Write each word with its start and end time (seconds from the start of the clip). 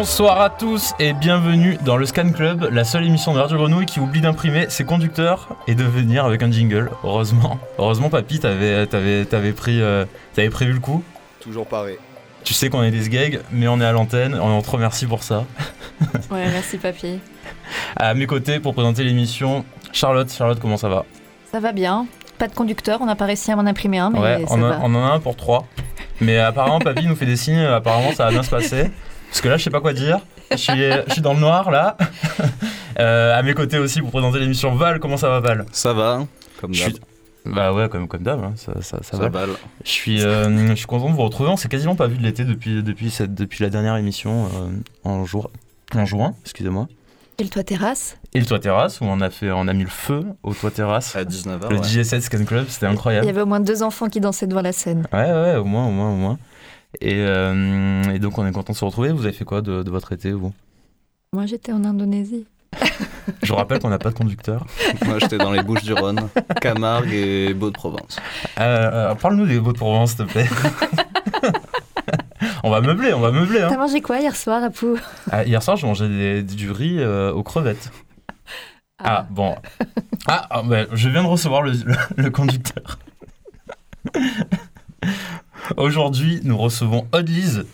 Bonsoir 0.00 0.40
à 0.40 0.48
tous 0.48 0.94
et 0.98 1.12
bienvenue 1.12 1.76
dans 1.84 1.98
le 1.98 2.06
Scan 2.06 2.32
Club, 2.32 2.66
la 2.72 2.84
seule 2.84 3.04
émission 3.04 3.34
de 3.34 3.38
Radio 3.38 3.58
Grenouille 3.58 3.84
qui 3.84 4.00
oublie 4.00 4.22
d'imprimer 4.22 4.64
ses 4.70 4.84
conducteurs 4.84 5.50
et 5.66 5.74
de 5.74 5.84
venir 5.84 6.24
avec 6.24 6.42
un 6.42 6.50
jingle. 6.50 6.90
Heureusement, 7.04 7.58
heureusement, 7.78 8.08
papy, 8.08 8.40
t'avais, 8.40 8.86
t'avais, 8.86 9.26
t'avais 9.26 9.52
pris, 9.52 9.82
euh, 9.82 10.06
t'avais 10.34 10.48
prévu 10.48 10.72
le 10.72 10.78
coup. 10.80 11.04
Toujours 11.40 11.66
pareil. 11.66 11.98
Tu 12.44 12.54
sais 12.54 12.70
qu'on 12.70 12.82
est 12.82 12.90
des 12.90 13.02
sgags, 13.02 13.40
mais 13.52 13.68
on 13.68 13.78
est 13.78 13.84
à 13.84 13.92
l'antenne. 13.92 14.40
On 14.40 14.62
te 14.62 14.70
remercie 14.70 15.04
pour 15.04 15.22
ça. 15.22 15.44
Ouais, 16.30 16.46
merci 16.50 16.78
papy. 16.78 17.18
À 17.94 18.14
mes 18.14 18.26
côtés 18.26 18.58
pour 18.58 18.72
présenter 18.72 19.04
l'émission, 19.04 19.66
Charlotte. 19.92 20.32
Charlotte, 20.32 20.60
comment 20.60 20.78
ça 20.78 20.88
va? 20.88 21.04
Ça 21.52 21.60
va 21.60 21.72
bien. 21.72 22.06
Pas 22.38 22.48
de 22.48 22.54
conducteur, 22.54 23.02
on 23.02 23.04
n'a 23.04 23.16
pas 23.16 23.26
réussi 23.26 23.52
à 23.52 23.56
m'en 23.56 23.66
imprimer 23.66 23.98
un, 23.98 24.08
mais 24.08 24.18
Ouais, 24.18 24.44
ça 24.48 24.54
on, 24.54 24.62
a- 24.62 24.68
va. 24.70 24.78
on 24.82 24.94
en 24.94 25.04
a 25.06 25.12
un 25.12 25.20
pour 25.20 25.36
trois. 25.36 25.66
Mais 26.22 26.38
apparemment, 26.38 26.78
papy 26.78 27.06
nous 27.06 27.16
fait 27.16 27.26
des 27.26 27.36
signes. 27.36 27.58
Apparemment, 27.60 28.12
ça 28.12 28.24
va 28.24 28.30
bien 28.30 28.42
se 28.42 28.48
passer. 28.48 28.90
Parce 29.30 29.40
que 29.40 29.48
là, 29.48 29.56
je 29.56 29.64
sais 29.64 29.70
pas 29.70 29.80
quoi 29.80 29.92
dire. 29.92 30.18
Je 30.50 30.56
suis, 30.56 30.72
je 31.06 31.12
suis 31.12 31.22
dans 31.22 31.34
le 31.34 31.40
noir 31.40 31.70
là. 31.70 31.96
Euh, 32.98 33.38
à 33.38 33.42
mes 33.42 33.54
côtés 33.54 33.78
aussi 33.78 34.02
pour 34.02 34.10
présenter 34.10 34.40
l'émission 34.40 34.74
Val. 34.74 34.98
Comment 35.00 35.16
ça 35.16 35.30
va, 35.30 35.40
Val? 35.40 35.64
Ça 35.72 35.94
va, 35.94 36.16
hein, 36.16 36.28
comme 36.60 36.72
d'hab. 36.72 36.90
suis- 36.90 37.00
Bah 37.46 37.72
ouais, 37.72 37.88
comme, 37.88 38.06
comme 38.08 38.22
d'hab, 38.22 38.42
hein, 38.44 38.52
ça, 38.56 38.74
ça, 38.82 38.98
ça 39.02 39.12
Ça 39.12 39.16
va. 39.16 39.28
balle. 39.30 39.50
Je 39.84 39.90
suis, 39.90 40.22
euh, 40.22 40.68
je 40.70 40.74
suis 40.74 40.86
content 40.86 41.08
de 41.08 41.14
vous 41.14 41.22
retrouver. 41.22 41.48
On 41.48 41.56
s'est 41.56 41.68
quasiment 41.70 41.94
pas 41.94 42.08
vu 42.08 42.18
de 42.18 42.22
l'été 42.22 42.44
depuis, 42.44 42.82
depuis, 42.82 43.10
cette, 43.10 43.32
depuis 43.34 43.62
la 43.62 43.70
dernière 43.70 43.96
émission 43.96 44.46
euh, 44.54 44.68
en, 45.04 45.24
jour, 45.24 45.50
en 45.94 46.04
juin, 46.04 46.34
excusez-moi. 46.44 46.88
Et 47.38 47.42
le 47.44 47.48
toit 47.48 47.62
terrasse? 47.64 48.18
Et 48.34 48.40
le 48.40 48.44
toit 48.44 48.58
terrasse 48.58 49.00
où 49.00 49.04
on 49.04 49.22
a, 49.22 49.30
fait, 49.30 49.50
on 49.50 49.66
a 49.66 49.72
mis 49.72 49.84
le 49.84 49.88
feu 49.88 50.22
au 50.42 50.52
toit 50.52 50.70
terrasse. 50.70 51.16
À 51.16 51.24
19h, 51.24 51.70
Le 51.70 51.76
ouais. 51.78 51.82
DJ7 51.82 52.20
Scan 52.20 52.44
Club, 52.44 52.66
c'était 52.68 52.84
Il 52.84 52.90
y 52.90 52.92
incroyable. 52.92 53.26
avait 53.28 53.40
au 53.40 53.46
moins 53.46 53.60
deux 53.60 53.82
enfants 53.82 54.08
qui 54.10 54.20
dansaient 54.20 54.46
devant 54.48 54.60
la 54.62 54.72
scène. 54.72 55.06
Ouais, 55.10 55.20
ouais, 55.32 55.56
au 55.56 55.64
moins, 55.64 55.86
au 55.86 55.90
moins, 55.90 56.10
au 56.10 56.16
moins. 56.16 56.38
Et, 57.00 57.14
euh, 57.18 58.02
et 58.12 58.18
donc 58.18 58.38
on 58.38 58.46
est 58.46 58.52
content 58.52 58.72
de 58.72 58.78
se 58.78 58.84
retrouver. 58.84 59.12
Vous 59.12 59.24
avez 59.24 59.32
fait 59.32 59.44
quoi 59.44 59.62
de, 59.62 59.82
de 59.82 59.90
votre 59.90 60.12
été, 60.12 60.32
vous? 60.32 60.52
Moi, 61.32 61.46
j'étais 61.46 61.72
en 61.72 61.84
Indonésie. 61.84 62.46
Je 63.42 63.48
vous 63.48 63.54
rappelle 63.56 63.78
qu'on 63.78 63.90
n'a 63.90 63.98
pas 63.98 64.10
de 64.10 64.14
conducteur. 64.14 64.66
Moi, 65.06 65.18
j'étais 65.20 65.38
dans 65.38 65.52
les 65.52 65.62
Bouches 65.62 65.84
du 65.84 65.92
Rhône, 65.92 66.28
Camargue 66.60 67.12
et 67.12 67.54
Beau-de-Provence. 67.54 68.18
Euh, 68.58 69.10
euh, 69.10 69.14
Parle-nous 69.14 69.46
des 69.46 69.60
beaux 69.60 69.72
de 69.72 69.78
Provence, 69.78 70.10
s'il 70.16 70.26
te 70.26 70.32
plaît. 70.32 70.48
on 72.64 72.70
va 72.70 72.80
meubler, 72.80 73.12
on 73.14 73.20
va 73.20 73.30
meubler. 73.30 73.60
Hein. 73.62 73.68
T'as 73.70 73.76
mangé 73.78 74.00
quoi 74.00 74.18
hier 74.18 74.34
soir, 74.34 74.62
Apou 74.64 74.98
Ah, 75.30 75.44
hier 75.44 75.62
soir, 75.62 75.76
j'ai 75.76 75.86
mangé 75.86 76.08
des- 76.08 76.42
du 76.42 76.70
riz 76.72 76.96
euh, 76.98 77.32
aux 77.32 77.42
crevettes. 77.44 77.90
Ah, 79.02 79.26
bon. 79.30 79.54
Ah, 80.26 80.46
ah, 80.50 80.62
bah, 80.64 80.86
je 80.92 81.08
viens 81.08 81.22
de 81.22 81.28
recevoir 81.28 81.62
le, 81.62 81.72
le- 81.72 81.96
le 82.16 82.30
conducteur. 82.30 82.98
Aujourd'hui, 85.80 86.40
nous 86.44 86.58
recevons 86.58 87.06
Odlise. 87.12 87.64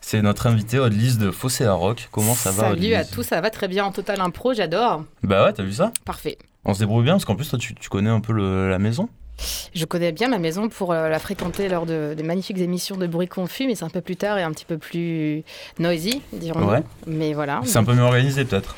C'est 0.00 0.20
notre 0.20 0.48
invité 0.48 0.80
Odlise 0.80 1.16
de 1.18 1.30
Fossé 1.30 1.64
à 1.64 1.74
Rock. 1.74 2.08
Comment 2.10 2.34
ça 2.34 2.50
va 2.50 2.70
Salut 2.70 2.94
à 2.94 3.04
tous, 3.04 3.22
ça 3.22 3.40
va 3.40 3.50
très 3.50 3.68
bien 3.68 3.84
en 3.84 3.92
total 3.92 4.20
impro, 4.20 4.52
j'adore. 4.52 5.04
Bah 5.22 5.44
ouais, 5.44 5.52
t'as 5.52 5.62
vu 5.62 5.72
ça? 5.72 5.92
Parfait. 6.04 6.38
On 6.64 6.74
se 6.74 6.80
débrouille 6.80 7.04
bien 7.04 7.12
parce 7.14 7.24
qu'en 7.24 7.36
plus, 7.36 7.48
toi, 7.48 7.56
tu, 7.58 7.76
tu 7.76 7.88
connais 7.88 8.10
un 8.10 8.18
peu 8.18 8.32
le- 8.32 8.68
la 8.68 8.80
maison? 8.80 9.08
Je 9.76 9.84
connais 9.84 10.10
bien 10.10 10.26
ma 10.28 10.38
maison 10.38 10.68
pour 10.68 10.92
euh, 10.92 11.08
la 11.08 11.20
fréquenter 11.20 11.68
lors 11.68 11.86
de, 11.86 12.14
des 12.16 12.22
magnifiques 12.24 12.58
émissions 12.58 12.96
de 12.96 13.06
bruit 13.06 13.28
confus, 13.28 13.68
mais 13.68 13.76
c'est 13.76 13.84
un 13.84 13.90
peu 13.90 14.00
plus 14.00 14.16
tard 14.16 14.38
et 14.38 14.42
un 14.42 14.50
petit 14.50 14.64
peu 14.64 14.78
plus 14.78 15.44
noisy, 15.78 16.22
dirons-nous. 16.32 16.68
Ouais. 16.68 16.82
Mais 17.06 17.32
voilà. 17.32 17.60
C'est 17.64 17.78
un 17.78 17.84
peu 17.84 17.94
mieux 17.94 18.02
organisé, 18.02 18.44
peut-être. 18.44 18.74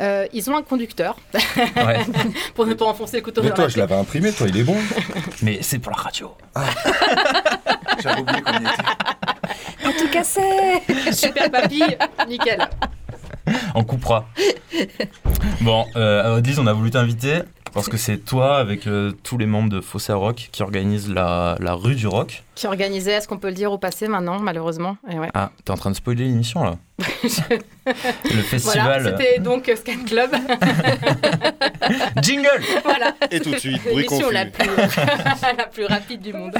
Euh, 0.00 0.26
ils 0.32 0.48
ont 0.48 0.56
un 0.56 0.62
conducteur 0.62 1.16
Ouais. 1.34 2.06
pour 2.54 2.66
ne 2.66 2.74
pas 2.74 2.84
enfoncer 2.84 3.16
le 3.16 3.22
couteau 3.24 3.42
Mais 3.42 3.48
dans 3.48 3.56
toi, 3.56 3.64
la 3.64 3.68
je 3.70 3.78
l'avais 3.78 3.96
imprimé, 3.96 4.32
toi, 4.32 4.46
il 4.48 4.56
est 4.56 4.62
bon. 4.62 4.76
Mais 5.42 5.58
c'est 5.60 5.80
pour 5.80 5.90
la 5.90 5.98
radio. 5.98 6.30
J'avais 8.02 8.20
oublié 8.20 8.42
qu'on 8.42 8.52
y 8.52 8.56
était. 8.56 8.82
En 9.86 9.92
tout 9.92 10.08
cassé 10.10 10.40
Super 11.12 11.50
papy, 11.50 11.82
nickel. 12.28 12.68
On 13.74 13.82
coupera. 13.84 14.26
Bon, 15.60 15.86
euh, 15.96 16.36
Odlise, 16.36 16.58
on 16.58 16.66
a 16.66 16.72
voulu 16.72 16.90
t'inviter 16.90 17.42
parce 17.78 17.88
que 17.88 17.96
c'est 17.96 18.18
toi, 18.18 18.58
avec 18.58 18.86
euh, 18.86 19.12
tous 19.22 19.38
les 19.38 19.46
membres 19.46 19.70
de 19.70 19.80
Fossé 19.80 20.12
Rock, 20.12 20.48
qui 20.52 20.62
organise 20.62 21.08
la, 21.10 21.56
la 21.60 21.74
rue 21.74 21.94
du 21.94 22.06
rock. 22.06 22.42
Qui 22.54 22.66
organisait, 22.66 23.12
est-ce 23.12 23.28
qu'on 23.28 23.38
peut 23.38 23.48
le 23.48 23.54
dire 23.54 23.70
au 23.72 23.78
passé 23.78 24.08
maintenant, 24.08 24.38
malheureusement 24.40 24.96
Et 25.10 25.18
ouais. 25.18 25.28
Ah, 25.34 25.50
t'es 25.64 25.70
en 25.70 25.76
train 25.76 25.90
de 25.90 25.96
spoiler 25.96 26.24
l'émission 26.24 26.64
là 26.64 26.76
Le 26.98 27.58
Voilà, 28.24 28.42
festival. 28.42 29.16
c'était 29.18 29.38
donc 29.38 29.68
euh, 29.68 29.76
Scan 29.76 30.04
Club. 30.06 30.30
Jingle 32.22 32.48
voilà, 32.84 33.14
Et 33.30 33.40
tout 33.40 33.50
de 33.50 33.58
suite, 33.58 33.80
bruit 33.82 33.94
l'émission 34.02 34.18
confus. 34.28 34.34
la 34.34 34.46
plus, 34.46 34.66
la 35.58 35.64
plus 35.66 35.84
rapide 35.86 36.20
du 36.20 36.32
monde. 36.32 36.56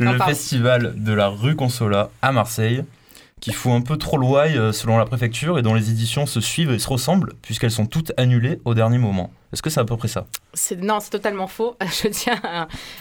Le 0.00 0.04
Non, 0.06 0.24
festival 0.26 0.94
de 0.96 1.12
la 1.12 1.28
rue 1.28 1.54
Consola 1.56 2.10
à 2.22 2.32
Marseille, 2.32 2.84
qui 3.44 3.52
fout 3.52 3.72
un 3.72 3.82
peu 3.82 3.98
trop 3.98 4.16
l'ouaille 4.16 4.56
euh, 4.56 4.72
selon 4.72 4.96
la 4.96 5.04
préfecture 5.04 5.58
et 5.58 5.62
dont 5.62 5.74
les 5.74 5.90
éditions 5.90 6.24
se 6.24 6.40
suivent 6.40 6.72
et 6.72 6.78
se 6.78 6.88
ressemblent, 6.88 7.34
puisqu'elles 7.42 7.70
sont 7.70 7.84
toutes 7.84 8.10
annulées 8.16 8.58
au 8.64 8.72
dernier 8.72 8.96
moment. 8.96 9.30
Est-ce 9.52 9.60
que 9.60 9.68
c'est 9.68 9.80
à 9.80 9.84
peu 9.84 9.98
près 9.98 10.08
ça 10.08 10.24
Non, 10.78 10.98
c'est 10.98 11.10
totalement 11.10 11.46
faux. 11.46 11.76
Je 11.82 12.08
tiens 12.08 12.40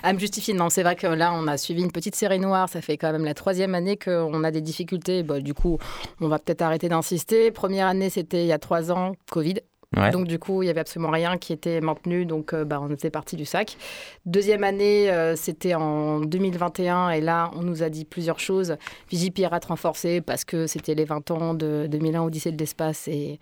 à, 0.03 0.11
me 0.11 0.19
justifier. 0.19 0.53
Non, 0.53 0.69
c'est 0.69 0.83
vrai 0.83 0.97
que 0.97 1.07
là, 1.07 1.31
on 1.33 1.47
a 1.47 1.55
suivi 1.55 1.81
une 1.81 1.93
petite 1.93 2.15
série 2.15 2.39
noire. 2.39 2.67
Ça 2.67 2.81
fait 2.81 2.97
quand 2.97 3.13
même 3.13 3.23
la 3.23 3.33
troisième 3.33 3.73
année 3.73 3.95
qu'on 3.95 4.43
a 4.43 4.51
des 4.51 4.59
difficultés. 4.59 5.23
Bon, 5.23 5.41
du 5.41 5.53
coup, 5.53 5.77
on 6.19 6.27
va 6.27 6.39
peut-être 6.39 6.61
arrêter 6.61 6.89
d'insister. 6.89 7.49
Première 7.51 7.87
année, 7.87 8.09
c'était 8.09 8.43
il 8.43 8.47
y 8.47 8.51
a 8.51 8.59
trois 8.59 8.91
ans, 8.91 9.13
Covid. 9.31 9.61
Ouais. 9.95 10.11
Donc, 10.11 10.27
du 10.27 10.39
coup, 10.39 10.63
il 10.63 10.67
y 10.67 10.69
avait 10.69 10.79
absolument 10.81 11.11
rien 11.11 11.37
qui 11.37 11.53
était 11.53 11.79
maintenu. 11.81 12.25
Donc, 12.25 12.53
euh, 12.53 12.65
bah, 12.65 12.79
on 12.81 12.89
était 12.91 13.09
parti 13.09 13.35
du 13.35 13.45
sac. 13.45 13.77
Deuxième 14.25 14.63
année, 14.63 15.11
euh, 15.11 15.35
c'était 15.35 15.75
en 15.75 16.19
2021. 16.21 17.11
Et 17.11 17.21
là, 17.21 17.51
on 17.55 17.61
nous 17.61 17.83
a 17.83 17.89
dit 17.89 18.05
plusieurs 18.05 18.39
choses. 18.39 18.75
Vigipirate 19.09 19.65
renforcé 19.65 20.21
parce 20.21 20.45
que 20.45 20.65
c'était 20.67 20.95
les 20.95 21.05
20 21.05 21.29
ans 21.31 21.53
de 21.53 21.87
2001 21.89 22.23
Odyssée 22.23 22.51
de 22.51 22.57
l'espace 22.57 23.07
et 23.07 23.39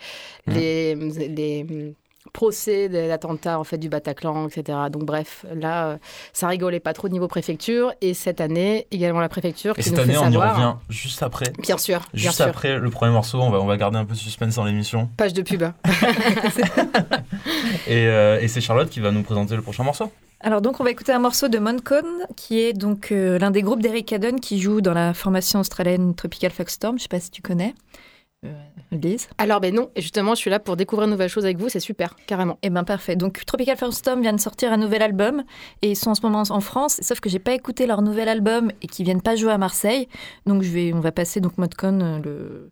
Mhm. 0.48 0.54
les, 0.56 0.96
les 1.30 1.96
procès 2.34 2.88
de 2.90 2.98
l'attentat 2.98 3.60
en 3.60 3.64
fait 3.64 3.78
du 3.78 3.90
Bataclan, 3.90 4.48
etc. 4.48 4.78
Donc 4.92 5.04
bref, 5.06 5.46
là, 5.54 5.88
euh, 5.88 5.98
ça 6.34 6.48
rigolait 6.48 6.80
pas 6.80 6.94
trop 6.94 7.08
au 7.08 7.10
niveau 7.10 7.28
préfecture. 7.28 7.94
Et 8.02 8.14
cette 8.14 8.42
année, 8.42 8.88
également 8.92 9.20
la 9.20 9.30
préfecture 9.30 9.74
Et 9.78 9.82
qui 9.82 9.90
cette 9.90 9.98
nous 9.98 10.04
année, 10.04 10.14
fait 10.14 10.20
on 10.20 10.32
y 10.32 10.38
revient 10.38 10.74
juste 10.90 11.24
après. 11.24 11.52
Bien 11.60 11.78
sûr, 11.78 12.00
bien 12.14 12.24
Juste 12.30 12.36
sûr. 12.36 12.46
après 12.46 12.78
le 12.78 12.90
premier 12.90 13.12
morceau, 13.12 13.40
on 13.42 13.50
va, 13.50 13.60
on 13.60 13.66
va 13.66 13.78
garder 13.78 13.98
un 13.98 14.06
peu 14.06 14.14
de 14.14 14.20
suspense 14.20 14.56
dans 14.56 14.66
l'émission. 14.66 15.10
Page 15.18 15.34
de 15.34 15.42
pub. 15.42 15.64
Et, 17.88 18.08
euh, 18.08 18.40
et 18.40 18.48
c'est 18.48 18.62
Charlotte 18.62 18.90
qui 18.90 19.00
va 19.00 19.12
nous 19.12 19.24
présenter 19.24 19.56
le 19.56 19.62
prochain 19.62 19.84
morceau. 19.84 20.12
Alors 20.40 20.62
donc 20.62 20.80
on 20.80 20.84
va 20.84 20.92
écouter 20.92 21.12
un 21.12 21.20
morceau 21.20 21.48
de 21.48 21.60
Moncon, 21.60 22.04
qui 22.36 22.60
est 22.60 22.74
donc 22.74 23.12
euh, 23.12 23.38
l'un 23.38 23.52
des 23.52 23.62
groupes 23.62 23.82
d'Eric 23.82 24.08
Cadden 24.08 24.40
qui 24.40 24.60
joue 24.60 24.82
dans 24.82 24.94
la 24.94 25.14
formation 25.14 25.60
australienne 25.60 26.16
Tropical 26.16 26.52
Foxstorm. 26.52 26.98
Je 26.98 27.04
sais 27.04 27.10
pas 27.10 27.20
si 27.20 27.32
tu 27.32 27.42
connais. 27.42 27.74
Lise. 28.92 29.30
Alors 29.38 29.62
ben 29.62 29.74
non, 29.74 29.90
et 29.96 30.02
justement, 30.02 30.36
je 30.36 30.40
suis 30.40 30.50
là 30.50 30.60
pour 30.60 30.76
découvrir 30.76 31.08
de 31.08 31.14
nouvelles 31.14 31.30
choses 31.30 31.46
avec 31.46 31.58
vous. 31.58 31.70
C'est 31.70 31.80
super, 31.80 32.16
carrément. 32.28 32.58
Eh 32.62 32.70
ben 32.70 32.84
parfait. 32.84 33.16
Donc 33.16 33.46
Tropical 33.46 33.78
Foxstorm 33.78 34.22
vient 34.22 34.34
de 34.34 34.40
sortir 34.40 34.74
un 34.74 34.78
nouvel 34.78 35.02
album 35.02 35.44
et 35.82 35.92
ils 35.92 35.96
sont 35.96 36.10
en 36.10 36.16
ce 36.16 36.22
moment 36.22 36.44
en 36.50 36.60
France. 36.60 37.00
Sauf 37.02 37.20
que 37.20 37.30
j'ai 37.30 37.40
pas 37.40 37.54
écouté 37.54 37.86
leur 37.86 38.02
nouvel 38.02 38.28
album 38.28 38.72
et 38.82 38.88
qu'ils 38.88 39.06
viennent 39.06 39.22
pas 39.22 39.36
jouer 39.36 39.52
à 39.52 39.58
Marseille. 39.58 40.08
Donc 40.46 40.64
je 40.64 40.72
vais, 40.72 40.92
on 40.94 41.00
va 41.00 41.12
passer 41.12 41.40
donc 41.40 41.58
Modcon 41.58 42.00
euh, 42.02 42.20
le 42.20 42.72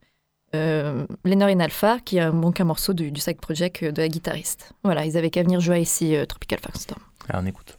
euh, 0.56 1.06
Lenore 1.24 1.50
in 1.50 1.60
Alpha, 1.60 2.00
qui 2.00 2.18
est 2.18 2.22
un, 2.22 2.34
donc 2.34 2.60
un 2.60 2.66
morceau 2.66 2.94
du, 2.94 3.12
du 3.12 3.22
Side 3.22 3.40
Project 3.40 3.84
euh, 3.84 3.92
de 3.92 4.02
la 4.02 4.08
guitariste. 4.08 4.74
Voilà, 4.84 5.06
ils 5.06 5.18
avaient 5.18 5.30
qu'à 5.30 5.44
venir 5.44 5.60
jouer 5.60 5.80
ici 5.80 6.16
euh, 6.16 6.26
Tropical 6.26 6.60
Foxstorm. 6.60 7.02
Allez, 7.30 7.40
on 7.44 7.46
écoute. 7.46 7.79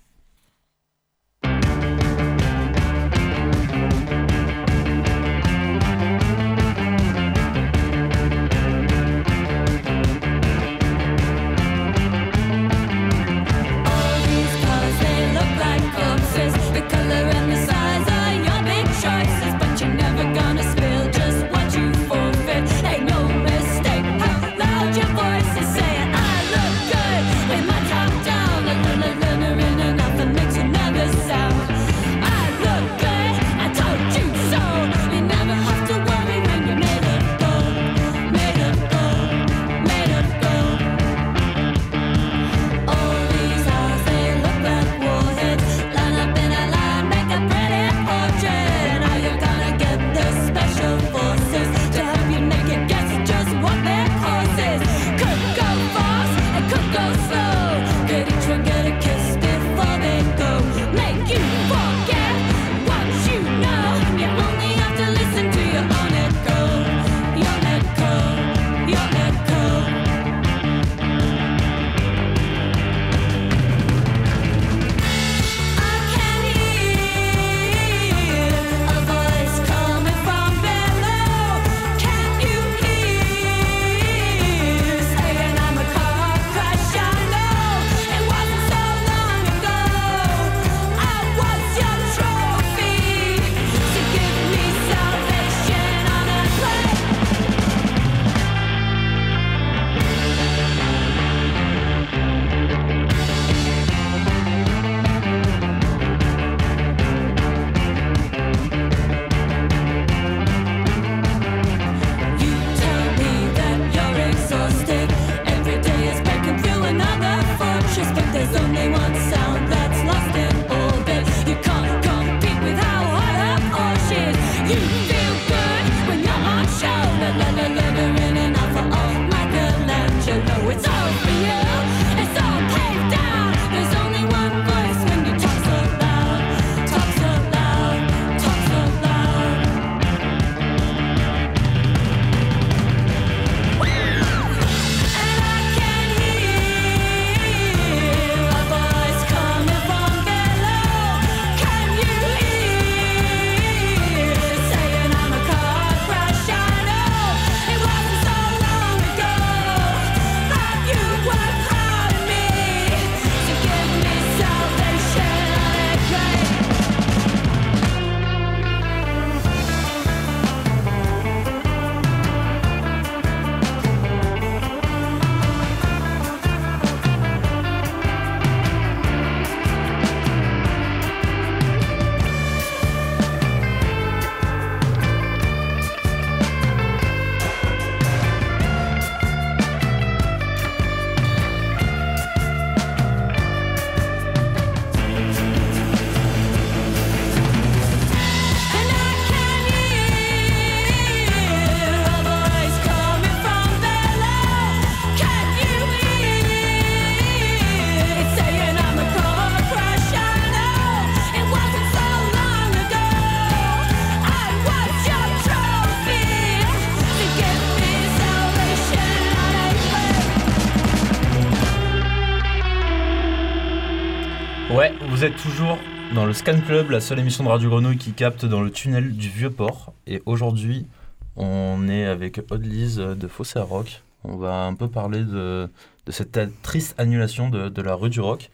Le 226.31 226.35
Scan 226.35 226.61
Club, 226.61 226.91
la 226.93 227.01
seule 227.01 227.19
émission 227.19 227.43
de 227.43 227.49
Radio 227.49 227.69
Grenouille 227.71 227.97
qui 227.97 228.13
capte 228.13 228.45
dans 228.47 228.61
le 228.61 228.71
tunnel 228.71 229.17
du 229.17 229.29
Vieux-Port. 229.29 229.93
Et 230.07 230.23
aujourd'hui, 230.27 230.87
on 231.35 231.89
est 231.89 232.05
avec 232.05 232.41
Aude-Lise 232.53 232.99
de 232.99 233.27
Fossé 233.27 233.59
à 233.59 233.65
Rock. 233.65 234.05
On 234.23 234.37
va 234.37 234.63
un 234.63 234.75
peu 234.75 234.87
parler 234.87 235.25
de, 235.25 235.69
de 236.07 236.13
cette 236.13 236.39
triste 236.63 236.95
annulation 236.99 237.51
de, 237.51 237.69
de 237.69 237.83
la 237.83 237.97
rue 237.97 238.11
du 238.11 238.21
Rock. 238.21 238.49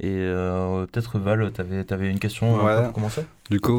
Et 0.00 0.08
euh, 0.10 0.84
peut-être 0.86 1.20
Val, 1.20 1.52
t'avais 1.52 1.84
avais 1.92 2.10
une 2.10 2.18
question 2.18 2.56
Ouais. 2.64 2.82
pour 2.86 2.92
commencer? 2.92 3.24
Du 3.50 3.60
coup, 3.60 3.76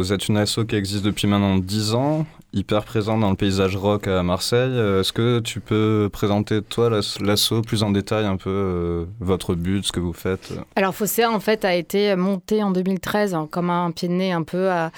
vous 0.00 0.12
êtes 0.12 0.28
une 0.28 0.36
asso 0.36 0.60
qui 0.68 0.76
existe 0.76 1.02
depuis 1.04 1.26
maintenant 1.26 1.56
10 1.56 1.94
ans, 1.94 2.26
hyper 2.52 2.84
présent 2.84 3.16
dans 3.16 3.30
le 3.30 3.36
paysage 3.36 3.74
rock 3.74 4.06
à 4.06 4.22
Marseille. 4.22 4.70
Euh, 4.74 5.00
Est-ce 5.00 5.14
que 5.14 5.38
tu 5.40 5.60
peux 5.60 6.10
présenter, 6.12 6.60
toi, 6.60 6.90
l'as- 6.90 7.18
l'asso 7.20 7.62
plus 7.66 7.82
en 7.84 7.90
détail, 7.90 8.26
un 8.26 8.36
peu 8.36 8.50
euh, 8.50 9.04
votre 9.20 9.54
but, 9.54 9.86
ce 9.86 9.92
que 9.92 10.00
vous 10.00 10.12
faites 10.12 10.52
Alors 10.76 10.94
Fosséa 10.94 11.30
en 11.30 11.40
fait 11.40 11.64
a 11.64 11.74
été 11.74 12.14
monté 12.16 12.62
en 12.62 12.70
2013 12.70 13.34
hein, 13.34 13.48
comme 13.50 13.70
un 13.70 13.92
pied 13.92 14.08
de 14.08 14.12
nez 14.12 14.30
un 14.30 14.42
peu 14.42 14.68
à 14.68 14.90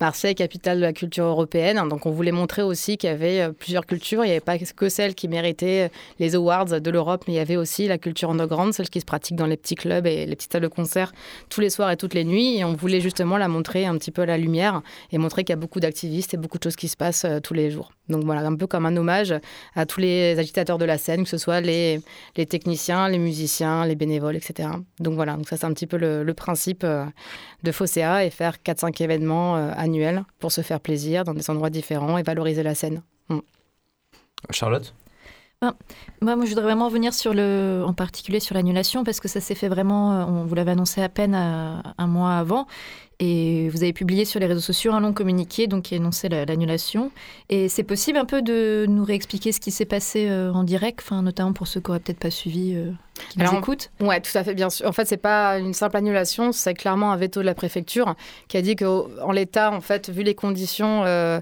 Marseille, 0.00 0.36
capitale 0.36 0.76
de 0.78 0.82
la 0.82 0.92
culture 0.92 1.24
européenne. 1.24 1.82
Donc 1.88 2.06
on 2.06 2.10
voulait 2.12 2.30
montrer 2.30 2.62
aussi 2.62 2.96
qu'il 2.98 3.10
y 3.10 3.12
avait 3.12 3.40
euh, 3.40 3.52
plusieurs 3.52 3.84
cultures. 3.86 4.22
Il 4.24 4.28
n'y 4.28 4.32
avait 4.32 4.40
pas 4.40 4.58
que 4.58 4.88
celles 4.88 5.16
qui 5.16 5.26
méritaient 5.26 5.90
les 6.20 6.36
awards 6.36 6.66
de 6.80 6.90
l'Europe, 6.90 7.24
mais 7.26 7.32
il 7.34 7.36
y 7.36 7.40
avait 7.40 7.56
aussi 7.56 7.88
la 7.88 7.98
culture 7.98 8.30
underground, 8.30 8.74
celle 8.74 8.90
qui 8.90 9.00
se 9.00 9.06
pratique 9.06 9.34
dans 9.36 9.46
les 9.46 9.56
petits 9.56 9.74
clubs 9.74 10.06
et 10.06 10.24
les 10.24 10.36
petites 10.36 10.52
salles 10.52 10.62
de 10.62 10.68
concert 10.68 11.12
tous 11.48 11.60
les 11.60 11.70
soirs 11.70 11.90
et 11.90 11.96
toutes 11.96 12.14
les 12.14 12.24
nuits. 12.24 12.58
Et 12.58 12.64
on 12.64 12.74
voulait 12.74 13.00
justement 13.00 13.38
la 13.38 13.48
montrer 13.48 13.61
un 13.70 13.96
petit 13.98 14.10
peu 14.10 14.24
la 14.24 14.38
lumière 14.38 14.82
et 15.10 15.18
montrer 15.18 15.44
qu'il 15.44 15.52
y 15.52 15.58
a 15.58 15.60
beaucoup 15.60 15.80
d'activistes 15.80 16.34
et 16.34 16.36
beaucoup 16.36 16.58
de 16.58 16.64
choses 16.64 16.76
qui 16.76 16.88
se 16.88 16.96
passent 16.96 17.24
euh, 17.24 17.40
tous 17.40 17.54
les 17.54 17.70
jours. 17.70 17.92
Donc 18.08 18.24
voilà, 18.24 18.46
un 18.46 18.56
peu 18.56 18.66
comme 18.66 18.86
un 18.86 18.96
hommage 18.96 19.34
à 19.74 19.86
tous 19.86 20.00
les 20.00 20.38
agitateurs 20.38 20.78
de 20.78 20.84
la 20.84 20.98
scène, 20.98 21.24
que 21.24 21.28
ce 21.28 21.38
soit 21.38 21.60
les, 21.60 22.00
les 22.36 22.46
techniciens, 22.46 23.08
les 23.08 23.18
musiciens, 23.18 23.86
les 23.86 23.94
bénévoles, 23.94 24.36
etc. 24.36 24.68
Donc 25.00 25.14
voilà, 25.14 25.36
donc 25.36 25.48
ça 25.48 25.56
c'est 25.56 25.66
un 25.66 25.72
petit 25.72 25.86
peu 25.86 25.96
le, 25.96 26.22
le 26.22 26.34
principe 26.34 26.84
euh, 26.84 27.04
de 27.62 27.72
Fosséa 27.72 28.24
et 28.24 28.30
faire 28.30 28.56
4-5 28.64 29.02
événements 29.02 29.56
euh, 29.56 29.72
annuels 29.76 30.24
pour 30.38 30.52
se 30.52 30.60
faire 30.60 30.80
plaisir 30.80 31.24
dans 31.24 31.34
des 31.34 31.48
endroits 31.50 31.70
différents 31.70 32.18
et 32.18 32.22
valoriser 32.22 32.62
la 32.62 32.74
scène. 32.74 33.02
Charlotte? 34.50 34.92
Moi, 36.20 36.34
moi, 36.34 36.44
je 36.44 36.50
voudrais 36.50 36.64
vraiment 36.64 36.86
revenir 36.86 37.14
sur 37.14 37.32
le, 37.34 37.84
en 37.86 37.92
particulier 37.92 38.40
sur 38.40 38.56
l'annulation 38.56 39.04
parce 39.04 39.20
que 39.20 39.28
ça 39.28 39.40
s'est 39.40 39.54
fait 39.54 39.68
vraiment. 39.68 40.26
On 40.28 40.44
vous 40.44 40.54
l'avait 40.56 40.72
annoncé 40.72 41.00
à 41.00 41.08
peine 41.08 41.34
un 41.36 42.06
mois 42.08 42.32
avant. 42.32 42.66
Et 43.24 43.68
vous 43.68 43.84
avez 43.84 43.92
publié 43.92 44.24
sur 44.24 44.40
les 44.40 44.46
réseaux 44.46 44.58
sociaux 44.60 44.92
un 44.92 44.98
long 44.98 45.12
communiqué 45.12 45.68
donc, 45.68 45.84
qui 45.84 45.94
annonçait 45.94 46.28
la- 46.28 46.44
l'annulation. 46.44 47.12
Et 47.50 47.68
c'est 47.68 47.84
possible 47.84 48.18
un 48.18 48.24
peu 48.24 48.42
de 48.42 48.84
nous 48.88 49.04
réexpliquer 49.04 49.52
ce 49.52 49.60
qui 49.60 49.70
s'est 49.70 49.84
passé 49.84 50.26
euh, 50.28 50.52
en 50.52 50.64
direct, 50.64 50.98
enfin, 51.02 51.22
notamment 51.22 51.52
pour 51.52 51.68
ceux 51.68 51.80
qui 51.80 51.88
n'auraient 51.88 52.00
peut-être 52.00 52.18
pas 52.18 52.32
suivi, 52.32 52.74
euh, 52.74 52.90
qui 53.28 53.38
nous 53.38 53.44
Alors, 53.46 53.60
écoutent? 53.60 53.90
Ouais, 54.00 54.20
tout 54.20 54.36
à 54.36 54.42
fait, 54.42 54.54
bien 54.54 54.70
sûr. 54.70 54.88
En 54.88 54.92
fait, 54.92 55.04
c'est 55.06 55.16
pas 55.18 55.58
une 55.60 55.72
simple 55.72 55.96
annulation, 55.98 56.50
c'est 56.50 56.74
clairement 56.74 57.12
un 57.12 57.16
veto 57.16 57.38
de 57.40 57.46
la 57.46 57.54
préfecture 57.54 58.16
qui 58.48 58.56
a 58.56 58.62
dit 58.62 58.74
qu'en 58.74 59.30
l'état, 59.30 59.70
en 59.70 59.80
fait, 59.80 60.10
vu 60.10 60.24
les 60.24 60.34
conditions 60.34 61.04
euh, 61.04 61.38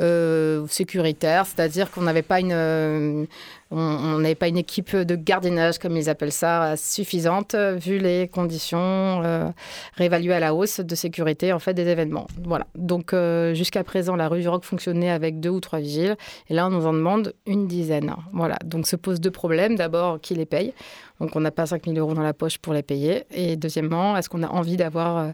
euh, 0.00 0.66
sécuritaires, 0.68 1.46
c'est-à-dire 1.46 1.92
qu'on 1.92 2.02
n'avait 2.02 2.22
pas 2.22 2.40
une, 2.40 3.28
on 3.70 4.18
n'avait 4.18 4.34
pas 4.34 4.48
une 4.48 4.56
équipe 4.56 4.96
de 4.96 5.14
gardiennage, 5.14 5.78
comme 5.78 5.96
ils 5.96 6.10
appellent 6.10 6.32
ça, 6.32 6.76
suffisante, 6.76 7.54
vu 7.54 7.98
les 7.98 8.26
conditions 8.26 8.78
euh, 8.80 9.48
réévaluées 9.94 10.34
à 10.34 10.40
la 10.40 10.54
hausse 10.54 10.80
de 10.80 10.94
sécurité 10.94 11.52
en 11.52 11.60
fait 11.60 11.74
des 11.74 11.86
événements. 11.86 12.26
Voilà. 12.44 12.66
Donc 12.74 13.12
euh, 13.12 13.54
jusqu'à 13.54 13.84
présent, 13.84 14.16
la 14.16 14.28
rue 14.28 14.40
du 14.40 14.48
Rock 14.48 14.64
fonctionnait 14.64 15.10
avec 15.10 15.38
deux 15.38 15.50
ou 15.50 15.60
trois 15.60 15.78
vigiles, 15.78 16.16
et 16.48 16.54
là, 16.54 16.66
on 16.66 16.70
nous 16.70 16.86
en 16.86 16.92
demande 16.92 17.32
une 17.46 17.68
dizaine. 17.68 18.14
Voilà. 18.32 18.56
Donc 18.64 18.88
se 18.88 18.96
posent 18.96 19.20
deux 19.20 19.30
problèmes. 19.30 19.76
D'abord, 19.76 20.20
qui 20.20 20.34
les 20.34 20.46
paye? 20.46 20.74
Donc 21.20 21.36
on 21.36 21.40
n'a 21.40 21.50
pas 21.50 21.66
5 21.66 21.84
000 21.84 21.96
euros 21.98 22.14
dans 22.14 22.22
la 22.22 22.34
poche 22.34 22.58
pour 22.58 22.72
les 22.72 22.82
payer. 22.82 23.24
Et 23.30 23.56
deuxièmement, 23.56 24.16
est-ce 24.16 24.28
qu'on 24.28 24.42
a 24.42 24.48
envie 24.48 24.76
d'avoir 24.76 25.18
euh, 25.18 25.30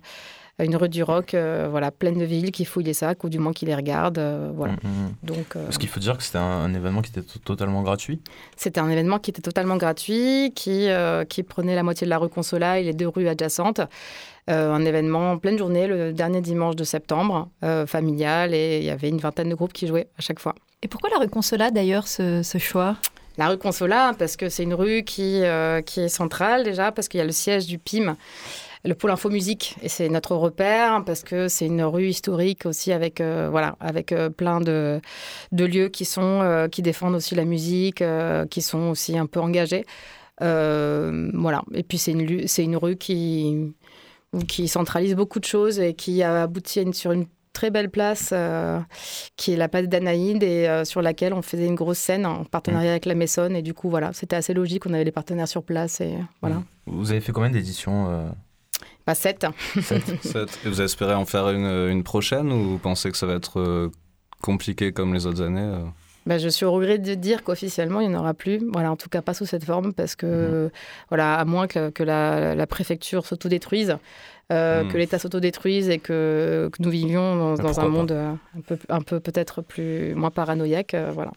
une 0.65 0.75
rue 0.77 0.89
du 0.89 1.03
rock 1.03 1.35
euh, 1.35 1.69
voilà, 1.71 1.91
pleine 1.91 2.19
de 2.19 2.25
villes 2.25 2.51
qui 2.51 2.65
fouillent 2.65 2.85
les 2.85 2.95
sacs 2.95 3.23
ou 3.25 3.29
du 3.29 3.39
moins 3.39 3.53
qui 3.53 3.67
les 3.67 3.75
regardent 3.75 4.19
euh, 4.19 4.51
voilà. 4.55 4.73
Mhm. 4.83 5.13
Donc 5.23 5.55
euh, 5.57 5.65
Parce 5.65 5.77
qu'il 5.79 5.89
faut 5.89 6.01
dire 6.01 6.17
que 6.17 6.23
c'était 6.23 6.39
un, 6.39 6.43
un 6.43 6.73
événement 6.73 7.03
qui 7.03 7.11
était 7.11 7.23
to- 7.23 7.39
totalement 7.41 7.83
gratuit. 7.83 8.21
c'était 8.57 8.81
un 8.81 8.89
événement 8.89 9.19
qui 9.19 9.31
était 9.31 9.43
totalement 9.43 9.77
gratuit, 9.77 10.53
qui, 10.55 10.89
euh, 10.89 11.25
qui 11.25 11.43
prenait 11.43 11.75
la 11.75 11.83
moitié 11.83 12.07
de 12.07 12.11
la 12.11 12.19
rue 12.19 12.29
Consola 12.31 12.79
et 12.81 12.85
les 12.85 12.95
deux 12.95 13.09
rues 13.09 13.29
adjacentes. 13.29 13.81
Euh, 14.49 14.73
un 14.73 14.85
événement 14.85 15.33
en 15.33 15.39
pleine 15.39 15.59
journée, 15.59 15.89
le 15.89 16.13
dernier 16.13 16.41
dimanche 16.41 16.77
de 16.77 16.85
septembre, 16.85 17.49
euh, 17.65 17.85
familial, 17.85 18.55
et 18.55 18.79
il 18.79 18.85
y 18.85 18.91
avait 18.91 19.09
une 19.09 19.19
vingtaine 19.19 19.49
de 19.49 19.55
groupes 19.57 19.73
qui 19.73 19.89
jouaient 19.89 20.07
à 20.19 20.23
chaque 20.23 20.39
fois. 20.39 20.55
Et 20.83 20.89
pourquoi 20.89 21.11
la 21.11 21.19
rue 21.19 21.29
Consola 21.29 21.73
d'ailleurs, 21.73 22.07
ce, 22.07 22.45
ce 22.45 22.57
choix? 22.59 22.97
La 23.39 23.49
rue 23.49 23.59
Consola, 23.59 24.15
parce 24.19 24.37
que 24.37 24.49
c'est 24.49 24.63
une 24.63 24.73
rue 24.75 25.03
qui, 25.03 25.43
euh, 25.43 25.83
qui 25.83 26.01
est 26.01 26.09
centrale 26.09 26.63
déjà, 26.63 26.93
parce 26.93 27.09
qu'il 27.09 27.19
y 27.19 27.21
a 27.21 27.27
le 27.27 27.33
siège 27.33 27.67
du 27.67 27.79
PIM, 27.79 28.17
le 28.87 28.95
pôle 28.95 29.11
info 29.11 29.29
musique, 29.31 29.77
et 29.83 29.89
c'est 29.89 30.09
notre 30.09 30.35
repère, 30.37 31.03
parce 31.05 31.23
que 31.23 31.49
c'est 31.49 31.67
une 31.67 31.83
rue 31.83 32.07
historique 32.09 32.67
aussi 32.67 32.93
avec, 32.93 33.21
euh, 33.21 33.49
voilà, 33.51 33.77
avec 33.81 34.13
euh, 34.13 34.31
plein 34.31 34.61
de, 34.61 35.01
de 35.53 35.65
lieux 35.65 35.89
qui, 35.89 36.05
sont, 36.05 36.41
euh, 36.43 36.69
qui 36.69 36.83
défendent 36.83 37.17
aussi 37.17 37.35
la 37.35 37.45
musique, 37.45 38.03
qui 38.51 38.63
sont 38.63 38.89
aussi 38.91 39.19
un 39.19 39.27
peu 39.27 39.41
engagés. 39.41 39.85
Voilà. 40.41 41.63
Et 41.75 41.83
puis 41.83 41.99
c'est 41.99 42.13
une, 42.13 42.47
c'est 42.47 42.65
une 42.65 42.77
rue 42.77 42.97
qui, 42.97 43.75
qui 44.49 44.69
centralise 44.69 45.15
beaucoup 45.15 45.41
de 45.41 45.45
choses 45.45 45.79
et 45.81 45.95
qui 45.95 46.23
a 46.23 46.43
abouti 46.43 46.81
une- 46.83 46.93
sur 46.93 47.13
une 47.13 47.27
très 47.53 47.71
belle 47.71 47.89
place 47.89 48.31
euh, 48.35 48.79
qui 49.37 49.53
est 49.55 49.57
la 49.57 49.69
place 49.69 49.89
d'Anaïde 49.89 50.43
et 50.43 50.69
euh, 50.69 50.85
sur 50.85 51.01
laquelle 51.01 51.33
on 51.33 51.41
faisait 51.41 51.65
une 51.67 51.75
grosse 51.75 51.97
scène 51.99 52.27
en 52.27 52.45
partenariat 52.45 52.91
avec 52.91 53.07
la 53.07 53.15
Maisonne 53.15 53.57
et 53.57 53.63
du 53.63 53.73
coup 53.73 53.89
voilà 53.89 54.13
c'était 54.13 54.37
assez 54.37 54.53
logique. 54.53 54.85
On 54.85 54.93
avait 54.93 55.05
les 55.05 55.11
partenaires 55.11 55.49
sur 55.49 55.63
place 55.63 56.03
et 56.03 56.19
voilà. 56.43 56.63
Vous 56.87 57.11
avez 57.13 57.23
fait 57.23 57.33
combien 57.33 57.49
d'éditions 57.49 58.11
euh, 58.11 58.29
pas 59.07 59.15
sept 59.15 59.47
Sept. 60.21 60.59
Et 60.65 60.69
vous 60.69 60.83
espérez 60.83 61.15
en 61.15 61.25
faire 61.25 61.49
une, 61.49 61.65
une 61.91 62.03
prochaine 62.03 62.53
ou 62.53 62.63
vous 62.73 62.79
pensez 62.79 63.11
que 63.11 63.17
ça 63.17 63.27
va 63.27 63.35
être 63.35 63.59
euh, 63.61 63.91
compliqué 64.43 64.93
comme 64.93 65.15
les 65.15 65.25
autres 65.27 65.41
années 65.43 65.61
euh? 65.61 65.79
Bah, 66.27 66.39
je 66.39 66.49
suis 66.49 66.65
au 66.67 66.73
regret 66.73 66.99
de 66.99 67.15
dire 67.15 67.45
qu'officiellement, 67.45 68.01
il 68.01 68.09
n'y 68.09 68.17
en 68.17 68.19
aura 68.19 68.35
plus. 68.35 68.59
Voilà, 68.73 68.91
en 68.91 68.97
tout 68.97 69.09
cas, 69.09 69.23
pas 69.23 69.33
sous 69.33 69.47
cette 69.47 69.63
forme, 69.65 69.93
parce 69.93 70.17
que, 70.17 70.71
voilà, 71.09 71.35
à 71.35 71.45
moins 71.45 71.69
que, 71.69 71.91
que 71.91 72.03
la, 72.03 72.57
la 72.57 72.67
préfecture 72.67 73.25
s'autodétruise, 73.27 73.97
euh, 74.53 74.83
Mhm. 74.83 74.91
que 74.91 74.99
l'État 74.99 75.21
s'autodétruise 75.21 75.89
et 75.89 75.99
que, 76.01 76.69
que 76.73 76.83
nous 76.83 76.91
vivions 76.91 77.55
dans, 77.55 77.79
un 77.79 77.83
pas. 77.85 77.89
monde 77.89 78.11
euh, 78.11 78.33
un 78.57 78.61
peu, 78.61 78.77
un 78.89 79.03
peu 79.03 79.21
peut-être 79.21 79.63
plus 79.63 80.17
moins 80.17 80.33
paranoïaque. 80.33 80.95
euh, 80.95 81.13
voilà. 81.15 81.31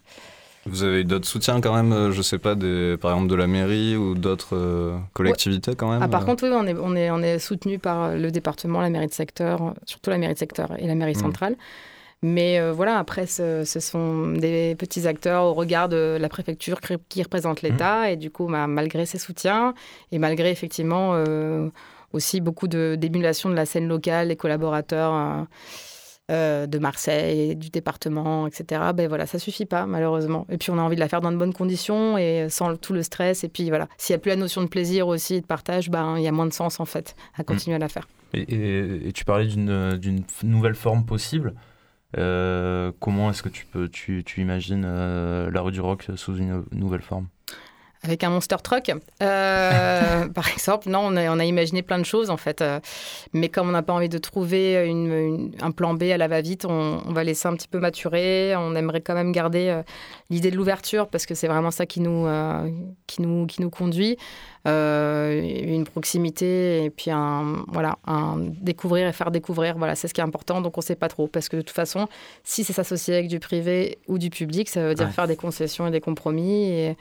Vous 0.65 0.83
avez 0.83 1.01
eu 1.01 1.03
d'autres 1.05 1.27
soutiens 1.27 1.61
quand 1.61 1.73
même, 1.73 1.93
euh, 1.93 2.11
je 2.11 2.21
sais 2.21 2.37
pas, 2.37 2.53
des, 2.55 2.97
par 2.99 3.11
exemple 3.11 3.29
de 3.29 3.35
la 3.35 3.47
mairie 3.47 3.95
ou 3.95 4.13
d'autres 4.15 4.55
euh, 4.55 4.97
collectivités 5.13 5.75
quand 5.75 5.89
même 5.89 6.01
Ah, 6.03 6.07
par 6.07 6.21
euh 6.21 6.25
contre, 6.25 6.43
oui, 6.47 6.53
on 6.53 6.67
est, 6.67 6.75
on 6.79 6.95
est, 6.95 7.09
on 7.11 7.21
est 7.21 7.39
soutenu 7.39 7.79
par 7.79 8.15
le 8.15 8.29
département, 8.29 8.81
la 8.81 8.89
mairie 8.89 9.07
de 9.07 9.13
secteur, 9.13 9.73
surtout 9.85 10.09
la 10.09 10.17
mairie 10.17 10.33
de 10.33 10.39
secteur 10.39 10.73
et 10.77 10.85
la 10.87 10.95
mairie 10.95 11.15
Mhm. 11.15 11.21
centrale. 11.21 11.55
Mais 12.21 12.59
euh, 12.59 12.73
voilà, 12.73 12.97
après, 12.99 13.25
ce, 13.27 13.63
ce 13.63 13.79
sont 13.79 14.33
des 14.33 14.75
petits 14.75 15.07
acteurs 15.07 15.43
au 15.45 15.53
regard 15.53 15.87
de 15.87 16.17
la 16.19 16.27
préfecture 16.27 16.79
qui, 17.07 17.23
représente 17.23 17.61
l'État. 17.61 18.11
Et 18.11 18.17
du 18.17 18.29
coup, 18.29 18.47
bah, 18.47 18.67
malgré 18.67 19.05
ces 19.05 19.17
soutiens, 19.17 19.73
et 20.11 20.19
malgré 20.19 20.51
effectivement 20.51 21.11
euh, 21.13 21.69
aussi 22.11 22.41
beaucoup 22.41 22.67
de- 22.67 22.97
d'émulation 22.99 23.49
de, 23.49 23.55
la 23.55 23.65
scène 23.65 23.87
locale, 23.87 24.27
des 24.27 24.35
collaborateurs 24.35 25.45
euh, 26.29 26.67
de 26.67 26.77
Marseille, 26.79 27.55
du 27.55 27.69
département, 27.69 28.47
etc., 28.47 28.81
ben 28.93 29.07
voilà, 29.07 29.25
ça 29.25 29.39
suffit 29.39 29.65
pas, 29.65 29.85
malheureusement. 29.85 30.45
Et 30.49 30.57
puis, 30.57 30.71
on 30.71 30.77
a 30.77 30.81
envie 30.81 30.95
de 30.95 30.99
la 30.99 31.07
faire 31.07 31.21
dans 31.21 31.31
de 31.31 31.37
bonnes 31.37 31.53
conditions 31.53 32.17
et 32.17 32.47
sans 32.49 32.75
tout 32.75 32.93
le 32.93 33.03
stress. 33.03 33.43
Et 33.43 33.49
puis, 33.49 33.69
voilà, 33.69 33.87
s'il 33.97 34.13
n'y 34.13 34.17
a 34.17 34.19
plus 34.19 34.29
la 34.29 34.35
notion 34.35 34.61
de 34.61 34.67
plaisir 34.67 35.07
aussi 35.07 35.41
de 35.41 35.45
partage, 35.45 35.89
ben, 35.89 36.17
il 36.17 36.23
y 36.23 36.27
a 36.27 36.31
moins 36.31 36.45
de 36.45 36.53
sens, 36.53 36.79
en 36.79 36.85
fait, 36.85 37.15
à 37.37 37.43
continuer 37.43 37.75
à 37.75 37.79
la 37.79 37.89
faire. 37.89 38.07
Et, 38.33 39.11
tu 39.13 39.25
parlais 39.25 39.47
d'une 39.47 40.23
nouvelle 40.43 40.75
forme 40.75 41.05
possible. 41.05 41.53
Euh, 42.17 42.91
comment 42.99 43.29
est-ce 43.29 43.43
que 43.43 43.49
tu 43.49 43.65
peux 43.67 43.87
tu, 43.87 44.23
tu 44.23 44.41
imagines 44.41 44.83
euh, 44.85 45.51
la 45.51 45.61
rue 45.61 45.71
du 45.71 45.79
rock 45.79 46.07
sous 46.15 46.35
une 46.37 46.63
nouvelle 46.71 47.01
forme? 47.01 47.27
Avec 48.01 48.23
un 48.23 48.29
monster 48.29 48.55
truck, 48.63 48.91
euh, 49.21 50.27
par 50.33 50.47
exemple. 50.49 50.89
Non, 50.89 50.99
on 51.03 51.17
a, 51.17 51.29
on 51.35 51.37
a 51.37 51.43
imaginé 51.43 51.81
plein 51.81 51.99
de 51.99 52.05
choses, 52.05 52.29
en 52.29 52.37
fait. 52.37 52.61
Euh, 52.61 52.79
mais 53.33 53.49
comme 53.49 53.67
on 53.67 53.71
n'a 53.73 53.83
pas 53.83 53.91
envie 53.91 54.07
de 54.07 54.17
trouver 54.17 54.85
une- 54.87 55.11
une- 55.11 55.51
un 55.61 55.71
plan 55.71 55.93
B 55.95 56.03
à 56.03 56.17
la 56.17 56.29
va-vite, 56.29 56.63
on, 56.63 57.01
on 57.05 57.11
va 57.11 57.25
laisser 57.25 57.49
un 57.49 57.55
petit 57.55 57.67
peu 57.67 57.77
maturer. 57.79 58.53
On 58.55 58.73
aimerait 58.75 59.01
quand 59.01 59.15
même 59.15 59.33
garder 59.33 59.67
euh, 59.67 59.83
l'idée 60.29 60.49
de 60.49 60.55
l'ouverture, 60.55 61.09
parce 61.09 61.25
que 61.25 61.35
c'est 61.35 61.49
vraiment 61.49 61.71
ça 61.71 61.85
qui 61.85 61.99
nous, 61.99 62.25
qui 63.05 63.21
nous, 63.21 63.45
qui 63.47 63.61
nous 63.61 63.69
conduit. 63.69 64.17
Une 64.65 65.83
proximité 65.83 66.83
et 66.85 66.89
puis 66.89 67.11
un, 67.11 67.63
voilà, 67.67 67.97
un 68.05 68.37
découvrir 68.61 69.07
et 69.07 69.13
faire 69.13 69.31
découvrir. 69.31 69.77
Voilà, 69.77 69.95
c'est 69.95 70.07
ce 70.07 70.13
qui 70.13 70.21
est 70.21 70.23
important. 70.23 70.61
Donc, 70.61 70.77
on 70.77 70.81
ne 70.81 70.85
sait 70.85 70.95
pas 70.95 71.07
trop. 71.09 71.27
Parce 71.27 71.49
que 71.49 71.57
de 71.57 71.61
toute 71.61 71.75
façon, 71.75 72.07
si 72.43 72.63
c'est 72.63 72.73
s'associer 72.73 73.15
avec 73.15 73.27
du 73.27 73.39
privé 73.39 73.97
ou 74.07 74.17
du 74.17 74.29
public, 74.29 74.69
ça 74.69 74.81
veut 74.81 74.93
dire 74.95 75.07
Ouais. 75.07 75.11
faire 75.11 75.27
des 75.27 75.35
concessions 75.35 75.87
et 75.87 75.91
des 75.91 76.01
compromis. 76.01 76.63
Et, 76.71 76.95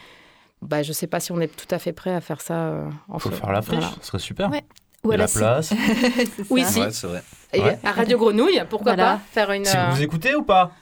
bah, 0.63 0.83
je 0.83 0.89
ne 0.89 0.93
sais 0.95 1.07
pas 1.07 1.21
si 1.21 1.33
on 1.33 1.41
est 1.41 1.49
tout 1.49 1.73
à 1.75 1.79
fait 1.79 1.93
prêt 1.93 2.15
à 2.15 2.21
faire 2.21 2.41
ça 2.41 2.55
euh, 2.55 2.89
en 3.09 3.19
Faut 3.19 3.31
fait. 3.31 3.37
faire 3.37 3.53
la 3.53 3.63
friche, 3.63 3.79
Voilà. 3.81 3.95
ce 4.01 4.07
serait 4.07 4.19
super. 4.19 4.51
Ouais. 4.51 4.65
Y 5.05 5.15
a 5.15 5.17
la 5.17 5.29
place. 5.29 5.73
Oui, 6.51 6.65
si. 6.65 6.81
Ouais, 6.81 6.89
vrai. 6.89 7.23
Et 7.53 7.61
Ouais. 7.63 7.79
à 7.85 7.93
Radio 7.93 8.19
Grenouille, 8.19 8.63
pourquoi 8.69 8.95
Voilà. 8.95 9.13
pas 9.15 9.21
faire 9.33 9.51
une. 9.53 9.65
Si 9.65 9.77
euh, 9.77 9.91
vous 9.91 10.03
écoutez 10.03 10.35
ou 10.35 10.43
pas? 10.43 10.73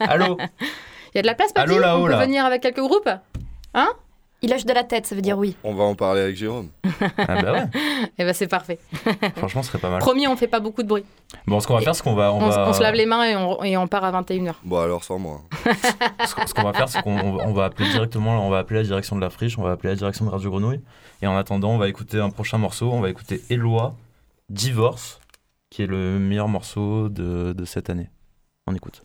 Allô? 0.00 0.36
Il 1.14 1.16
y 1.16 1.18
a 1.18 1.22
de 1.22 1.26
la 1.26 1.34
place, 1.34 1.52
Papy? 1.52 1.70
Allô, 1.70 1.80
là-haut, 1.80 2.06
là. 2.08 2.18
venir 2.18 2.44
avec 2.44 2.60
quelques 2.62 2.80
groupes? 2.80 3.08
Il 4.40 4.52
hoche 4.54 4.64
de 4.64 4.72
la 4.72 4.84
tête, 4.84 5.04
ça 5.06 5.16
veut 5.16 5.20
dire 5.20 5.36
oui. 5.36 5.56
On 5.64 5.74
va 5.74 5.82
en 5.84 5.96
parler 5.96 6.20
avec 6.20 6.36
Jérôme. 6.36 6.68
Ah 7.18 7.42
bah 7.42 7.52
ouais, 7.52 7.64
Et 8.18 8.24
bah 8.24 8.32
c'est 8.32 8.46
parfait. 8.46 8.78
franchement, 9.36 9.62
ce 9.62 9.68
serait 9.70 9.78
pas 9.80 9.90
mal. 9.90 9.98
Promis, 9.98 10.28
on 10.28 10.36
fait 10.36 10.46
pas 10.46 10.60
beaucoup 10.60 10.82
de 10.84 10.88
bruit. 10.88 11.04
Bon, 11.48 11.58
ce 11.58 11.66
qu'on 11.66 11.74
va 11.74 11.80
faire, 11.80 11.94
c'est 11.96 12.04
qu'on 12.04 12.14
va, 12.14 12.32
on 12.32 12.42
On, 12.42 12.48
va, 12.48 12.68
on 12.68 12.72
se 12.72 12.80
lave 12.80 12.94
les 12.94 13.04
mains 13.06 13.24
et 13.24 13.34
on, 13.36 13.62
et 13.64 13.76
on 13.76 13.88
part 13.88 14.04
à 14.04 14.12
21h. 14.22 14.54
Bon, 14.64 14.78
alors 14.78 15.02
sans 15.02 15.18
moi. 15.18 15.40
ce 16.46 16.54
qu'on- 16.54 16.62
va 16.62 16.72
faire, 16.72 16.88
c'est 16.88 17.02
qu'on 17.02 17.18
on 17.18 17.52
va- 17.52 17.64
appeler 17.64 17.88
directement, 17.90 18.46
on 18.46 18.50
va 18.50 18.58
appeler 18.58 18.80
la 18.80 18.86
direction 18.86 19.16
de 19.16 19.20
la 19.20 19.30
friche, 19.30 19.58
on 19.58 19.62
va 19.62 19.72
appeler 19.72 19.90
la 19.90 19.96
direction 19.96 20.24
de 20.24 20.30
Radio 20.30 20.50
Grenouille. 20.50 20.80
Et 21.20 21.26
en 21.26 21.36
attendant, 21.36 21.70
on 21.70 21.78
va 21.78 21.88
écouter 21.88 22.20
un 22.20 22.30
prochain 22.30 22.58
morceau. 22.58 22.90
On 22.92 23.00
va 23.00 23.10
écouter 23.10 23.42
Eloi, 23.50 23.96
Divorce, 24.50 25.20
qui 25.70 25.82
est 25.82 25.86
le 25.86 26.18
meilleur 26.20 26.46
morceau 26.48 27.08
de, 27.08 27.52
de 27.52 27.64
cette 27.64 27.90
année. 27.90 28.08
On 28.68 28.74
écoute. 28.74 29.02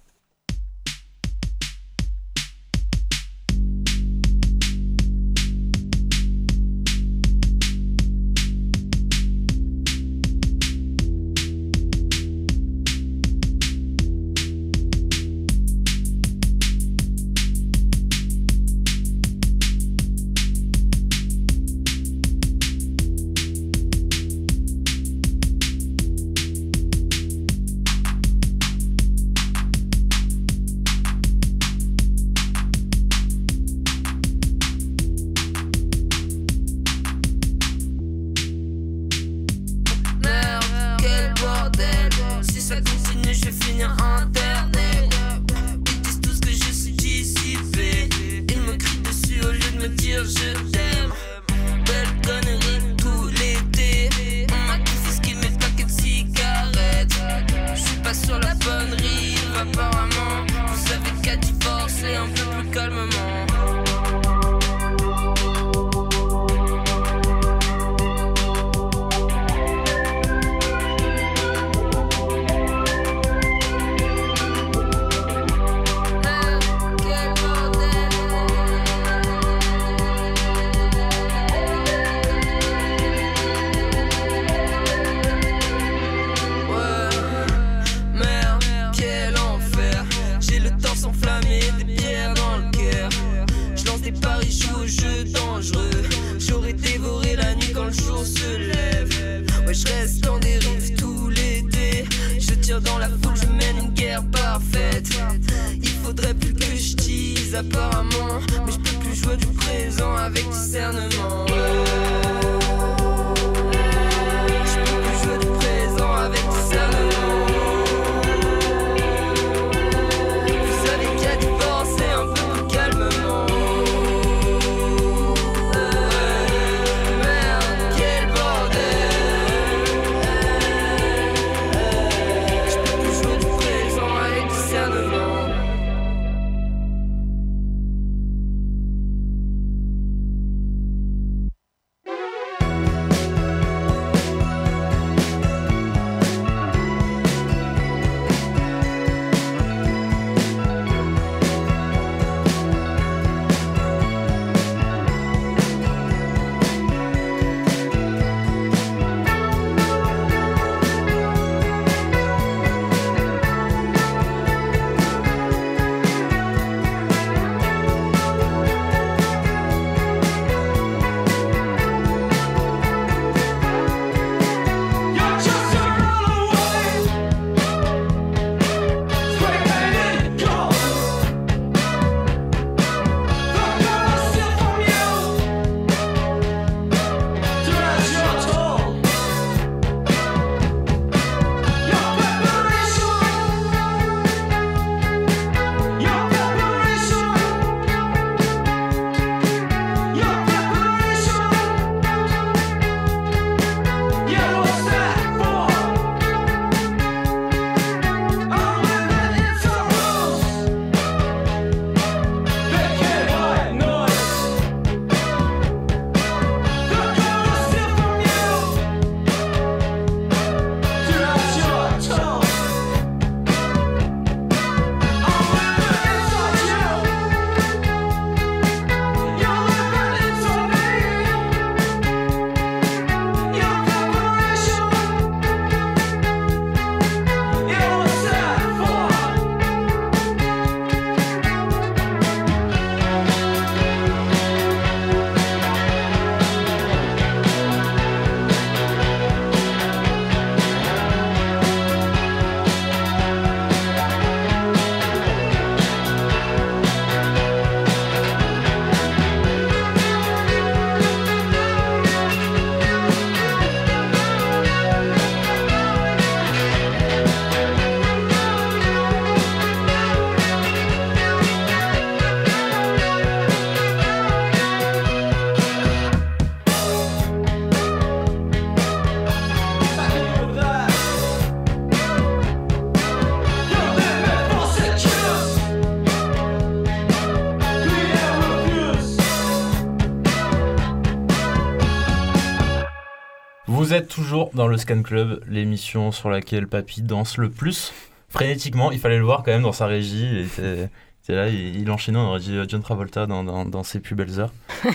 Vous 293.68 293.94
êtes 293.94 294.10
toujours 294.10 294.52
dans 294.54 294.68
le 294.68 294.78
Scan 294.78 295.02
Club, 295.04 295.42
l'émission 295.48 296.12
sur 296.12 296.30
laquelle 296.30 296.68
Papy 296.68 297.02
danse 297.02 297.38
le 297.38 297.50
plus 297.50 297.94
frénétiquement. 298.28 298.92
Il 298.92 299.00
fallait 299.00 299.18
le 299.18 299.24
voir 299.24 299.44
quand 299.44 299.52
même 299.52 299.62
dans 299.62 299.72
sa 299.72 299.86
régie. 299.86 300.28
Il 300.30 300.40
était, 300.40 300.76
il 300.76 301.24
était 301.24 301.36
là, 301.36 301.48
il, 301.48 301.80
il 301.80 301.90
enchaînait, 301.90 302.18
on 302.18 302.28
aurait 302.28 302.42
dit 302.42 302.58
euh, 302.58 302.66
John 302.68 302.82
Travolta 302.82 303.26
dans, 303.26 303.44
dans, 303.46 303.64
dans 303.64 303.84
ses 303.84 304.02
plus 304.02 304.16
belles 304.16 304.38
heures. 304.38 304.52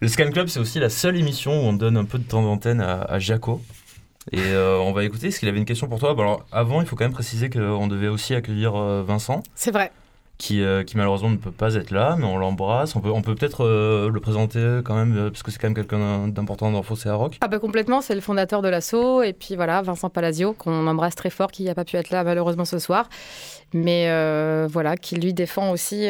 le 0.00 0.08
Scan 0.08 0.30
Club, 0.32 0.48
c'est 0.48 0.58
aussi 0.58 0.80
la 0.80 0.90
seule 0.90 1.16
émission 1.16 1.52
où 1.52 1.64
on 1.64 1.74
donne 1.74 1.96
un 1.96 2.04
peu 2.04 2.18
de 2.18 2.24
temps 2.24 2.42
d'antenne 2.42 2.80
à, 2.80 3.02
à 3.02 3.20
Jaco. 3.20 3.62
Et 4.32 4.40
euh, 4.40 4.78
on 4.78 4.92
va 4.92 5.04
écouter, 5.04 5.28
parce 5.28 5.38
qu'il 5.38 5.48
avait 5.48 5.58
une 5.58 5.66
question 5.66 5.86
pour 5.86 6.00
toi. 6.00 6.14
Bon, 6.14 6.22
alors, 6.22 6.46
avant, 6.50 6.80
il 6.80 6.88
faut 6.88 6.96
quand 6.96 7.04
même 7.04 7.12
préciser 7.12 7.50
qu'on 7.50 7.86
devait 7.86 8.08
aussi 8.08 8.34
accueillir 8.34 8.74
euh, 8.74 9.04
Vincent 9.06 9.44
C'est 9.54 9.70
vrai. 9.70 9.92
Qui, 10.36 10.62
euh, 10.62 10.82
qui 10.82 10.96
malheureusement 10.96 11.30
ne 11.30 11.36
peut 11.36 11.52
pas 11.52 11.74
être 11.76 11.90
là, 11.92 12.16
mais 12.18 12.24
on 12.24 12.36
l'embrasse. 12.36 12.96
On 12.96 13.00
peut 13.00 13.34
peut-être 13.34 13.64
euh, 13.64 14.10
le 14.10 14.20
présenter 14.20 14.80
quand 14.84 14.94
même, 14.96 15.16
euh, 15.16 15.30
parce 15.30 15.42
que 15.44 15.50
c'est 15.52 15.58
quand 15.58 15.68
même 15.68 15.74
quelqu'un 15.76 16.26
d'important 16.28 16.72
dans 16.72 16.82
Fossé 16.82 17.08
à 17.08 17.14
Rock. 17.14 17.38
Ah 17.40 17.48
bah 17.48 17.58
complètement, 17.60 18.00
c'est 18.00 18.14
le 18.16 18.20
fondateur 18.20 18.60
de 18.60 18.68
l'assaut 18.68 19.22
et 19.22 19.32
puis 19.32 19.54
voilà 19.54 19.80
Vincent 19.82 20.10
Palazzo 20.10 20.52
qu'on 20.52 20.86
embrasse 20.88 21.14
très 21.14 21.30
fort 21.30 21.50
qui 21.52 21.64
n'a 21.64 21.74
pas 21.74 21.84
pu 21.84 21.96
être 21.96 22.10
là 22.10 22.24
malheureusement 22.24 22.64
ce 22.64 22.78
soir, 22.80 23.08
mais 23.72 24.06
euh, 24.08 24.66
voilà 24.70 24.96
qui 24.96 25.14
lui 25.16 25.32
défend 25.34 25.70
aussi 25.70 26.08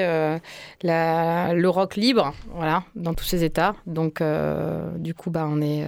la- 0.83 1.53
le 1.55 1.69
rock 1.69 1.97
libre 1.97 2.33
voilà 2.55 2.83
dans 2.97 3.15
tous 3.15 3.25
ses 3.25 3.45
états. 3.45 3.75
Donc 3.87 4.23
du 4.97 5.15
coup 5.15 5.31
bah 5.31 5.47
on 5.49 5.61
est 5.61 5.87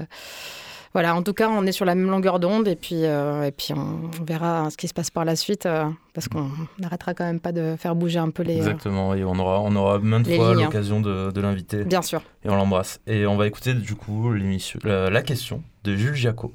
voilà 0.96 1.14
en 1.14 1.22
tout 1.22 1.34
cas 1.34 1.50
on 1.50 1.66
est 1.66 1.72
sur 1.72 1.84
la 1.84 1.94
même 1.94 2.08
longueur 2.08 2.40
d'onde 2.40 2.66
et 2.68 2.74
puis 2.74 3.04
euh, 3.04 3.42
et 3.44 3.52
puis 3.52 3.74
on, 3.74 4.08
on 4.18 4.24
verra 4.24 4.70
ce 4.70 4.78
qui 4.78 4.88
se 4.88 4.94
passe 4.94 5.10
par 5.10 5.26
la 5.26 5.36
suite 5.36 5.66
euh, 5.66 5.84
parce 6.14 6.26
qu'on 6.26 6.50
n'arrêtera 6.78 7.12
quand 7.12 7.24
même 7.26 7.38
pas 7.38 7.52
de 7.52 7.76
faire 7.78 7.94
bouger 7.94 8.18
un 8.18 8.30
peu 8.30 8.42
les. 8.42 8.54
euh, 8.54 8.58
Exactement, 8.60 9.12
et 9.14 9.22
on 9.22 9.38
aura, 9.38 9.60
on 9.60 9.76
aura 9.76 9.98
maintes 9.98 10.26
fois 10.34 10.54
l'occasion 10.54 11.02
de, 11.02 11.30
de 11.30 11.40
l'inviter, 11.42 11.84
Bien 11.84 12.00
sûr. 12.00 12.22
et 12.44 12.48
on 12.48 12.56
l'embrasse. 12.56 12.98
Et 13.06 13.26
on 13.26 13.36
va 13.36 13.46
écouter 13.46 13.74
du 13.74 13.94
coup 13.94 14.32
l'émission, 14.32 14.78
la, 14.84 15.10
la 15.10 15.20
question 15.22 15.62
de 15.84 15.94
Jules 15.94 16.14
Jaco. 16.14 16.50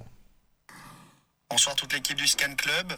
Bonsoir 1.51 1.75
toute 1.75 1.93
l'équipe 1.93 2.17
du 2.17 2.25
Scan 2.27 2.55
Club. 2.57 2.93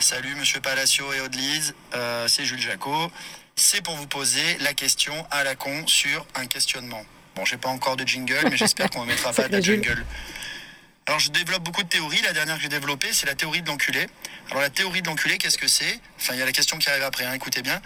Salut 0.00 0.34
Monsieur 0.38 0.60
Palacio 0.60 1.04
et 1.16 1.20
Audelise, 1.24 1.74
Euh, 1.94 2.26
c'est 2.28 2.44
Jules 2.44 2.60
Jacot. 2.60 3.10
C'est 3.56 3.82
pour 3.82 3.94
vous 3.94 4.06
poser 4.08 4.58
la 4.62 4.74
question 4.74 5.14
à 5.30 5.44
la 5.44 5.54
con 5.54 5.86
sur 5.86 6.26
un 6.34 6.44
questionnement. 6.46 7.02
Bon, 7.36 7.44
j'ai 7.44 7.56
pas 7.56 7.68
encore 7.70 7.96
de 7.96 8.06
jingle, 8.06 8.48
mais 8.50 8.56
j'espère 8.56 8.90
qu'on 8.90 9.02
ne 9.02 9.06
mettra 9.08 9.32
pas 9.32 9.48
de 9.48 9.60
jingle. 9.60 10.04
Alors 11.06 11.20
je 11.20 11.30
développe 11.30 11.62
beaucoup 11.62 11.82
de 11.82 11.88
théories. 11.88 12.22
La 12.22 12.32
dernière 12.32 12.56
que 12.56 12.62
j'ai 12.62 12.70
développée, 12.70 13.12
c'est 13.12 13.26
la 13.26 13.34
théorie 13.34 13.60
de 13.60 13.68
l'enculé. 13.68 14.06
Alors 14.50 14.62
la 14.62 14.70
théorie 14.70 15.02
de 15.02 15.06
l'enculé, 15.06 15.36
qu'est-ce 15.36 15.58
que 15.58 15.68
c'est? 15.68 16.00
Enfin, 16.18 16.32
il 16.32 16.38
y 16.38 16.42
a 16.42 16.46
la 16.46 16.52
question 16.52 16.78
qui 16.78 16.88
arrive 16.88 17.02
après, 17.02 17.26
hein, 17.26 17.34
écoutez 17.34 17.60
bien. 17.60 17.78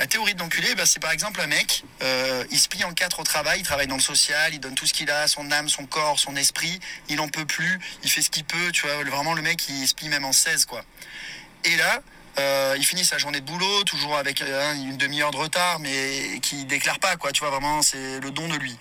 La 0.00 0.08
théorie 0.08 0.34
de 0.34 0.40
l'enculé, 0.40 0.74
bah, 0.74 0.84
c'est 0.84 0.98
par 0.98 1.12
exemple 1.12 1.40
un 1.40 1.46
mec, 1.46 1.84
euh, 2.02 2.44
il 2.50 2.58
se 2.58 2.68
plie 2.68 2.82
en 2.82 2.92
quatre 2.92 3.20
au 3.20 3.22
travail, 3.22 3.60
il 3.60 3.62
travaille 3.62 3.86
dans 3.86 3.96
le 3.96 4.02
social, 4.02 4.52
il 4.52 4.58
donne 4.58 4.74
tout 4.74 4.86
ce 4.86 4.92
qu'il 4.92 5.08
a, 5.12 5.28
son 5.28 5.48
âme, 5.52 5.68
son 5.68 5.86
corps, 5.86 6.18
son 6.18 6.34
esprit, 6.34 6.80
il 7.08 7.20
en 7.20 7.28
peut 7.28 7.44
plus, 7.44 7.78
il 8.02 8.10
fait 8.10 8.22
ce 8.22 8.30
qu'il 8.30 8.44
peut, 8.44 8.72
tu 8.72 8.82
vois, 8.82 8.96
vraiment 9.04 9.34
le 9.34 9.42
mec, 9.42 9.68
il 9.68 9.86
se 9.86 9.94
plie 9.94 10.08
même 10.08 10.24
en 10.24 10.32
16, 10.32 10.66
quoi. 10.66 10.84
Et 11.64 11.76
là, 11.76 12.02
euh, 12.38 12.74
il 12.76 12.84
finit 12.84 13.04
sa 13.04 13.16
journée 13.16 13.40
de 13.40 13.46
boulot, 13.46 13.84
toujours 13.84 14.16
avec 14.16 14.42
euh, 14.42 14.74
une 14.74 14.96
demi-heure 14.96 15.30
de 15.30 15.36
retard, 15.36 15.78
mais 15.78 16.40
qui 16.42 16.64
déclare 16.64 16.98
pas, 16.98 17.16
quoi, 17.16 17.30
tu 17.30 17.40
vois, 17.40 17.50
vraiment, 17.50 17.80
c'est 17.82 18.18
le 18.18 18.30
don 18.32 18.48
de 18.48 18.56
lui. 18.56 18.76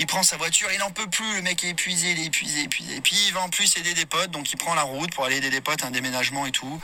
Il 0.00 0.06
prend 0.06 0.22
sa 0.22 0.38
voiture, 0.38 0.68
il 0.72 0.78
n'en 0.78 0.90
peut 0.90 1.08
plus, 1.08 1.36
le 1.36 1.42
mec 1.42 1.62
est 1.62 1.68
épuisé, 1.68 2.12
il 2.12 2.20
est 2.20 2.24
épuisé, 2.24 2.62
épuisé. 2.62 2.96
Et 2.96 3.00
puis 3.02 3.16
il 3.26 3.34
va 3.34 3.42
en 3.42 3.50
plus 3.50 3.76
aider 3.76 3.92
des 3.92 4.06
potes, 4.06 4.30
donc 4.30 4.50
il 4.50 4.56
prend 4.56 4.74
la 4.74 4.82
route 4.82 5.12
pour 5.14 5.26
aller 5.26 5.36
aider 5.36 5.50
des 5.50 5.60
potes, 5.60 5.84
un 5.84 5.90
déménagement 5.90 6.46
et 6.46 6.52
tout. 6.52 6.80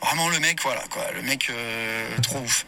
Vraiment 0.00 0.28
le 0.28 0.38
mec, 0.38 0.62
voilà 0.62 0.84
quoi, 0.88 1.10
le 1.10 1.22
mec 1.22 1.50
euh, 1.50 2.16
trop 2.22 2.38
ouf. 2.38 2.64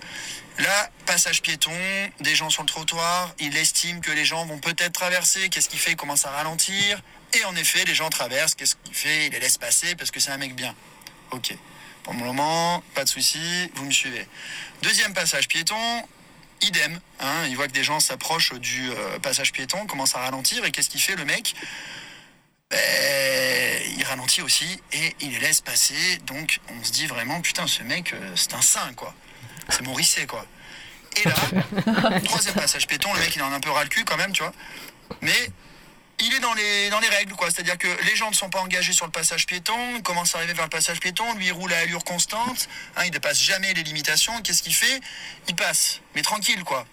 Là, 0.59 0.91
passage 1.05 1.41
piéton, 1.41 1.71
des 2.19 2.35
gens 2.35 2.51
sur 2.51 2.63
le 2.63 2.69
trottoir, 2.69 3.33
il 3.39 3.57
estime 3.57 4.01
que 4.01 4.11
les 4.11 4.25
gens 4.25 4.45
vont 4.45 4.59
peut-être 4.59 4.93
traverser, 4.93 5.51
qu'est-ce 5.51 5.69
qu'il 5.69 5.79
fait 5.79 5.93
Il 5.93 5.97
commence 5.97 6.25
à 6.25 6.31
ralentir. 6.31 7.01
Et 7.35 7.45
en 7.45 7.55
effet, 7.55 7.85
les 7.85 7.95
gens 7.95 8.11
traversent, 8.11 8.57
qu'est-ce 8.57 8.75
qu'il 8.83 8.95
fait 8.95 9.27
Il 9.27 9.33
les 9.33 9.39
laisse 9.39 9.59
passer 9.59 9.95
parce 9.95 10.11
que 10.11 10.19
c'est 10.19 10.33
un 10.33 10.39
mec 10.39 10.57
bien. 10.57 10.75
Ok. 11.31 11.55
Pour 12.03 12.15
le 12.15 12.21
moment, 12.21 12.83
pas 12.95 13.05
de 13.05 13.09
souci, 13.09 13.71
vous 13.75 13.85
me 13.85 13.93
suivez. 13.93 14.27
Deuxième 14.83 15.13
passage 15.13 15.47
piéton, 15.47 16.03
idem. 16.63 16.99
Hein, 17.21 17.47
il 17.49 17.57
voit 17.57 17.67
que 17.67 17.73
des 17.73 17.85
gens 17.85 18.01
s'approchent 18.01 18.55
du 18.55 18.91
euh, 18.91 19.19
passage 19.19 19.53
piéton, 19.53 19.87
commencent 19.87 20.15
à 20.15 20.21
ralentir, 20.21 20.65
et 20.65 20.71
qu'est-ce 20.71 20.91
qu'il 20.91 21.01
fait 21.01 21.17
le 21.17 21.25
mec? 21.25 21.55
Ben, 22.71 22.79
Il 23.97 24.05
ralentit 24.05 24.43
aussi 24.43 24.81
et 24.93 25.17
il 25.21 25.31
les 25.33 25.39
laisse 25.39 25.61
passer. 25.61 26.19
Donc 26.27 26.61
on 26.69 26.85
se 26.85 26.93
dit 26.93 27.07
vraiment, 27.07 27.41
putain, 27.41 27.67
ce 27.67 27.83
mec, 27.83 28.13
euh, 28.13 28.33
c'est 28.37 28.55
un 28.55 28.63
saint, 28.63 28.93
quoi. 28.95 29.15
C'est 29.69 29.83
Morisset, 29.83 30.27
quoi. 30.27 30.47
Et 31.17 31.29
là, 31.29 32.21
troisième 32.25 32.55
passage 32.55 32.87
piéton, 32.87 33.13
le 33.15 33.21
mec, 33.21 33.35
il 33.35 33.43
en 33.43 33.53
a 33.53 33.57
un 33.57 33.61
peu 33.61 33.71
ras 33.71 33.85
le 33.85 33.89
cul 33.89 34.05
quand 34.05 34.17
même, 34.17 34.33
tu 34.33 34.43
vois. 34.43 34.53
Mais 35.23 35.51
il 36.19 36.35
est 36.35 36.41
dans 36.41 36.55
les, 36.55 37.09
règles, 37.09 37.35
quoi. 37.35 37.51
C'est-à-dire 37.51 37.79
que 37.79 37.89
les 38.05 38.17
gens 38.17 38.31
ne 38.31 38.35
sont 38.35 38.51
pas 38.51 38.61
engagés 38.61 38.93
sur 38.93 39.07
le 39.07 39.13
passage 39.13 39.47
piéton, 39.47 39.97
il 39.97 40.03
commence 40.03 40.35
à 40.35 40.39
arriver 40.39 40.55
vers 40.55 40.65
le 40.65 40.71
passage 40.71 41.01
piéton, 41.01 41.35
lui 41.35 41.51
roule 41.51 41.73
à 41.73 41.79
allure 41.79 42.05
constante, 42.05 42.69
hein, 42.97 43.05
il 43.05 43.11
dépasse 43.11 43.41
jamais 43.41 43.73
les 43.75 43.83
limitations. 43.83 44.41
Qu'est-ce 44.43 44.63
qu'il 44.63 44.75
fait? 44.75 45.01
Il 45.49 45.55
passe, 45.55 46.01
mais 46.15 46.23
tranquille, 46.23 46.65
quoi. 46.65 46.87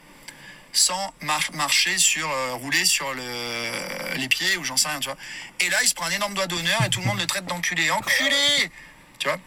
Sans 0.73 1.13
mar- 1.21 1.51
marcher 1.53 1.97
sur, 1.97 2.29
euh, 2.29 2.53
rouler 2.53 2.83
sur 2.85 3.13
le, 3.13 4.17
les 4.17 4.27
pieds 4.27 4.57
ou 4.57 4.63
j'en 4.63 4.75
sais 4.75 4.89
rien, 4.89 4.99
tu 4.99 5.07
vois. 5.07 5.17
Et 5.59 5.69
là, 5.69 5.77
il 5.83 5.87
se 5.87 5.93
prend 5.93 6.05
un 6.05 6.11
énorme 6.11 6.33
doigt 6.33 6.47
d'honneur 6.47 6.83
et 6.83 6.89
tout 6.89 6.99
le 6.99 7.05
monde 7.05 7.19
le 7.19 7.27
traite 7.27 7.45
d'enculé. 7.45 7.91
Enculé 7.91 8.71
Tu 9.19 9.27
vois? 9.27 9.37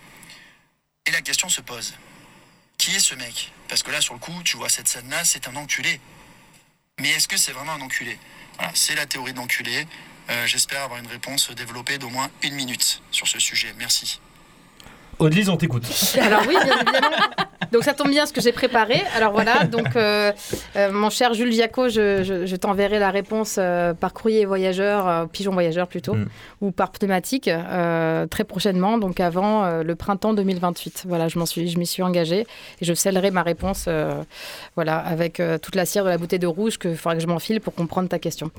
Et 1.07 1.11
la 1.11 1.23
question 1.23 1.49
se 1.49 1.61
pose. 1.61 1.95
Qui 2.79 2.95
est 2.95 3.01
ce 3.01 3.15
mec? 3.15 3.53
Parce 3.69 3.83
que 3.83 3.91
là, 3.91 4.01
sur 4.01 4.15
le 4.15 4.21
coup, 4.21 4.41
tu 4.45 4.57
vois 4.57 4.69
cette 4.69 4.87
scène-là, 4.89 5.25
c'est 5.25 5.49
un 5.49 5.57
enculé. 5.57 6.01
Mais 7.01 7.11
est-ce 7.11 7.27
que 7.29 7.37
c'est 7.37 7.53
vraiment 7.53 7.73
un 7.73 7.81
enculé? 7.81 8.19
Voilà, 8.57 8.73
c'est 8.75 8.95
la 8.95 9.07
théorie 9.07 9.33
de 9.33 9.39
l'enculé. 9.39 9.87
Euh, 10.31 10.47
J'espère 10.47 10.83
avoir 10.83 10.99
une 10.99 11.07
réponse 11.07 11.51
développée 11.51 11.99
d'au 11.99 12.09
moins 12.09 12.31
une 12.43 12.55
minute 12.55 13.03
sur 13.11 13.29
ce 13.29 13.39
sujet. 13.39 13.75
Merci. 13.79 14.21
Audelise, 15.19 15.49
on 15.49 15.57
t'écoute. 15.57 15.85
Alors 16.21 16.43
oui, 16.47 16.55
bien 16.63 16.75
évidemment. 16.75 17.17
Donc 17.73 17.83
ça 17.85 17.95
tombe 17.95 18.11
bien 18.11 18.27
ce 18.27 18.33
que 18.33 18.41
j'ai 18.41 18.53
préparé. 18.53 19.03
Alors 19.17 19.33
voilà, 19.33 19.65
donc 19.65 19.97
euh, 19.97 20.31
euh, 20.77 20.93
mon 20.93 21.11
cher 21.11 21.33
Jules 21.35 21.49
Viaco, 21.51 21.89
je, 21.89 22.23
je- 22.23 22.47
je 22.47 22.57
t'enverrai 22.57 22.99
la 22.99 23.11
réponse 23.11 23.57
euh, 23.59 23.93
par 23.95 24.13
courrier 24.13 24.45
voyageur, 24.45 25.27
pigeon 25.31 25.53
voyageur 25.53 25.89
plutôt, 25.89 26.15
Mm. 26.15 26.27
ou 26.61 26.71
par 26.71 26.91
pneumatique 26.93 27.49
euh, 27.49 28.27
très 28.27 28.45
prochainement, 28.45 28.99
donc 28.99 29.19
avant 29.21 29.83
le 29.83 29.95
printemps 29.97 30.35
2028. 30.35 31.05
Voilà, 31.09 31.29
je 31.29 31.39
m'en 31.39 31.47
suis, 31.47 31.69
je 31.69 31.79
m'y 31.79 31.87
suis 31.87 32.03
engagée 32.03 32.41
et 32.81 32.85
je 32.85 32.93
scellerai 32.95 33.31
ma 33.31 33.43
réponse, 33.43 33.89
voilà, 34.77 34.99
avec 34.99 35.43
toute 35.63 35.75
la 35.75 35.87
cire 35.87 36.05
de 36.05 36.11
la 36.11 36.19
bouteille 36.19 36.39
de 36.39 36.47
rouge 36.47 36.79
qu'il 36.79 36.97
faudra 36.97 37.17
que 37.17 37.23
je 37.23 37.27
m'enfile 37.27 37.61
pour 37.61 37.75
comprendre 37.75 38.09
ta 38.09 38.19
question. 38.19 38.51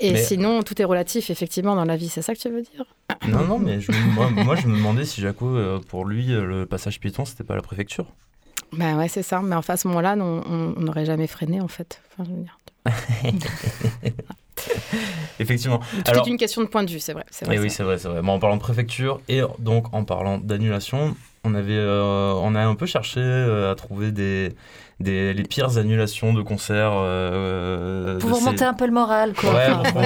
Et 0.00 0.12
Mais- 0.12 0.22
sinon, 0.22 0.62
tout 0.62 0.80
est 0.82 0.84
relatif 0.84 1.30
effectivement 1.30 1.74
dans 1.76 1.84
la 1.84 1.96
vie. 1.96 2.08
C'est 2.08 2.22
ça 2.22 2.34
que 2.34 2.40
tu 2.40 2.50
veux 2.50 2.62
dire? 2.62 2.84
Non, 3.28 3.44
non, 3.44 3.58
mais 3.58 3.80
je 3.80 3.92
moi, 4.14 4.28
moi, 4.30 4.56
je 4.56 4.66
me 4.66 4.76
demandais 4.76 5.04
si 5.04 5.20
Jaco, 5.20 5.56
pour 5.92 6.06
lui, 6.06 6.32
euh, 6.32 6.46
le 6.46 6.64
passage 6.64 6.98
piéton, 7.00 7.26
c'était 7.26 7.44
pas 7.44 7.54
la 7.54 7.60
préfecture. 7.60 8.06
Ben 8.72 8.96
ouais, 8.96 9.08
c'est 9.08 9.22
ça. 9.22 9.42
Mais 9.42 9.54
enfin, 9.54 9.74
à 9.74 9.76
ce 9.76 9.86
moment-là, 9.88 10.16
on 10.18 10.72
n'aurait 10.80 11.04
jamais 11.04 11.26
freiné 11.26 11.60
en 11.60 11.68
fait. 11.68 12.00
Enfin, 12.18 12.24
je 12.24 12.34
veux 12.34 12.42
dire. 12.42 12.58
Effectivement. 15.38 15.80
Tout 15.80 16.10
Alors, 16.10 16.26
est 16.26 16.30
une 16.30 16.38
question 16.38 16.62
de 16.62 16.68
point 16.68 16.82
de 16.82 16.90
vue, 16.90 16.98
c'est 16.98 17.12
vrai. 17.12 17.26
Eh 17.50 17.58
oui, 17.58 17.68
c'est 17.68 17.82
vrai, 17.82 17.98
c'est 17.98 18.08
vrai. 18.08 18.22
Bon, 18.22 18.32
en 18.32 18.38
parlant 18.38 18.56
de 18.56 18.62
préfecture 18.62 19.20
et 19.28 19.42
donc 19.58 19.92
en 19.92 20.04
parlant 20.04 20.38
d'annulation, 20.38 21.14
on 21.44 21.54
avait, 21.54 21.72
euh, 21.76 22.32
on 22.36 22.54
a 22.54 22.60
un 22.64 22.74
peu 22.74 22.86
cherché 22.86 23.20
euh, 23.20 23.72
à 23.72 23.74
trouver 23.74 24.12
des, 24.12 24.54
des 25.00 25.34
les 25.34 25.42
pires 25.42 25.76
annulations 25.78 26.32
de 26.32 26.42
concerts. 26.42 26.92
euh, 26.94 28.18
Pour 28.20 28.28
de 28.30 28.34
vous 28.34 28.40
ces- 28.40 28.44
remonter 28.46 28.64
un 28.64 28.74
peu 28.74 28.86
le 28.86 28.92
moral, 28.92 29.32
quoi. 29.34 29.52
Ouais, 29.52 29.66
Enfin, 29.70 30.02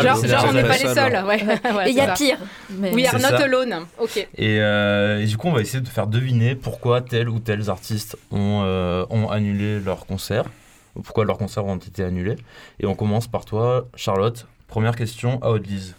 Genre, 0.00 0.46
on 0.48 0.52
n'est 0.52 0.62
pas 0.62 0.72
les 0.78 0.78
seul. 0.78 0.94
seuls. 0.94 1.24
Ouais. 1.24 1.42
Ouais, 1.44 1.88
Et 1.88 1.90
il 1.90 1.96
y 1.96 2.00
a 2.00 2.06
ça. 2.08 2.12
pire. 2.14 2.38
Mais... 2.70 2.92
We 2.94 3.06
are 3.06 3.14
not 3.14 3.20
ça. 3.20 3.36
alone. 3.44 3.74
Ok. 3.98 4.16
Et, 4.16 4.28
euh, 4.60 5.20
et 5.20 5.26
du 5.26 5.36
coup, 5.36 5.48
on 5.48 5.52
va 5.52 5.60
essayer 5.60 5.80
de 5.80 5.88
faire 5.88 6.06
deviner 6.06 6.54
pourquoi 6.54 7.00
tels 7.00 7.28
ou 7.28 7.40
tels 7.40 7.68
artistes 7.68 8.16
ont, 8.30 8.62
euh, 8.64 9.04
ont 9.10 9.28
annulé 9.28 9.80
leurs 9.80 10.06
concerts, 10.06 10.44
ou 10.94 11.02
pourquoi 11.02 11.24
leurs 11.24 11.38
concerts 11.38 11.64
ont 11.66 11.76
été 11.76 12.04
annulés. 12.04 12.36
Et 12.80 12.86
on 12.86 12.94
commence 12.94 13.26
par 13.26 13.44
toi, 13.44 13.86
Charlotte. 13.96 14.46
Première 14.68 14.94
question 14.96 15.40
à 15.42 15.50
Audelise. 15.50 15.94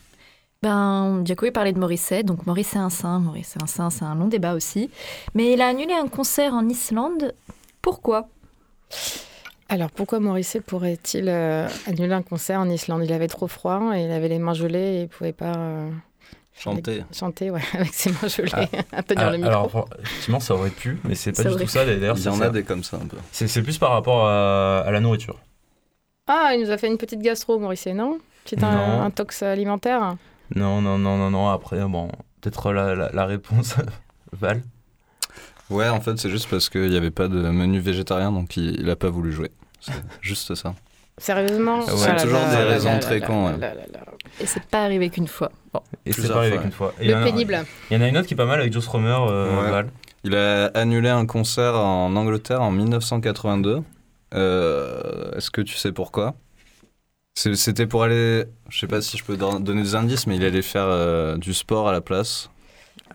Ben, 0.64 1.22
Diaco 1.22 1.50
parlait 1.52 1.72
de 1.74 1.80
Morisset, 1.80 2.24
donc 2.24 2.46
Morisset 2.48 2.80
un 2.80 2.90
saint, 2.90 3.20
Morisset 3.20 3.62
un 3.62 3.68
saint, 3.68 3.90
c'est 3.90 4.06
un 4.06 4.16
long 4.16 4.28
débat 4.28 4.54
aussi. 4.54 4.90
Mais 5.36 5.54
il 5.54 5.62
a 5.62 5.68
annulé 5.68 5.94
un 5.94 6.08
concert 6.08 6.54
en 6.54 6.68
Islande. 6.68 7.34
Pourquoi? 7.82 8.28
Alors, 9.70 9.92
pourquoi 9.92 10.20
Morisset 10.20 10.62
pourrait-il 10.62 11.28
euh, 11.30 11.68
annuler 11.86 12.14
un 12.14 12.22
concert 12.24 12.60
en 12.60 12.70
Islande? 12.70 13.04
Il 13.06 13.14
avait 13.14 13.28
trop 13.28 13.48
froid 13.48 13.92
et 13.96 14.06
il 14.06 14.12
avait 14.12 14.30
les 14.30 14.40
mains 14.40 14.54
gelées 14.54 14.80
et 14.80 15.02
il 15.04 15.08
pouvait 15.10 15.34
pas 15.34 15.54
euh, 15.56 15.90
Chanter. 16.56 17.04
chanter 17.14 17.52
ouais, 17.52 17.62
avec 17.74 17.94
ses 17.94 18.10
mains 18.12 18.28
gelées, 18.28 18.50
Ah. 18.54 18.66
à 18.98 19.04
tenir 19.04 19.28
Ah, 19.28 19.32
le 19.32 19.38
micro. 19.38 19.50
alors, 19.52 19.88
effectivement, 20.02 20.40
ça 20.40 20.56
aurait 20.56 20.70
pu, 20.72 20.98
mais 21.04 21.14
c'est 21.16 21.34
pas 21.34 21.44
Ça 21.44 21.50
du 21.50 21.56
tout 21.58 21.68
ça. 21.68 21.86
D'ailleurs, 21.86 22.16
Il 22.16 22.20
y 22.20 22.24
c'est 22.24 22.30
en 22.30 22.42
a 22.42 22.50
des 22.50 22.64
comme 22.64 22.84
ça 22.84 22.98
un 22.98 23.06
peu. 23.06 23.18
C'est 23.32 23.62
plus 23.62 23.78
par 23.78 23.92
rapport 23.92 24.26
à, 24.28 24.80
à 24.80 24.92
la 24.92 25.00
nourriture. 25.02 25.38
Ah, 26.28 26.52
il 26.56 26.62
nous 26.64 26.72
a 26.72 26.78
fait 26.78 26.88
une 26.88 26.98
petite 26.98 27.22
gastro, 27.22 27.60
Morisset, 27.60 27.94
non? 27.94 28.18
Petit 28.44 28.58
un, 28.64 29.04
un 29.04 29.12
tox 29.12 29.44
alimentaire? 29.44 30.16
Non, 30.56 30.82
non, 30.82 30.98
non, 30.98 31.18
non, 31.18 31.30
non. 31.32 31.50
Après, 31.50 31.80
bon, 31.86 32.08
peut-être 32.42 32.72
la, 32.72 32.96
la, 32.96 33.10
la 33.12 33.26
réponse, 33.26 33.76
Val. 34.32 34.62
Ouais, 35.70 35.90
en 35.90 36.00
fait, 36.00 36.18
c'est 36.18 36.30
juste 36.30 36.50
parce 36.50 36.70
qu'il 36.70 36.90
n'y 36.90 36.96
avait 36.98 37.12
pas 37.12 37.28
de 37.28 37.38
menu 37.50 37.80
végétarien, 37.80 38.32
donc 38.32 38.56
il, 38.58 38.80
il 38.80 38.90
a 38.90 38.96
pas 38.96 39.10
voulu 39.10 39.32
jouer. 39.34 39.52
C'est 39.82 39.92
juste 40.22 40.56
ça. 40.56 40.74
Sérieusement 41.20 41.80
Ouais, 41.80 41.86
Oh 41.92 42.06
là 42.06 42.16
toujours 42.22 42.38
là 42.40 42.50
des 42.56 42.64
là 42.64 42.70
raisons 42.70 42.92
là 42.92 43.00
très 43.00 43.22
cons, 43.22 43.48
ouais. 43.48 43.54
Et 44.40 44.46
c'est 44.46 44.64
pas 44.68 44.84
arrivé 44.84 45.10
qu'une 45.10 45.28
fois. 45.28 45.52
Bon. 45.74 45.82
Et 46.06 46.14
c'est 46.14 46.28
pas 46.28 46.38
arrivé 46.38 46.58
qu'une 46.60 46.72
fois. 46.72 46.94
Et 47.02 47.08
Le 47.08 47.16
a- 47.16 47.24
pénible. 47.24 47.60
Il 47.90 47.98
y 47.98 48.00
en 48.00 48.04
a 48.04 48.08
une 48.08 48.18
autre 48.18 48.28
qui 48.28 48.36
est 48.36 48.38
pas 48.38 48.46
mal 48.46 48.60
avec 48.62 48.72
Joe 48.72 48.84
Strummer, 48.84 49.18
euh, 49.28 49.64
Ouais. 49.64 49.72
Val. 49.72 49.90
Il 50.24 50.36
a 50.36 50.68
annulé 50.76 51.10
un 51.10 51.26
concert 51.26 51.74
en 51.76 52.16
Angleterre 52.16 52.62
en 52.62 52.70
1982. 52.72 53.82
Euh, 54.34 55.32
Est-ce 55.36 55.50
que 55.52 55.62
tu 55.62 55.76
sais 55.76 55.92
pourquoi? 55.92 56.36
C'est- 56.36 56.47
C'était 57.56 57.86
pour 57.86 58.04
aller. 58.04 58.46
Je 58.70 58.80
sais 58.80 58.88
pas 58.88 59.00
si 59.02 59.16
je 59.18 59.24
peux 59.24 59.38
don- 59.38 59.60
donner 59.60 59.84
des 59.84 59.94
indices, 59.96 60.26
mais 60.26 60.38
il 60.38 60.44
allait 60.44 60.64
faire 60.64 60.86
euh, 60.88 61.38
du 61.38 61.54
sport 61.54 61.88
à 61.88 61.92
la 61.92 62.02
place. 62.02 62.50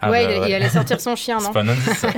Ah 0.01 0.11
ouais, 0.11 0.27
bah 0.27 0.47
il, 0.47 0.51
il 0.51 0.55
allait 0.55 0.69
sortir 0.69 1.01
son 1.01 1.17
chien, 1.17 1.39
non 1.39 1.47
C'est 1.47 1.53
pas 1.53 1.61
un 1.63 1.69
indice, 1.69 1.99
ça. 1.99 2.09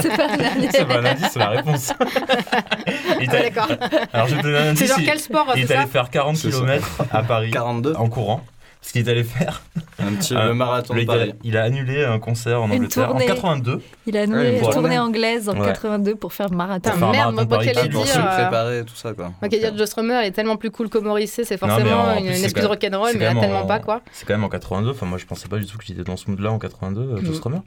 c'est 0.00 0.16
pas 0.16 0.24
un 0.26 0.70
c'est 0.72 0.84
pas 0.86 0.98
un 0.98 1.04
indice, 1.04 1.26
c'est 1.32 1.38
la 1.38 1.48
réponse. 1.48 1.92
Il 3.20 3.28
Ah, 3.30 3.42
D'accord. 3.42 3.68
Alors 4.12 4.28
je 4.28 4.36
te 4.36 4.42
donner 4.42 4.58
un 4.58 4.68
indice. 4.68 4.80
C'est 4.80 4.86
genre 4.86 4.98
quel 5.04 5.18
sport, 5.20 5.52
Il 5.56 5.62
est 5.64 5.70
allé 5.72 5.86
faire 5.88 6.10
40 6.10 6.36
C'est 6.36 6.50
ça. 6.52 6.58
km 6.58 6.88
à 7.12 7.22
Paris 7.22 7.50
42 7.50 7.94
en 7.96 8.08
courant. 8.08 8.40
Ce 8.80 8.92
qu'il 8.92 9.06
est 9.06 9.10
allé 9.10 9.24
faire. 9.24 9.60
Un 9.98 10.12
petit 10.14 10.34
Ah, 10.36 10.46
le 10.46 10.54
marathon 10.54 10.94
Le- 10.94 11.00
de 11.00 11.04
il, 11.04 11.10
a, 11.10 11.14
Paris. 11.18 11.34
il 11.44 11.56
a 11.58 11.62
annulé 11.64 12.04
un 12.04 12.18
concert 12.18 12.62
en 12.62 12.66
Une 12.68 12.74
Angleterre 12.76 13.08
tournée. 13.08 13.24
en 13.24 13.26
82. 13.34 13.82
Il 14.06 14.16
a 14.16 14.22
annulé 14.22 14.48
une 14.50 14.54
une 14.64 14.70
tournée. 14.70 14.98
anglaise 14.98 15.48
en 15.48 15.58
Ouais. 15.58 15.66
82 15.66 16.14
pour 16.14 16.32
faire 16.32 16.50
marathon. 16.52 16.90
Putain, 16.90 16.98
faire 16.98 17.08
un 17.08 17.12
merde, 17.12 17.34
marathon 17.34 17.54
moi, 17.56 17.64
qu'elle 17.64 17.90
Pour 17.90 18.02
dit. 18.04 18.08
se 18.08 18.18
euh, 18.18 18.22
préparer, 18.22 18.84
tout 18.84 18.94
ça 18.94 19.12
quoi. 19.12 19.32
Moi, 19.42 19.48
dire 19.48 19.76
Joe 19.76 19.86
Strummer 19.88 20.24
est 20.24 20.30
tellement 20.30 20.56
plus 20.56 20.70
cool 20.70 20.88
que 20.88 20.98
Morrissey, 20.98 21.44
c'est 21.44 21.60
Non, 21.60 21.68
forcément 21.68 22.02
en 22.02 22.16
une, 22.18 22.26
plus, 22.28 22.44
une 22.44 22.62
de 22.62 22.66
rock'n'roll, 22.66 23.10
mais 23.18 23.24
là, 23.34 23.40
tellement 23.40 23.62
en- 23.62 23.66
pas, 23.66 23.80
quoi. 23.80 24.00
C'est 24.12 24.24
quand 24.26 24.34
même 24.34 24.44
en 24.44 24.48
82. 24.48 24.90
Enfin, 24.90 25.06
moi, 25.06 25.18
je 25.18 25.26
pensais 25.26 25.48
pas 25.48 25.58
du 25.58 25.66
tout 25.66 25.76
qu'il 25.76 25.94
était 25.96 26.04
dans 26.08 26.16
ce 26.16 26.30
mood-là 26.30 26.52
en 26.52 26.58
82, 26.58 27.00
euh, 27.02 27.16
Joe 27.18 27.30
Mm. 27.30 27.34
Strummer. 27.34 27.58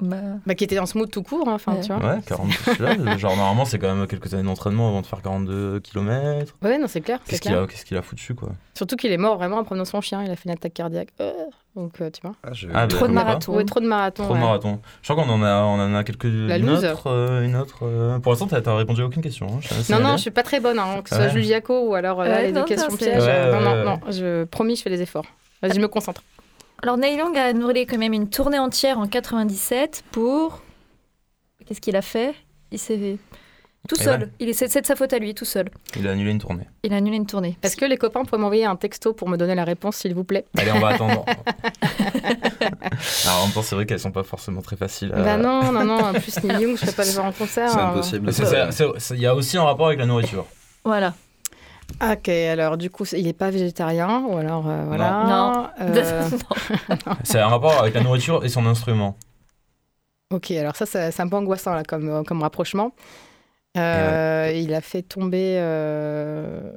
Bah, 0.00 0.16
Bah, 0.46 0.54
qui 0.54 0.64
était 0.64 0.76
dans 0.76 0.86
ce 0.86 0.96
mood 0.96 1.10
tout 1.10 1.22
court, 1.22 1.48
hein, 1.48 1.54
enfin, 1.54 1.74
Ouais. 1.74 1.80
tu 1.80 1.92
vois. 1.92 2.14
Ouais, 2.14 2.20
42. 2.26 2.84
là, 3.04 3.16
genre, 3.18 3.36
normalement, 3.36 3.64
c'est 3.64 3.78
quand 3.78 3.94
même 3.94 4.06
quelques 4.06 4.32
années 4.34 4.42
d'entraînement 4.44 4.88
avant 4.88 5.00
de 5.02 5.06
faire 5.06 5.20
42 5.22 5.80
km. 5.80 6.54
Ouais, 6.62 6.78
non, 6.78 6.86
c'est 6.88 7.00
clair, 7.00 7.18
Qu'est-ce 7.26 7.40
qu'il 7.84 7.96
a, 7.96 8.02
foutu, 8.02 8.34
quoi? 8.34 8.50
Surtout 8.74 8.96
qu'il 8.96 9.10
est 9.12 9.16
mort 9.18 9.36
vraiment 9.36 9.58
en 9.58 9.64
promenant 9.64 9.84
son 9.84 10.00
chien, 10.00 10.22
il 10.24 10.30
a 10.30 10.36
fait 10.36 10.44
une 10.46 10.52
attaque 10.52 10.74
cardiaque. 10.74 11.08
Euh, 11.20 11.32
donc, 11.76 12.00
euh, 12.00 12.10
tu 12.10 12.20
vois. 12.22 12.34
Ah, 12.44 12.50
Ah, 12.74 12.86
bah, 12.86 12.86
trop 12.86 13.06
de. 13.08 13.12
Ouais, 13.12 13.64
trop 13.64 13.80
de 13.80 13.86
marathons. 13.86 14.24
Trop 14.24 14.34
de 14.34 14.38
ouais. 14.38 14.44
marathons. 14.44 14.80
Je 15.02 15.12
crois 15.12 15.24
qu'on 15.24 15.30
en 15.30 15.42
a, 15.42 15.62
on 15.62 15.80
en 15.80 15.94
a 15.94 16.04
quelques. 16.04 16.24
La 16.24 16.58
une 16.58 16.70
autre, 16.70 17.06
euh, 17.08 17.44
une 17.44 17.56
autre. 17.56 17.78
euh, 17.82 18.18
Pour 18.20 18.32
l'instant, 18.32 18.46
t'as 18.46 18.74
répondu 18.76 19.02
à 19.02 19.06
aucune 19.06 19.22
question. 19.22 19.46
hein, 19.48 19.74
Non, 19.90 20.00
non, 20.00 20.16
je 20.16 20.22
suis 20.22 20.30
pas 20.30 20.42
très 20.42 20.60
bonne, 20.60 20.78
hein, 20.78 21.02
que 21.02 21.10
ce 21.10 21.16
soit 21.16 21.40
Jaco 21.40 21.88
ou 21.88 21.94
alors 21.94 22.20
euh, 22.20 22.42
les 22.42 22.52
non, 22.52 22.60
deux 22.60 22.66
questions 22.66 22.96
pièges. 22.96 23.22
Ouais, 23.22 23.28
euh, 23.28 23.60
non, 23.60 23.74
non, 23.76 23.84
non, 23.84 24.00
je 24.10 24.44
promis, 24.44 24.76
je 24.76 24.82
fais 24.82 24.90
les 24.90 25.02
efforts. 25.02 25.26
Vas-y, 25.62 25.74
je 25.74 25.80
me 25.80 25.88
concentre. 25.88 26.22
Alors 26.82 26.96
Neil 26.96 27.16
Young 27.18 27.36
a 27.36 27.46
annulé 27.46 27.86
quand 27.86 27.98
même 27.98 28.12
une 28.12 28.28
tournée 28.28 28.58
entière 28.58 28.98
en 28.98 29.06
97 29.08 30.04
pour... 30.12 30.62
Qu'est-ce 31.66 31.80
qu'il 31.80 31.96
a 31.96 32.02
fait? 32.02 32.34
Il 32.70 32.78
s'est... 32.78 33.18
Tout 33.88 33.96
Et 34.00 34.04
seul. 34.04 34.20
ouais. 34.20 34.28
Il 34.38 34.48
est... 34.48 34.52
C'est 34.52 34.80
de 34.80 34.86
sa 34.86 34.94
faute 34.94 35.12
à 35.12 35.18
lui, 35.18 35.34
tout 35.34 35.44
seul. 35.44 35.70
Il 35.96 36.06
a 36.06 36.12
annulé 36.12 36.30
une 36.30 36.38
tournée. 36.38 36.68
Il 36.84 36.92
a 36.92 36.96
annulé 36.96 37.16
une 37.16 37.26
tournée. 37.26 37.58
Est-ce 37.62 37.76
que 37.76 37.84
les 37.84 37.96
copains 37.96 38.24
pourraient 38.24 38.40
m'envoyer 38.40 38.64
un 38.64 38.76
texto 38.76 39.12
pour 39.12 39.28
me 39.28 39.36
donner 39.36 39.54
la 39.56 39.64
réponse, 39.64 39.96
s'il 39.96 40.14
vous 40.14 40.24
plaît 40.24 40.44
Allez, 40.56 40.70
on 40.72 40.78
va 40.78 40.88
attendre. 40.88 41.24
Alors, 43.24 43.38
en 43.40 43.44
même 43.46 43.52
temps, 43.54 43.62
c'est 43.62 43.74
vrai 43.74 43.86
qu'elles 43.86 43.98
sont 43.98 44.12
pas 44.12 44.22
forcément 44.24 44.62
très 44.62 44.76
faciles. 44.76 45.12
à- 45.14 45.22
Bah 45.22 45.36
non, 45.36 45.72
non, 45.72 45.84
non, 45.84 45.98
en 45.98 46.12
plus, 46.12 46.42
Neil 46.44 46.62
Young, 46.62 46.76
je 46.76 46.82
serais 46.82 46.92
pas 46.92 47.04
le 47.04 47.10
voir 47.10 47.26
en 47.26 47.32
concert. 47.32 47.70
C'est 47.70 47.78
hein. 47.78 47.88
impossible. 47.88 48.30
Il 49.14 49.20
y 49.20 49.26
a 49.26 49.34
aussi 49.34 49.56
un 49.58 49.64
rapport 49.64 49.86
avec 49.88 49.98
la 49.98 50.06
nourriture. 50.06 50.46
Voilà. 50.84 51.14
Ok, 52.00 52.28
alors 52.28 52.76
du 52.76 52.90
coup, 52.90 53.04
il 53.12 53.26
est 53.26 53.32
pas 53.32 53.50
végétarien, 53.50 54.24
ou 54.28 54.36
alors 54.36 54.68
euh, 54.68 54.84
voilà. 54.86 55.24
Non. 55.28 55.68
Euh, 55.80 56.28
C'est 57.24 57.40
un 57.40 57.48
rapport 57.48 57.78
avec 57.80 57.94
la 57.94 58.02
nourriture 58.02 58.44
et 58.44 58.48
son 58.48 58.66
instrument. 58.66 59.16
ok, 60.32 60.50
alors 60.52 60.76
ça, 60.76 60.86
ça- 60.86 61.10
c'est 61.10 61.22
un 61.22 61.28
peu 61.28 61.36
angoissant 61.36 61.74
là, 61.74 61.82
comme, 61.82 62.08
euh, 62.08 62.22
comme 62.22 62.42
rapprochement. 62.42 62.92
Euh, 63.76 64.52
Il 64.54 64.74
a 64.74 64.80
fait 64.80 65.02
tomber 65.02 65.56
euh, 65.58 66.72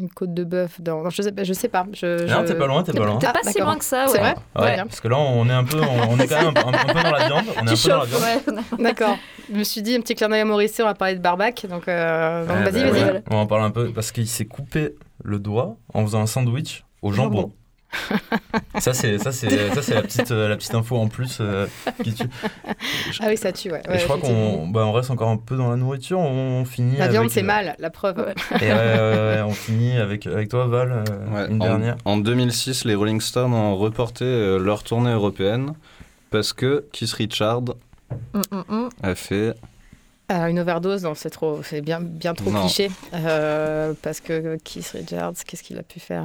une 0.00 0.08
côte 0.10 0.32
de 0.34 0.44
bœuf 0.44 0.80
dans. 0.80 1.02
Non, 1.02 1.10
je 1.10 1.22
sais, 1.22 1.32
pas- 1.32 1.44
je 1.44 1.52
sais 1.52 1.68
pas. 1.68 1.86
Je, 1.92 2.26
Non, 2.26 2.44
t'es 2.44 2.54
pas 2.54 2.66
loin, 2.66 2.82
t'es 2.82 2.92
pas 2.92 3.04
loin. 3.04 3.18
T'es 3.18 3.26
Ah, 3.28 3.32
pas 3.32 3.50
si 3.50 3.60
loin 3.60 3.76
que 3.76 3.84
ça, 3.84 4.04
ouais. 4.06 4.10
C'est 4.12 4.18
vrai 4.18 4.34
Ouais, 4.56 4.62
Ouais. 4.62 4.76
parce 4.76 5.00
que 5.00 5.08
là, 5.08 5.18
on 5.18 5.46
est 5.48 5.52
un 5.52 5.64
peu, 5.64 5.78
on, 5.80 6.12
on 6.12 6.18
est 6.18 6.26
quand 6.26 6.36
même 6.38 6.48
un, 6.48 6.52
peu- 6.52 6.60
un 6.68 6.72
peu 6.94 7.02
dans 7.02 7.10
la 7.10 7.26
viande. 7.26 7.44
On 7.60 7.66
est 7.66 7.70
un 7.70 7.74
peu 7.74 7.88
dans 7.88 7.98
la 7.98 8.04
viande. 8.06 8.54
ouais. 8.78 8.82
D'accord. 8.82 9.16
Je 9.52 9.58
me 9.58 9.64
suis 9.64 9.82
dit 9.82 9.94
un 9.96 10.00
petit 10.00 10.14
clin 10.14 10.28
d'œil 10.28 10.40
à 10.40 10.44
Maurice, 10.44 10.78
on 10.80 10.84
va 10.84 10.94
parler 10.94 11.14
de 11.16 11.20
barbac. 11.20 11.66
Donc, 11.68 11.86
euh, 11.88 12.46
donc 12.46 12.56
Ah, 12.60 12.70
vas-y, 12.70 12.84
bah, 12.84 12.90
vas-y. 12.90 13.04
ouais. 13.12 13.22
On 13.30 13.36
en 13.36 13.46
parle 13.46 13.62
un 13.62 13.70
peu 13.70 13.90
parce 13.92 14.12
qu'il 14.12 14.26
s'est 14.28 14.46
coupé 14.46 14.94
le 15.22 15.38
doigt 15.38 15.76
en 15.92 16.02
faisant 16.04 16.20
un 16.22 16.26
sandwich 16.26 16.84
au 17.02 17.12
jambon. 17.12 17.52
Ça 18.78 18.94
c'est 18.94 19.18
ça 19.18 19.32
c'est 19.32 19.74
ça 19.74 19.82
c'est 19.82 19.94
la 19.94 20.02
petite 20.02 20.30
euh, 20.30 20.48
la 20.48 20.56
petite 20.56 20.74
info 20.74 20.96
en 20.96 21.08
plus 21.08 21.38
euh, 21.40 21.66
qui 22.02 22.14
tue. 22.14 22.24
Ah 23.20 23.26
oui, 23.28 23.36
ça 23.36 23.52
tue, 23.52 23.70
ouais. 23.70 23.82
Et 23.86 23.90
Ouais, 23.90 23.98
je 23.98 24.04
crois 24.04 24.18
qu'on 24.18 24.68
bah, 24.68 24.84
on 24.86 24.92
reste 24.92 25.10
encore 25.10 25.28
un 25.28 25.36
peu 25.36 25.56
dans 25.56 25.70
la 25.70 25.76
nourriture. 25.76 26.18
On 26.20 26.64
finit. 26.64 26.96
La 26.96 27.08
viande, 27.08 27.22
avec, 27.24 27.32
c'est 27.32 27.42
euh, 27.42 27.46
mal, 27.46 27.74
la 27.78 27.90
preuve. 27.90 28.18
Ouais. 28.18 28.34
Et 28.60 28.70
ouais, 28.70 28.72
ouais, 28.72 29.34
ouais, 29.36 29.42
on 29.44 29.50
finit 29.52 29.96
avec 29.96 30.26
avec 30.26 30.48
toi 30.48 30.66
Val 30.66 30.92
euh, 30.92 31.04
Ouais, 31.34 31.50
une 31.50 31.60
en, 31.62 31.66
dernière. 31.66 31.96
en 32.04 32.16
2006, 32.16 32.84
les 32.84 32.94
Rolling 32.94 33.20
Stones 33.20 33.52
ont 33.52 33.76
reporté 33.76 34.24
euh, 34.24 34.58
leur 34.58 34.82
tournée 34.82 35.12
européenne 35.12 35.72
parce 36.30 36.52
que 36.52 36.84
Keith 36.92 37.12
Richard 37.12 37.62
Mm, 38.34 38.40
mm, 38.50 38.64
mm. 38.68 38.88
a 39.04 39.14
fait. 39.14 39.54
Euh, 40.32 40.46
une 40.46 40.58
overdose, 40.58 41.02
non, 41.04 41.14
c'est 41.14 41.30
trop, 41.30 41.60
c'est 41.62 41.80
bien, 41.80 42.00
bien 42.00 42.34
trop 42.34 42.50
Non. 42.50 42.60
cliché. 42.62 42.90
Euh, 43.14 43.94
parce 44.02 44.20
que 44.20 44.56
Keith 44.64 44.88
Richards, 44.94 45.34
qu'est-ce 45.46 45.62
qu'il 45.62 45.78
a 45.78 45.82
pu 45.84 46.00
faire? 46.00 46.24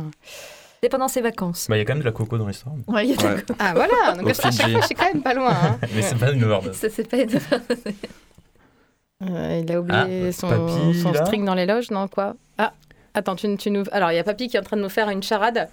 C'était 0.86 0.98
pendant 0.98 1.08
ses 1.08 1.22
vacances. 1.22 1.66
Bah 1.68 1.78
il 1.78 1.80
y 1.80 1.82
a 1.82 1.86
quand 1.86 1.94
même 1.94 2.02
de 2.02 2.06
la 2.06 2.12
coco 2.12 2.38
dans 2.38 2.46
l'histoire. 2.48 2.76
Ouais, 2.88 3.06
il 3.08 3.10
y 3.10 3.14
a 3.14 3.18
de 3.18 3.24
la 3.24 3.34
Ouais. 3.34 3.44
Ah 3.58 3.74
voilà, 3.74 4.14
donc 4.16 4.28
chaque 4.36 4.54
fois, 4.54 4.80
je 4.82 4.86
suis 4.86 4.94
quand 4.94 5.12
même 5.12 5.24
pas 5.24 5.34
loin. 5.34 5.50
hein. 5.52 5.80
Mais 5.96 6.04
c'est 6.04 6.16
pas 6.16 6.32
une. 6.32 6.42
Ça, 6.74 6.90
c'est 6.92 7.10
pas 7.10 7.18
une- 7.18 7.30
Euh, 9.24 9.62
il 9.66 9.72
a 9.72 9.80
oublié 9.80 10.28
Ah, 10.28 10.32
son, 10.32 10.50
Papy, 10.50 11.00
son 11.02 11.12
là 11.12 11.26
string 11.26 11.44
dans 11.46 11.56
les 11.56 11.66
loges, 11.66 11.90
non 11.90 12.08
quoi 12.08 12.36
Ah, 12.60 12.74
attends, 13.14 13.36
tu, 13.36 13.56
tu 13.58 13.72
nous... 13.72 13.84
Alors, 13.94 14.12
il 14.12 14.16
y 14.16 14.20
a 14.20 14.24
Papy 14.26 14.48
qui 14.50 14.58
est 14.58 14.60
en 14.60 14.64
train 14.64 14.76
de 14.78 14.82
nous 14.82 14.90
faire 14.90 15.10
une 15.10 15.24
charade. 15.24 15.70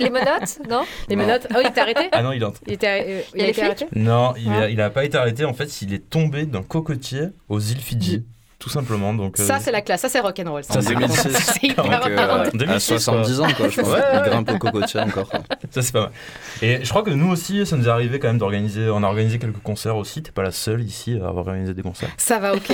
Les 0.00 0.08
menottes, 0.10 0.58
non 0.68 0.82
Les 1.08 1.14
Non. 1.14 1.22
menottes. 1.24 1.46
Oh, 1.54 1.60
il 1.62 1.70
t'a 1.72 1.82
arrêté 1.82 2.08
Ah 2.12 2.22
non 2.22 2.32
il 2.32 2.42
est 2.42 2.46
en- 2.46 2.52
Il, 2.66 2.72
était, 2.72 3.04
euh, 3.06 3.20
il 3.34 3.42
y 3.42 3.44
a 3.44 3.48
été 3.48 3.62
arrêté 3.62 3.86
Non, 3.94 4.32
il, 4.38 4.48
Ah. 4.50 4.60
a, 4.62 4.68
il 4.70 4.80
a 4.80 4.88
pas 4.90 5.04
été 5.04 5.18
arrêté. 5.18 5.44
En 5.44 5.52
fait, 5.52 5.82
il 5.82 5.92
est 5.92 6.08
tombé 6.10 6.46
d'un 6.46 6.62
cocotier 6.62 7.26
aux 7.50 7.60
îles 7.60 7.78
Fidji, 7.78 8.24
tout 8.62 8.68
simplement. 8.70 9.12
Donc 9.12 9.40
euh, 9.40 9.44
Ça, 9.44 9.58
c'est 9.58 9.72
la 9.72 9.80
classe, 9.80 10.02
ça, 10.02 10.08
c'est 10.08 10.20
rock'n'roll. 10.20 10.62
En 10.68 10.78
2006. 10.78 11.28
C'est 11.32 11.64
hyper 11.64 11.82
Donc, 11.84 11.92
euh, 11.92 11.98
rock'n'roll. 11.98 12.48
En 12.54 12.56
2006, 12.56 12.92
à 12.92 12.98
70 13.00 13.40
ans, 13.40 13.46
quoi, 13.56 13.68
je 13.68 13.80
pense. 13.80 13.88
Ouais, 13.90 13.94
ouais. 13.94 14.22
Il 14.24 14.30
grimpe 14.30 14.50
au 14.52 14.58
cocotier 14.58 15.00
encore. 15.00 15.28
quoi. 15.28 15.40
Ça 15.70 15.82
c'est 15.82 15.92
pas 15.92 16.02
mal. 16.02 16.10
Et 16.62 16.84
je 16.84 16.88
crois 16.88 17.02
que 17.02 17.10
nous 17.10 17.28
aussi, 17.28 17.66
ça 17.66 17.76
nous 17.76 17.88
est 17.88 17.90
arrivé 17.90 18.20
quand 18.20 18.28
même 18.28 18.38
d'organiser. 18.38 18.88
On 18.88 19.02
a 19.02 19.06
organisé 19.08 19.40
quelques 19.40 19.62
concerts 19.62 19.96
aussi. 19.96 20.22
T'es 20.22 20.30
pas 20.30 20.44
la 20.44 20.52
seule 20.52 20.82
ici 20.82 21.18
à 21.20 21.26
avoir 21.28 21.38
organisé 21.48 21.74
des 21.74 21.82
concerts. 21.82 22.10
Ça 22.16 22.38
va, 22.38 22.54
ok. 22.54 22.70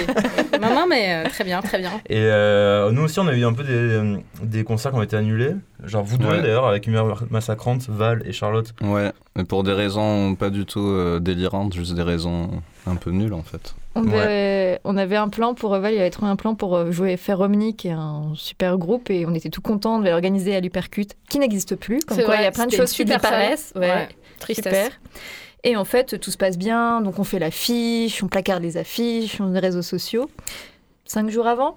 non, 0.68 0.74
non, 0.74 0.86
mais 0.88 1.14
euh, 1.24 1.28
très 1.28 1.44
bien, 1.44 1.60
très 1.62 1.78
bien. 1.78 1.92
Et 2.08 2.16
euh, 2.18 2.90
nous 2.90 3.02
aussi, 3.02 3.18
on 3.20 3.26
a 3.28 3.34
eu 3.34 3.44
un 3.44 3.52
peu 3.52 3.64
des, 3.64 4.16
des 4.42 4.64
concerts 4.64 4.92
qui 4.92 4.98
ont 4.98 5.02
été 5.02 5.16
annulés. 5.16 5.54
Genre 5.84 6.02
vous 6.04 6.18
deux 6.18 6.26
Ouais. 6.26 6.42
d'ailleurs, 6.42 6.66
avec 6.66 6.86
Humeur 6.86 7.24
Massacrante, 7.30 7.88
Val 7.88 8.22
et 8.26 8.32
Charlotte. 8.32 8.74
Ouais, 8.82 9.12
mais 9.36 9.44
pour 9.44 9.62
des 9.64 9.72
raisons 9.72 10.34
pas 10.34 10.50
du 10.50 10.66
tout 10.66 10.86
euh, 10.86 11.20
délirantes, 11.20 11.74
juste 11.74 11.94
des 11.94 12.02
raisons 12.02 12.50
un 12.86 12.96
peu 12.96 13.10
nulles 13.10 13.34
en 13.34 13.42
fait. 13.42 13.74
on, 13.94 14.08
avait, 14.10 14.80
on 14.84 14.96
avait 14.96 15.16
un 15.16 15.28
plan 15.28 15.54
pour 15.54 15.76
Val, 15.78 15.92
il 15.94 16.00
avait 16.00 16.10
trouvé 16.10 16.30
un 16.30 16.36
plan 16.36 16.54
pour 16.54 16.74
euh, 16.76 16.90
jouer 16.90 17.16
Faire 17.16 17.40
Omni, 17.40 17.76
qui 17.76 17.88
est 17.88 17.92
un 17.92 18.32
super 18.34 18.76
groupe, 18.78 19.10
et 19.10 19.24
on 19.26 19.34
était 19.34 19.50
tout 19.50 19.60
contents, 19.62 19.96
on 19.96 19.98
devait 19.98 20.10
l'organiser 20.10 20.56
à 20.56 20.60
l'Hypercute, 20.60 21.14
qui 21.28 21.38
n'existe 21.38 21.76
plus. 21.76 22.00
Comme 22.00 22.16
quoi, 22.18 22.26
vrai, 22.26 22.38
il 22.38 22.42
y 22.44 22.46
a 22.46 22.50
plein 22.52 22.66
de 22.66 22.72
choses 22.72 22.92
qui 22.92 23.04
disparaissent. 23.04 23.72
Ouais, 23.76 23.88
Ouais, 23.88 24.08
tristesse. 24.40 24.64
super. 24.84 24.90
Et 25.64 25.76
en 25.76 25.84
fait, 25.84 26.18
tout 26.20 26.30
se 26.30 26.36
passe 26.36 26.56
bien, 26.58 27.00
donc 27.00 27.18
on 27.18 27.24
fait 27.24 27.38
l'affiche, 27.38 28.22
on 28.22 28.28
placarde 28.28 28.62
les 28.62 28.76
affiches, 28.76 29.40
on 29.40 29.50
a 29.50 29.54
les 29.54 29.60
réseaux 29.60 29.82
sociaux. 29.82 30.30
Cinq 31.04 31.30
jours 31.30 31.46
avant? 31.46 31.76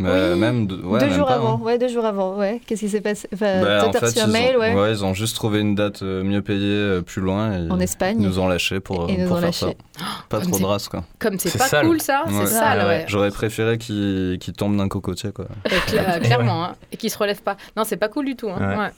Mais 0.00 0.08
Oui, 0.32 0.38
même 0.38 0.68
deux, 0.68 0.80
ouais, 0.82 1.00
Deux 1.00 1.06
même 1.06 1.14
jours 1.16 1.26
pas, 1.26 1.34
avant, 1.34 1.54
hein. 1.54 1.60
ouais, 1.64 1.76
deux 1.76 1.88
jours 1.88 2.04
avant, 2.04 2.36
ouais. 2.36 2.60
Qu'est-ce 2.64 2.82
qui 2.82 2.88
s'est 2.88 3.00
passé? 3.00 3.26
Enfin, 3.34 3.60
Bah, 3.62 3.88
t'as 3.90 3.98
fait, 3.98 4.06
reçu 4.06 4.20
un 4.20 4.26
ils 4.26 4.32
mail, 4.32 4.56
ont, 4.56 4.60
ouais, 4.60 4.92
ils 4.92 5.04
ont 5.04 5.12
juste 5.12 5.34
trouvé 5.34 5.58
une 5.58 5.74
date 5.74 6.02
euh, 6.02 6.22
mieux 6.22 6.40
payée 6.40 6.60
euh, 6.72 7.02
plus 7.02 7.20
loin 7.20 7.52
et 7.52 7.68
en 7.68 7.76
ils 7.80 7.82
Espagne. 7.82 8.16
nous 8.20 8.38
ont 8.38 8.46
lâché 8.46 8.78
pour, 8.78 9.10
Et 9.10 9.14
euh, 9.18 9.22
nous 9.22 9.26
pour 9.26 9.38
ont 9.38 9.40
faire 9.40 9.48
lâché. 9.48 9.66
ça. 9.98 10.04
Pas 10.28 10.40
trop 10.40 10.56
de 10.56 10.64
race 10.64 10.86
quoi. 10.88 11.02
Comme 11.18 11.36
c'est 11.40 11.56
pas 11.58 11.66
sale. 11.66 11.86
cool, 11.86 12.00
ça, 12.00 12.22
Ouais. 12.28 12.32
c'est 12.46 12.46
sale, 12.46 12.86
ouais. 12.86 13.04
J'aurais 13.08 13.30
préféré 13.32 13.76
qu'il 13.76 14.38
qu'il 14.40 14.52
tombe 14.54 14.76
d'un 14.76 14.86
cocotier 14.86 15.32
quoi. 15.32 15.46
Euh, 15.66 15.70
cla- 15.88 16.20
clairement, 16.24 16.64
hein. 16.66 16.76
et 16.92 16.96
qui 16.96 17.10
se 17.10 17.18
relève 17.18 17.42
pas. 17.42 17.56
Non, 17.76 17.82
c'est 17.84 17.96
pas 17.96 18.08
cool 18.08 18.26
du 18.26 18.36
tout. 18.36 18.50
Hein. 18.50 18.90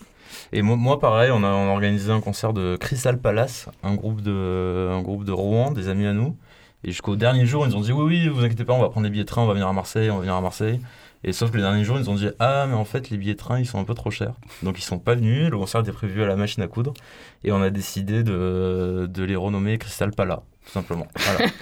Et 0.52 0.62
moi, 0.62 0.76
moi, 0.76 0.98
pareil, 0.98 1.30
on 1.32 1.42
a, 1.42 1.50
organisé 1.50 2.10
un 2.10 2.20
concert 2.20 2.52
de 2.52 2.76
Crystal 2.76 3.18
Palace, 3.18 3.68
un 3.82 3.94
groupe 3.94 4.20
de, 4.22 5.30
Rouen, 5.30 5.70
des 5.72 5.88
amis 5.88 6.06
à 6.06 6.12
nous. 6.12 6.36
Et 6.82 6.88
jusqu'au 6.88 7.16
dernier 7.16 7.44
jour, 7.44 7.66
ils 7.66 7.76
ont 7.76 7.80
dit 7.80 7.92
oui, 7.92 8.04
oui, 8.04 8.28
vous 8.28 8.42
inquiétez 8.42 8.64
pas, 8.64 8.72
on 8.72 8.80
va 8.80 8.88
prendre 8.88 9.04
des 9.04 9.10
billets 9.10 9.24
de 9.24 9.28
train, 9.28 9.42
on 9.42 9.46
va 9.46 9.52
venir 9.52 9.68
à 9.68 9.72
Marseille, 9.72 10.10
on 10.10 10.14
va 10.14 10.20
venir 10.20 10.34
à 10.34 10.40
Marseille. 10.40 10.80
Et 11.22 11.32
sauf 11.32 11.50
que 11.50 11.56
le 11.56 11.62
dernier 11.62 11.84
jour, 11.84 11.98
ils 11.98 12.08
ont 12.08 12.14
dit 12.14 12.28
ah, 12.38 12.66
mais 12.66 12.74
en 12.74 12.86
fait, 12.86 13.10
les 13.10 13.18
billets 13.18 13.34
de 13.34 13.38
train, 13.38 13.58
ils 13.58 13.66
sont 13.66 13.78
un 13.78 13.84
peu 13.84 13.94
trop 13.94 14.10
chers. 14.10 14.32
Donc 14.62 14.78
ils 14.78 14.82
sont 14.82 14.98
pas 14.98 15.14
venus. 15.14 15.50
Le 15.50 15.58
concert 15.58 15.82
était 15.82 15.92
prévu 15.92 16.22
à 16.22 16.26
la 16.26 16.36
machine 16.36 16.62
à 16.62 16.66
coudre. 16.66 16.94
Et 17.44 17.52
on 17.52 17.60
a 17.60 17.68
décidé 17.68 18.22
de, 18.22 19.06
de 19.10 19.22
les 19.24 19.36
renommer 19.36 19.76
Crystal 19.76 20.10
Pala, 20.12 20.42
tout 20.70 20.74
simplement. 20.74 21.06
Voilà. 21.16 21.50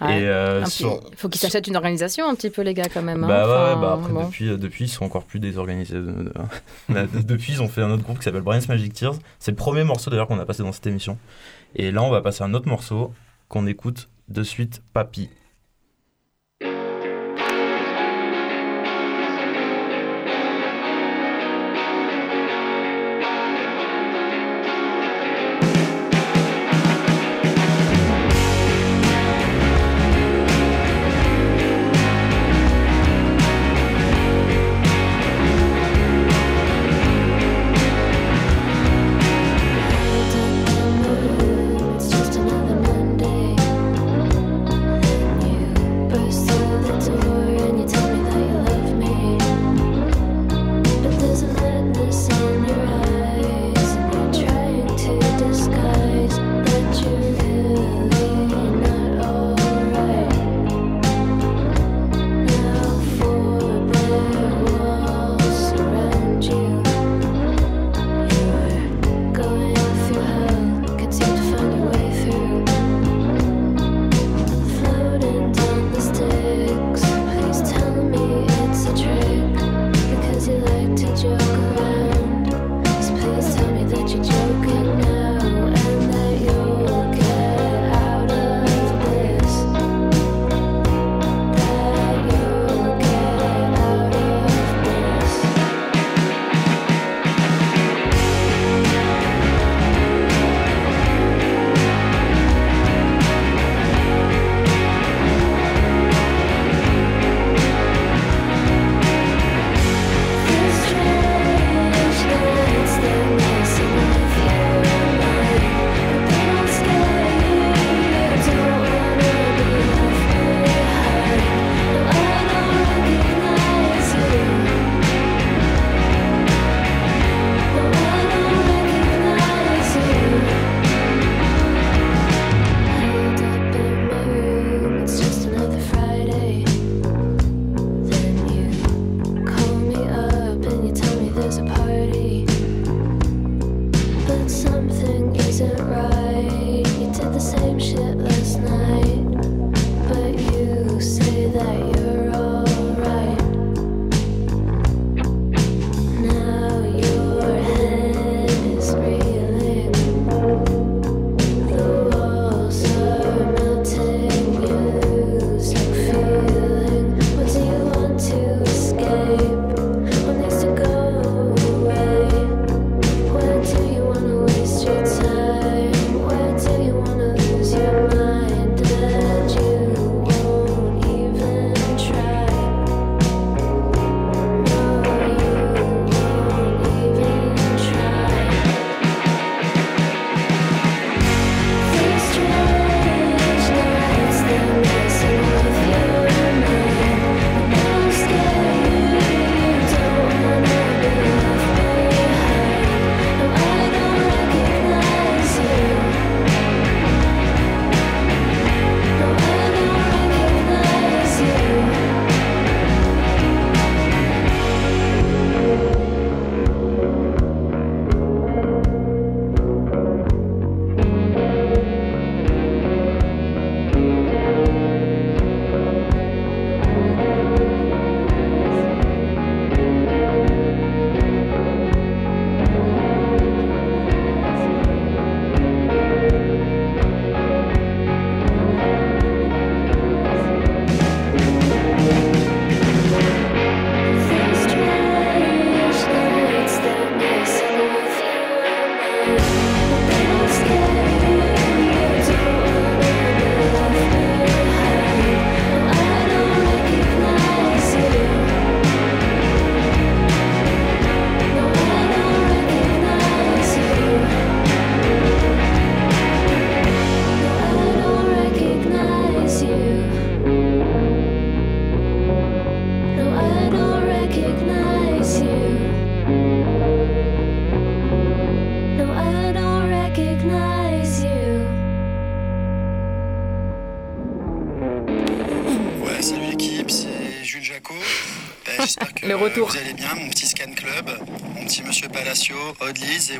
Ouais. 0.00 0.20
Et 0.20 0.26
euh, 0.28 0.64
sur- 0.66 1.00
petit- 1.00 1.16
faut 1.16 1.28
qu'ils 1.30 1.40
s'achètent 1.40 1.66
une 1.66 1.76
organisation 1.76 2.28
un 2.28 2.34
petit 2.34 2.50
peu, 2.50 2.60
les 2.62 2.74
gars, 2.74 2.84
quand 2.92 3.02
même. 3.02 3.24
hein. 3.24 3.28
Bah 3.28 3.46
ouais, 3.46 3.52
Enfin, 3.54 3.74
ouais, 3.74 3.80
bah 3.80 3.92
après 3.98 4.12
bon. 4.12 4.24
depuis, 4.24 4.48
euh, 4.50 4.56
depuis 4.58 4.84
ils 4.84 4.88
sont 4.88 5.04
encore 5.04 5.24
plus 5.24 5.40
désorganisés. 5.40 5.94
de- 6.88 7.22
depuis 7.22 7.54
ils 7.54 7.62
ont 7.62 7.68
fait 7.68 7.80
un 7.82 7.90
autre 7.90 8.02
groupe 8.02 8.18
qui 8.18 8.24
s'appelle 8.24 8.42
Brian's 8.42 8.68
Magic 8.68 8.92
Tears. 8.92 9.14
C'est 9.38 9.52
le 9.52 9.56
premier 9.56 9.84
morceau 9.84 10.10
d'ailleurs 10.10 10.26
qu'on 10.26 10.38
a 10.38 10.44
passé 10.44 10.62
dans 10.62 10.72
cette 10.72 10.86
émission. 10.86 11.18
Et 11.76 11.90
là 11.92 12.02
on 12.02 12.10
va 12.10 12.20
passer 12.20 12.42
à 12.42 12.46
un 12.46 12.54
autre 12.54 12.68
morceau 12.68 13.12
qu'on 13.48 13.66
écoute 13.66 14.08
de 14.28 14.42
suite, 14.42 14.82
Papy. 14.92 15.30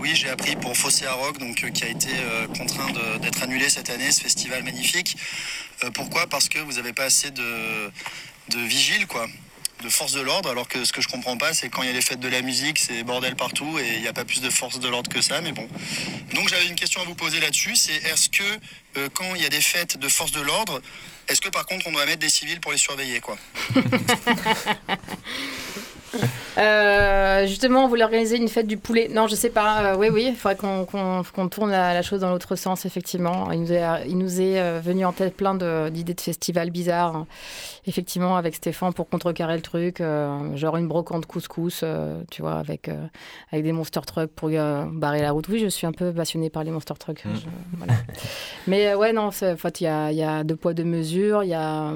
Oui, 0.06 0.14
j'ai 0.14 0.28
appris 0.28 0.54
pour 0.54 0.76
Fossé 0.76 1.04
à 1.04 1.14
Rock, 1.14 1.38
donc, 1.38 1.64
euh, 1.64 1.70
qui 1.70 1.82
a 1.82 1.88
été 1.88 2.10
euh, 2.12 2.46
contraint 2.46 2.92
d'être 3.20 3.42
annulé 3.42 3.68
cette 3.68 3.90
année, 3.90 4.12
ce 4.12 4.20
festival 4.20 4.62
magnifique. 4.62 5.16
Euh, 5.82 5.90
pourquoi? 5.90 6.28
Parce 6.28 6.48
que 6.48 6.60
vous 6.60 6.74
n'avez 6.74 6.92
pas 6.92 7.04
assez 7.04 7.32
de, 7.32 7.90
de 8.50 8.58
vigiles, 8.58 9.08
quoi. 9.08 9.26
De 9.82 9.88
force 9.88 10.12
de 10.12 10.20
l'ordre, 10.20 10.48
alors 10.48 10.68
que 10.68 10.84
ce 10.84 10.92
que 10.92 11.00
je 11.00 11.08
comprends 11.08 11.36
pas, 11.36 11.54
c'est 11.54 11.70
quand 11.70 11.82
il 11.82 11.88
y 11.88 11.90
a 11.90 11.92
les 11.92 12.00
fêtes 12.00 12.20
de 12.20 12.28
la 12.28 12.40
musique, 12.40 12.78
c'est 12.78 13.02
bordel 13.02 13.34
partout 13.34 13.80
et 13.80 13.96
il 13.96 14.00
n'y 14.00 14.06
a 14.06 14.12
pas 14.12 14.24
plus 14.24 14.40
de 14.40 14.48
force 14.48 14.78
de 14.78 14.88
l'ordre 14.88 15.10
que 15.10 15.20
ça, 15.20 15.40
mais 15.40 15.50
bon. 15.50 15.68
Donc 16.34 16.48
j'avais 16.48 16.66
une 16.66 16.76
question 16.76 17.02
à 17.02 17.04
vous 17.04 17.16
poser 17.16 17.40
là-dessus, 17.40 17.74
c'est 17.74 17.96
est-ce 17.96 18.30
que 18.30 19.08
quand 19.08 19.34
il 19.34 19.42
y 19.42 19.44
a 19.44 19.50
des 19.50 19.60
fêtes 19.60 19.98
de 19.98 20.08
force 20.08 20.30
de 20.30 20.40
l'ordre, 20.40 20.80
est-ce 21.28 21.42
que 21.42 21.50
par 21.50 21.66
contre 21.66 21.88
on 21.88 21.92
doit 21.92 22.06
mettre 22.06 22.20
des 22.20 22.30
civils 22.30 22.60
pour 22.60 22.72
les 22.72 22.78
surveiller, 22.78 23.20
quoi? 23.20 23.36
Euh, 26.58 27.46
justement, 27.46 27.84
on 27.84 27.88
voulait 27.88 28.04
organiser 28.04 28.36
une 28.36 28.48
fête 28.48 28.66
du 28.66 28.76
poulet. 28.76 29.08
Non, 29.12 29.26
je 29.26 29.34
sais 29.34 29.50
pas. 29.50 29.92
Euh, 29.92 29.96
oui, 29.96 30.08
oui, 30.10 30.26
il 30.28 30.34
faudrait 30.36 30.56
qu'on 30.56 31.48
tourne 31.48 31.70
la, 31.70 31.92
la 31.92 32.02
chose 32.02 32.20
dans 32.20 32.30
l'autre 32.30 32.56
sens, 32.56 32.86
effectivement. 32.86 33.50
Il 33.52 33.60
nous 33.60 33.72
est, 33.72 33.84
il 34.08 34.16
nous 34.16 34.40
est 34.40 34.58
euh, 34.60 34.80
venu 34.82 35.04
en 35.04 35.12
tête 35.12 35.36
plein 35.36 35.54
d'idées 35.90 36.14
de, 36.14 36.20
festivals 36.20 36.70
bizarres, 36.70 37.14
hein. 37.14 37.26
effectivement, 37.86 38.36
avec 38.36 38.54
Stéphane 38.54 38.92
pour 38.94 39.08
contrecarrer 39.08 39.56
le 39.56 39.62
truc. 39.62 40.00
euh, 40.00 40.56
genre 40.56 40.76
une 40.76 40.88
brocante 40.88 41.26
couscous, 41.26 41.84
tu 42.30 42.42
vois, 42.42 42.54
avec, 42.54 42.90
avec 43.52 43.64
des 43.64 43.72
monster 43.72 44.00
trucks 44.06 44.30
pour 44.30 44.48
barrer 44.48 45.20
la 45.20 45.32
route. 45.32 45.48
Oui, 45.48 45.58
je 45.58 45.66
suis 45.68 45.86
un 45.86 45.92
peu 45.92 46.12
passionnée 46.12 46.48
par 46.50 46.64
les 46.64 46.70
monster 46.70 46.94
trucks. 46.98 47.24
Mm. 47.24 47.34
je- 47.34 47.76
voilà. 47.76 47.92
Mais 48.66 48.94
ouais, 48.94 49.12
non, 49.12 49.26
en 49.26 49.30
fait, 49.30 49.80
il 49.80 49.84
y 49.84 49.88
a, 49.88 50.10
y 50.12 50.22
a 50.22 50.42
deux 50.42 50.56
poids, 50.56 50.72
deux 50.72 50.84
mesures. 50.84 51.42
Il 51.44 51.48
n'y 51.48 51.54
a, 51.54 51.92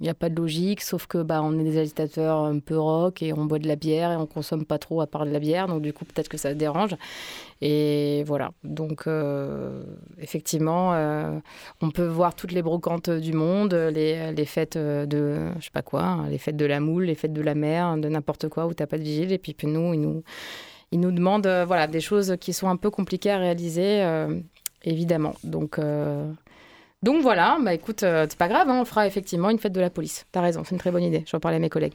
y 0.00 0.08
a 0.08 0.14
pas 0.14 0.30
de 0.30 0.36
logique, 0.36 0.80
sauf 0.80 1.06
que 1.06 1.18
bah, 1.22 1.40
on 1.44 1.58
est 1.58 1.64
des 1.64 1.78
agitateurs 1.78 2.38
un 2.44 2.58
peu 2.60 2.78
rock 2.78 3.22
et 3.22 3.32
on 3.34 3.44
boit 3.44 3.58
de 3.58 3.68
la 3.68 3.76
bière 3.76 3.89
et 3.90 4.16
on 4.16 4.26
consomme 4.26 4.64
pas 4.64 4.78
trop 4.78 5.00
à 5.00 5.06
part 5.06 5.26
de 5.26 5.30
la 5.30 5.38
bière. 5.38 5.66
Donc, 5.66 5.82
du 5.82 5.92
coup, 5.92 6.04
peut-être 6.04 6.28
que 6.28 6.36
ça 6.36 6.54
dérange. 6.54 6.96
Et 7.60 8.24
voilà. 8.26 8.52
Donc, 8.64 9.06
euh, 9.06 9.82
effectivement, 10.18 10.94
euh, 10.94 11.38
on 11.82 11.90
peut 11.90 12.06
voir 12.06 12.34
toutes 12.34 12.52
les 12.52 12.62
brocantes 12.62 13.10
du 13.10 13.32
monde, 13.32 13.74
les, 13.74 14.32
les 14.32 14.44
fêtes 14.44 14.78
de, 14.78 15.50
je 15.58 15.64
sais 15.64 15.70
pas 15.72 15.82
quoi, 15.82 16.02
hein, 16.02 16.28
les 16.28 16.38
fêtes 16.38 16.56
de 16.56 16.64
la 16.64 16.80
moule, 16.80 17.04
les 17.04 17.14
fêtes 17.14 17.32
de 17.32 17.42
la 17.42 17.54
mer, 17.54 17.96
de 17.96 18.08
n'importe 18.08 18.48
quoi 18.48 18.66
où 18.66 18.74
t'as 18.74 18.86
pas 18.86 18.98
de 18.98 19.02
vigile. 19.02 19.32
Et 19.32 19.38
puis, 19.38 19.54
nous, 19.64 19.94
ils 19.94 20.00
nous, 20.00 20.22
ils 20.92 21.00
nous 21.00 21.12
demandent 21.12 21.46
euh, 21.46 21.64
voilà, 21.66 21.86
des 21.86 22.00
choses 22.00 22.36
qui 22.40 22.52
sont 22.52 22.68
un 22.68 22.76
peu 22.76 22.90
compliquées 22.90 23.30
à 23.30 23.38
réaliser, 23.38 24.04
évidemment. 24.84 25.34
Donc, 25.44 25.78
donc 27.02 27.22
voilà, 27.22 27.58
bah 27.62 27.72
écoute, 27.72 28.00
c'est 28.00 28.36
pas 28.36 28.48
grave, 28.48 28.68
hein, 28.68 28.80
on 28.80 28.84
fera 28.84 29.06
effectivement 29.06 29.50
une 29.50 29.58
fête 29.58 29.72
de 29.72 29.80
la 29.80 29.90
police. 29.90 30.26
T'as 30.32 30.40
raison, 30.42 30.62
c'est 30.64 30.74
une 30.74 30.80
très 30.80 30.90
bonne 30.90 31.02
idée. 31.02 31.24
J'en 31.26 31.40
parlais 31.40 31.56
à 31.56 31.60
mes 31.60 31.70
collègues. 31.70 31.94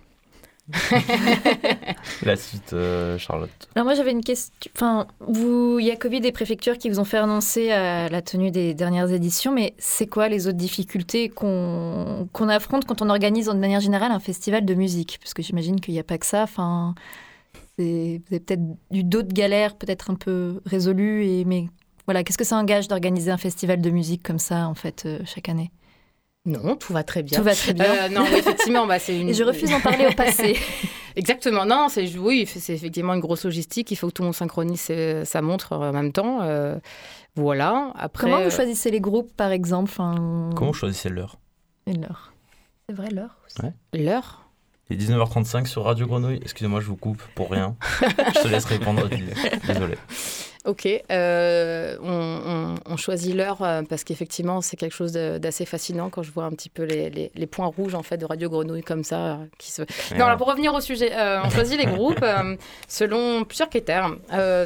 La 2.23 2.35
suite, 2.35 2.73
euh, 2.73 3.17
Charlotte. 3.17 3.49
Alors 3.75 3.85
moi 3.85 3.93
j'avais 3.93 4.11
une 4.11 4.23
question. 4.23 4.53
Enfin, 4.75 5.07
vous, 5.19 5.77
il 5.79 5.85
y 5.85 5.91
a 5.91 5.95
Covid 5.95 6.25
et 6.25 6.31
préfectures 6.31 6.77
qui 6.77 6.89
vous 6.89 6.99
ont 6.99 7.05
fait 7.05 7.19
renoncer 7.19 7.71
à 7.71 8.09
la 8.09 8.21
tenue 8.21 8.51
des 8.51 8.73
dernières 8.73 9.11
éditions, 9.11 9.51
mais 9.51 9.75
c'est 9.77 10.07
quoi 10.07 10.27
les 10.27 10.47
autres 10.47 10.57
difficultés 10.57 11.29
qu'on 11.29 12.27
affronte 12.49 12.85
quand 12.85 13.01
on 13.01 13.09
organise 13.09 13.45
de 13.45 13.53
manière 13.53 13.79
générale 13.81 14.11
un 14.11 14.19
festival 14.19 14.65
de 14.65 14.73
musique? 14.73 15.19
Parce 15.21 15.33
que 15.33 15.43
j'imagine 15.43 15.79
qu'il 15.79 15.93
n'y 15.93 15.99
a 15.99 16.03
pas 16.03 16.17
que 16.17 16.25
ça. 16.25 16.43
Enfin, 16.43 16.95
vous 17.77 17.83
avez 17.83 18.19
peut-être 18.19 18.63
eu 18.91 19.03
d'autres 19.03 19.33
galères, 19.33 19.75
peut-être 19.75 20.09
un 20.09 20.15
peu 20.15 20.61
résolues, 20.65 21.25
et 21.25 21.45
mais 21.45 21.67
voilà, 22.05 22.23
qu'est-ce 22.23 22.37
que 22.37 22.43
ça 22.43 22.57
engage 22.57 22.87
d'organiser 22.87 23.31
un 23.31 23.37
festival 23.37 23.81
de 23.81 23.89
musique 23.89 24.23
comme 24.23 24.39
ça 24.39 24.67
en 24.67 24.75
fait 24.75 25.03
euh, 25.05 25.19
chaque 25.25 25.49
année? 25.49 25.71
Non, 26.45 26.75
tout 26.75 26.93
va 26.93 27.03
très 27.03 27.23
bien. 27.23 27.37
Tout 27.39 27.43
va 27.43 27.55
très 27.55 27.73
bien. 27.73 27.85
Euh, 27.85 28.09
non, 28.09 28.21
oui, 28.31 28.37
effectivement, 28.37 28.85
bah, 28.85 28.99
c'est 28.99 29.19
une. 29.21 29.29
Et 29.29 29.33
je 29.33 29.43
refuse 29.43 29.69
d'en 29.71 29.79
parler 29.79 30.05
au 30.07 30.13
passé. 30.13 30.55
Exactement. 31.15 31.65
Non, 31.65 31.87
c'est 31.89 32.15
oui, 32.17 32.45
c'est 32.45 32.73
effectivement 32.73 33.13
une 33.13 33.19
grosse 33.21 33.45
logistique. 33.45 33.89
Il 33.91 33.95
faut 33.95 34.07
que 34.07 34.13
tout 34.13 34.21
le 34.21 34.27
monde 34.27 34.35
synchronise 34.35 34.79
ses- 34.81 35.25
sa 35.25 35.41
montre 35.41 35.73
en 35.73 35.91
même 35.93 36.11
temps. 36.11 36.41
euh, 36.43 36.77
voilà. 37.35 37.91
Après. 37.95 38.23
Comment 38.29 38.41
euh, 38.41 38.45
vous 38.49 38.55
choisissez 38.55 38.91
les 38.91 38.99
groupes 39.01 39.31
par 39.35 39.51
exemple 39.51 39.89
enfin, 39.91 40.49
Comment 40.55 40.71
vous 40.71 40.77
choisissez 40.77 41.09
l'heure? 41.09 41.37
L'heure 41.87 42.33
C'est 42.89 42.95
vrai 42.95 43.09
l'heure 43.09 43.37
aussi. 43.45 43.67
L'heure? 43.93 44.41
Il 44.89 45.01
est 45.01 45.03
19h35 45.07 45.65
sur 45.65 45.83
Radio 45.85 46.05
Grenouille. 46.05 46.39
Excusez-moi, 46.43 46.79
je 46.79 46.85
vous 46.87 46.95
coupe 46.95 47.23
pour 47.33 47.49
rien. 47.49 47.75
je 48.01 48.41
te 48.43 48.47
laisse 48.47 48.65
répondre. 48.65 49.09
Désolé. 49.67 49.95
Ok, 50.65 50.87
euh, 51.11 51.95
on, 52.01 52.09
on- 52.09 52.75
on 52.93 52.97
choisit 52.97 53.35
l'heure 53.35 53.61
euh, 53.61 53.83
parce 53.87 54.03
qu'effectivement 54.03 54.61
c'est 54.61 54.75
quelque 54.77 54.93
chose 54.95 55.11
d'assez 55.13 55.65
fascinant 55.65 56.09
quand 56.09 56.23
je 56.23 56.31
vois 56.31 56.45
un 56.45 56.51
petit 56.51 56.69
peu 56.69 56.83
les, 56.83 57.09
les- 57.11 57.31
les 57.35 57.45
points 57.47 57.67
rouges 57.67 57.93
en 57.93 58.01
fait 58.01 58.17
de 58.17 58.25
Radio 58.25 58.49
Grenouille 58.49 58.81
comme 58.81 59.03
ça 59.03 59.17
euh, 59.25 59.35
qui 59.59 59.71
se. 59.71 59.83
Non, 60.17 60.25
alors 60.25 60.37
pour 60.37 60.47
revenir 60.47 60.73
au 60.73 60.81
sujet, 60.81 61.11
euh, 61.15 61.39
on 61.43 61.49
choisit 61.51 61.77
les 61.77 61.85
groupes 61.85 62.23
euh, 62.23 62.55
selon 62.87 63.43
plusieurs 63.43 63.69
critères. 63.69 64.09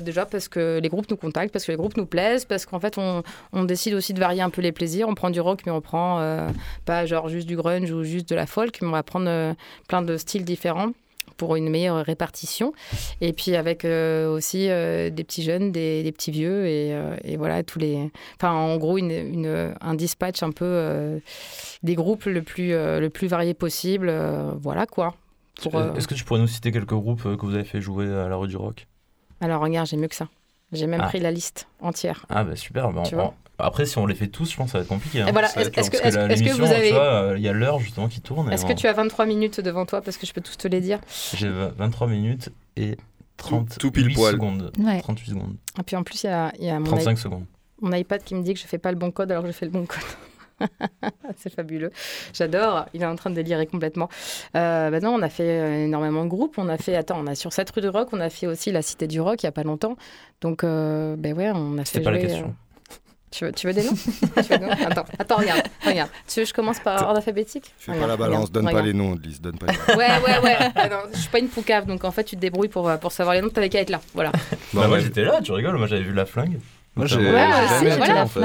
Déjà 0.02 0.26
parce 0.26 0.48
que 0.48 0.80
les 0.82 0.88
groupes 0.90 1.10
nous 1.10 1.18
contactent, 1.18 1.52
parce 1.52 1.66
que 1.66 1.72
les 1.72 1.78
groupes 1.78 1.98
nous 1.98 2.06
plaisent, 2.06 2.46
parce 2.46 2.66
qu'en 2.66 2.80
fait 2.80 2.98
on, 2.98 3.22
on 3.52 3.64
décide 3.66 3.94
aussi 3.94 4.14
de 4.14 4.20
varier 4.20 4.42
un 4.42 4.50
peu 4.50 4.62
les 4.62 4.72
plaisirs. 4.72 5.08
On 5.10 5.16
prend 5.16 5.30
du 5.30 5.42
rock 5.42 5.62
mais 5.66 5.72
on 5.72 5.82
prend 5.82 6.20
pas 6.86 7.06
genre 7.06 7.28
juste 7.30 7.48
du 7.48 7.56
grunge 7.58 7.92
ou 7.92 8.04
juste 8.04 8.30
de 8.30 8.36
la 8.36 8.46
folk, 8.46 8.78
mais 8.82 8.88
on 8.88 8.92
va 8.92 9.04
prendre 9.04 9.54
plein 9.88 10.02
de 10.02 10.16
styles 10.18 10.46
différents 10.46 10.92
pour 11.40 11.56
une 11.56 11.70
meilleure 11.70 12.06
répartition. 12.06 12.74
Et 13.22 13.34
puis 13.34 13.56
avec 13.56 13.86
euh, 13.86 14.30
aussi 14.32 14.70
euh, 14.70 15.10
des 15.10 15.24
petits 15.24 15.42
jeunes, 15.42 15.72
des, 15.72 16.04
des 16.04 16.12
petits 16.12 16.30
vieux 16.30 16.68
et, 16.68 16.94
euh, 16.94 17.16
et 17.24 17.36
voilà 17.38 17.64
tous 17.64 17.80
les. 17.80 18.12
Enfin, 18.36 18.52
en 18.54 18.78
gros, 18.78 19.00
une, 19.00 19.10
une- 19.10 19.74
un 19.82 19.96
dispatch 19.96 20.44
un 20.44 20.52
peu 20.52 21.20
des 21.82 21.96
groupes 21.96 22.26
le 22.26 22.44
plus 22.44 22.70
le 22.74 23.08
plus 23.10 23.28
varié 23.28 23.54
possible. 23.56 24.14
voilà 24.62 24.86
quoi. 24.86 25.16
Est-ce 25.98 26.08
que 26.08 26.14
tu 26.14 26.24
pourrais 26.24 26.40
nous 26.40 26.48
citer 26.48 26.72
quelques 26.72 26.94
groupes 26.94 27.24
que 27.24 27.46
vous 27.46 27.56
avez 27.56 27.64
fait 27.66 27.82
jouer 27.82 28.06
à 28.14 28.28
la 28.30 28.36
rue 28.36 28.48
du 28.48 28.56
rock? 28.58 28.86
Alors 29.42 29.62
regarde, 29.62 29.88
j'ai 29.88 29.98
mieux 29.98 30.08
que 30.08 30.16
ça. 30.16 30.28
J'ai 30.72 30.88
même 30.88 31.02
Ah. 31.04 31.08
pris 31.08 31.20
la 31.20 31.32
liste 31.32 31.68
entière. 31.82 32.26
Ah 32.30 32.44
bah 32.44 32.56
super. 32.56 32.92
bah, 32.92 33.04
Tu 33.06 33.16
on- 33.16 33.18
vois 33.18 33.34
Après, 33.62 33.86
si 33.86 33.98
on 33.98 34.06
les 34.06 34.16
fait 34.16 34.28
tous, 34.28 34.50
je 34.52 34.56
pense 34.56 34.68
que 34.68 34.72
ça 34.74 34.78
va 34.78 34.84
être 34.84 34.88
compliqué. 34.90 35.22
hein. 35.22 35.28
Et 35.28 35.32
voilà, 35.34 35.48
est-ce- 35.60 35.70
que- 35.90 36.54
vous 36.58 36.72
avez- 36.72 36.94
euh, 36.94 37.36
Il 37.38 37.44
y 37.44 37.50
a 37.50 37.54
l'heure 37.54 37.80
justement 37.80 38.08
qui 38.08 38.22
tourne. 38.22 38.52
Est-ce 38.54 38.66
que 38.66 38.72
tu 38.74 38.88
as 38.88 38.94
23 38.94 39.26
minutes 39.26 39.60
devant 39.60 39.86
toi? 39.86 40.02
Parce 40.02 40.16
que 40.18 40.26
je 40.26 40.32
peux 40.34 40.42
tous 40.42 40.56
te 40.58 40.68
les 40.68 40.80
dire 40.80 41.00
J'ai 41.36 41.50
23 41.50 42.08
minutes 42.08 42.50
et 42.78 42.96
30 43.38 43.78
tout 43.78 43.92
pile 43.92 44.14
poil. 44.14 44.34
secondes. 44.34 44.72
Ouais. 44.80 45.02
38 45.02 45.32
secondes. 45.32 45.56
Et 45.80 45.84
puis 45.84 45.96
en 45.98 46.04
plus, 46.04 46.24
il 46.24 46.28
y 46.28 46.30
a, 46.30 46.52
il 46.60 46.66
y 46.66 46.70
a 46.70 46.80
mon, 46.80 46.86
35 46.86 47.18
secondes. 47.18 47.46
mon 47.82 47.92
iPad 47.94 48.24
qui 48.24 48.36
me 48.36 48.44
dit 48.44 48.54
que 48.54 48.60
je 48.60 48.66
fais 48.68 48.78
pas 48.78 48.92
le 48.92 48.98
bon 48.98 49.12
code 49.12 49.32
alors 49.32 49.44
que 49.44 49.50
je 49.50 49.54
fais 49.54 49.66
le 49.66 49.72
bon 49.72 49.86
code. 49.86 50.00
c'est 51.38 51.54
fabuleux. 51.54 51.92
J'adore. 52.34 52.86
Il 52.94 53.02
est 53.02 53.06
en 53.06 53.16
train 53.16 53.30
de 53.30 53.36
délirer 53.36 53.66
complètement. 53.68 54.10
Euh, 54.56 54.90
bah 54.90 55.00
non, 55.00 55.12
on 55.16 55.22
a 55.22 55.30
fait 55.30 55.44
euh, 55.62 55.86
énormément 55.86 56.24
de 56.24 56.30
groupes. 56.30 56.56
On 56.58 56.70
a 56.70 56.78
fait, 56.78 56.96
attends, 56.96 57.20
on 57.20 57.28
a 57.28 57.36
sur 57.36 57.54
cette 57.54 57.70
rue 57.72 57.82
du 57.82 57.90
rock, 57.90 58.10
on 58.12 58.20
a 58.20 58.30
fait 58.30 58.48
aussi 58.48 58.72
la 58.72 58.82
Cité 58.82 59.08
du 59.08 59.22
rock 59.22 59.42
il 59.44 59.46
y 59.46 59.50
a 59.50 59.52
pas 59.52 59.64
longtemps. 59.64 59.96
Donc, 60.42 60.64
euh, 60.64 61.16
ben 61.18 61.36
ouais, 61.38 61.52
on 61.54 61.78
a 61.78 61.82
fait. 61.86 61.86
C'était 61.94 62.04
pas 62.04 62.12
la 62.12 62.20
question. 62.20 62.48
euh, 62.48 62.96
Tu 63.32 63.46
veux, 63.46 63.52
tu 63.52 63.68
veux 63.68 63.74
des 63.74 63.84
noms 63.84 63.94
Tu 63.96 64.42
veux 64.42 64.58
des 64.58 64.66
noms 64.66 64.72
attends, 64.72 65.06
attends, 65.20 65.36
regarde, 65.38 65.62
regarde. 65.86 66.10
Tu 66.28 66.40
veux 66.40 66.44
que 66.46 66.50
je 66.50 66.54
commence 66.54 66.80
par 66.80 67.02
ordre 67.04 67.18
alphabétique 67.18 67.72
Fais 67.78 67.92
Regarde, 67.92 68.08
pas 68.08 68.12
la 68.12 68.18
balance, 68.18 68.36
regarde, 68.50 68.52
donne 68.54 68.64
pas 68.64 68.70
regarde. 68.72 68.86
les 68.88 68.94
noms, 68.94 69.16
Lise, 69.16 69.40
donne 69.42 69.58
pas 69.60 69.68
les 69.68 69.74
noms. 69.74 69.80
Ouais, 70.00 70.08
ouais, 70.26 70.40
ouais. 70.44 70.58
Ah 70.76 70.90
non, 70.90 70.98
je 71.14 71.18
suis 71.20 71.30
pas 71.30 71.40
une 71.40 71.48
poucave, 71.50 71.86
donc 71.86 72.04
en 72.06 72.12
fait, 72.12 72.24
tu 72.24 72.36
te 72.36 72.42
débrouilles 72.42 72.70
pour, 72.70 72.92
pour 73.00 73.12
savoir 73.12 73.36
les 73.36 73.42
noms. 73.42 73.50
T'avais 73.50 73.70
qu'à 73.70 73.82
être 73.82 73.92
là. 73.92 74.02
Voilà. 74.16 74.32
Bah, 74.74 74.88
moi 74.88 75.00
j'étais 75.00 75.24
là, 75.24 75.42
tu 75.44 75.52
rigoles, 75.52 75.78
moi 75.78 75.86
j'avais 75.88 76.02
vu 76.04 76.14
la 76.14 76.26
flingue. 76.26 76.60
Moi, 76.96 77.06
j'ai 77.06 77.18
Ouais, 77.18 77.32
jamais 77.32 77.68
c'est- 77.80 77.86
été, 77.88 77.98
voilà, 77.98 78.24
en 78.24 78.28
fait. 78.28 78.40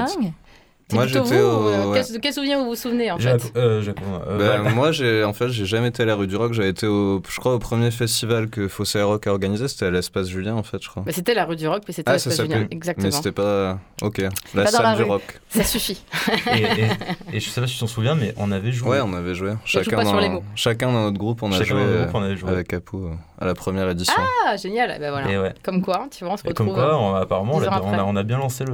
Moi, 0.93 1.07
j'étais 1.07 1.21
au- 1.41 1.69
euh, 1.69 1.87
ouais. 1.87 2.03
quel- 2.05 2.15
De 2.15 2.19
quel 2.21 2.33
souvenir 2.35 2.59
vous 2.59 2.67
vous 2.67 2.75
souvenez 2.75 3.11
en 3.11 3.19
fait 3.19 3.53
euh, 3.57 3.83
euh, 3.87 3.93
Ben, 4.39 4.57
voilà. 4.59 4.71
moi, 4.71 4.93
j'ai 4.93 5.25
en 5.25 5.33
fait, 5.33 5.49
j'ai 5.49 5.65
jamais 5.65 5.89
été 5.89 6.03
à 6.03 6.07
la 6.07 6.15
rue 6.15 6.27
du 6.27 6.37
rock. 6.37 6.53
J'avais 6.53 6.69
été 6.69 6.87
au, 6.87 7.23
je 7.29 7.41
crois, 7.41 7.55
au 7.55 7.59
premier 7.59 7.91
festival 7.91 8.49
que 8.51 8.69
Fossé 8.69 9.01
Rock 9.03 9.27
a 9.27 9.31
organisé. 9.31 9.67
C'était 9.69 9.87
à 9.87 9.91
l'espace 9.91 10.29
Julien, 10.29 10.55
en 10.55 10.63
fait, 10.63 10.83
je 10.83 10.89
crois. 10.91 11.03
Bah, 11.07 11.13
C'était 11.13 11.33
la 11.35 11.47
rue 11.47 11.57
du 11.57 11.67
rock, 11.67 11.83
mais 11.89 11.95
c'était 11.95 12.11
Ah, 12.11 12.15
l'espace 12.15 12.37
Julien. 12.39 12.67
Exactement. 12.71 13.07
Mais 13.07 13.11
c'était 13.13 13.33
pas. 13.33 13.79
Ok. 14.03 14.19
La 14.55 14.65
pas 14.65 14.71
salle 14.71 14.83
la 14.83 14.95
du 14.97 15.03
rue. 15.05 15.09
rock. 15.09 15.41
Ça 15.49 15.65
suffit. 15.65 16.05
et, 16.53 16.63
et- 16.63 17.37
et 17.37 17.41
je 17.41 17.49
sais 17.49 17.61
pas 17.63 17.67
si 17.67 17.75
tu 17.75 17.81
t'en 17.81 17.87
souviens, 17.87 18.15
mais 18.15 18.35
on 18.37 18.53
avait 18.53 18.71
joué. 18.73 18.91
Ouais, 18.91 19.01
on 19.03 19.15
avait 19.15 19.35
joué. 19.35 19.53
Chacun 19.65 20.03
dans, 20.03 20.21
les 20.21 20.29
mots. 20.29 20.45
chacun 20.55 20.93
dans 20.93 21.05
notre 21.05 21.19
groupe, 21.19 21.43
on 21.43 21.51
a 21.51 21.59
Chacun 21.59 21.65
joué 21.65 21.81
dans 21.81 21.87
notre 21.87 21.97
euh, 21.99 22.03
groupe, 22.05 22.15
on 22.15 22.23
avait 22.23 22.37
joué. 22.37 22.51
avec 22.51 22.73
Apu 22.75 22.97
euh, 22.97 23.09
à 23.41 23.47
la 23.47 23.55
première 23.55 23.89
édition. 23.89 24.15
Ah, 24.47 24.57
génial. 24.57 24.95
Ben 25.01 25.11
voilà. 25.11 25.41
Ouais. 25.43 25.55
Comme 25.63 25.81
quoi, 25.83 26.07
tu 26.11 26.25
vois, 26.25 26.35
on 26.35 26.37
se 26.37 26.45
Et 26.45 26.49
retrouve. 26.51 26.67
comme 26.67 26.75
quoi, 26.77 27.19
apparemment, 27.21 27.55
on 27.57 28.13
a 28.17 28.21
bien 28.21 28.39
lancé 28.39 28.65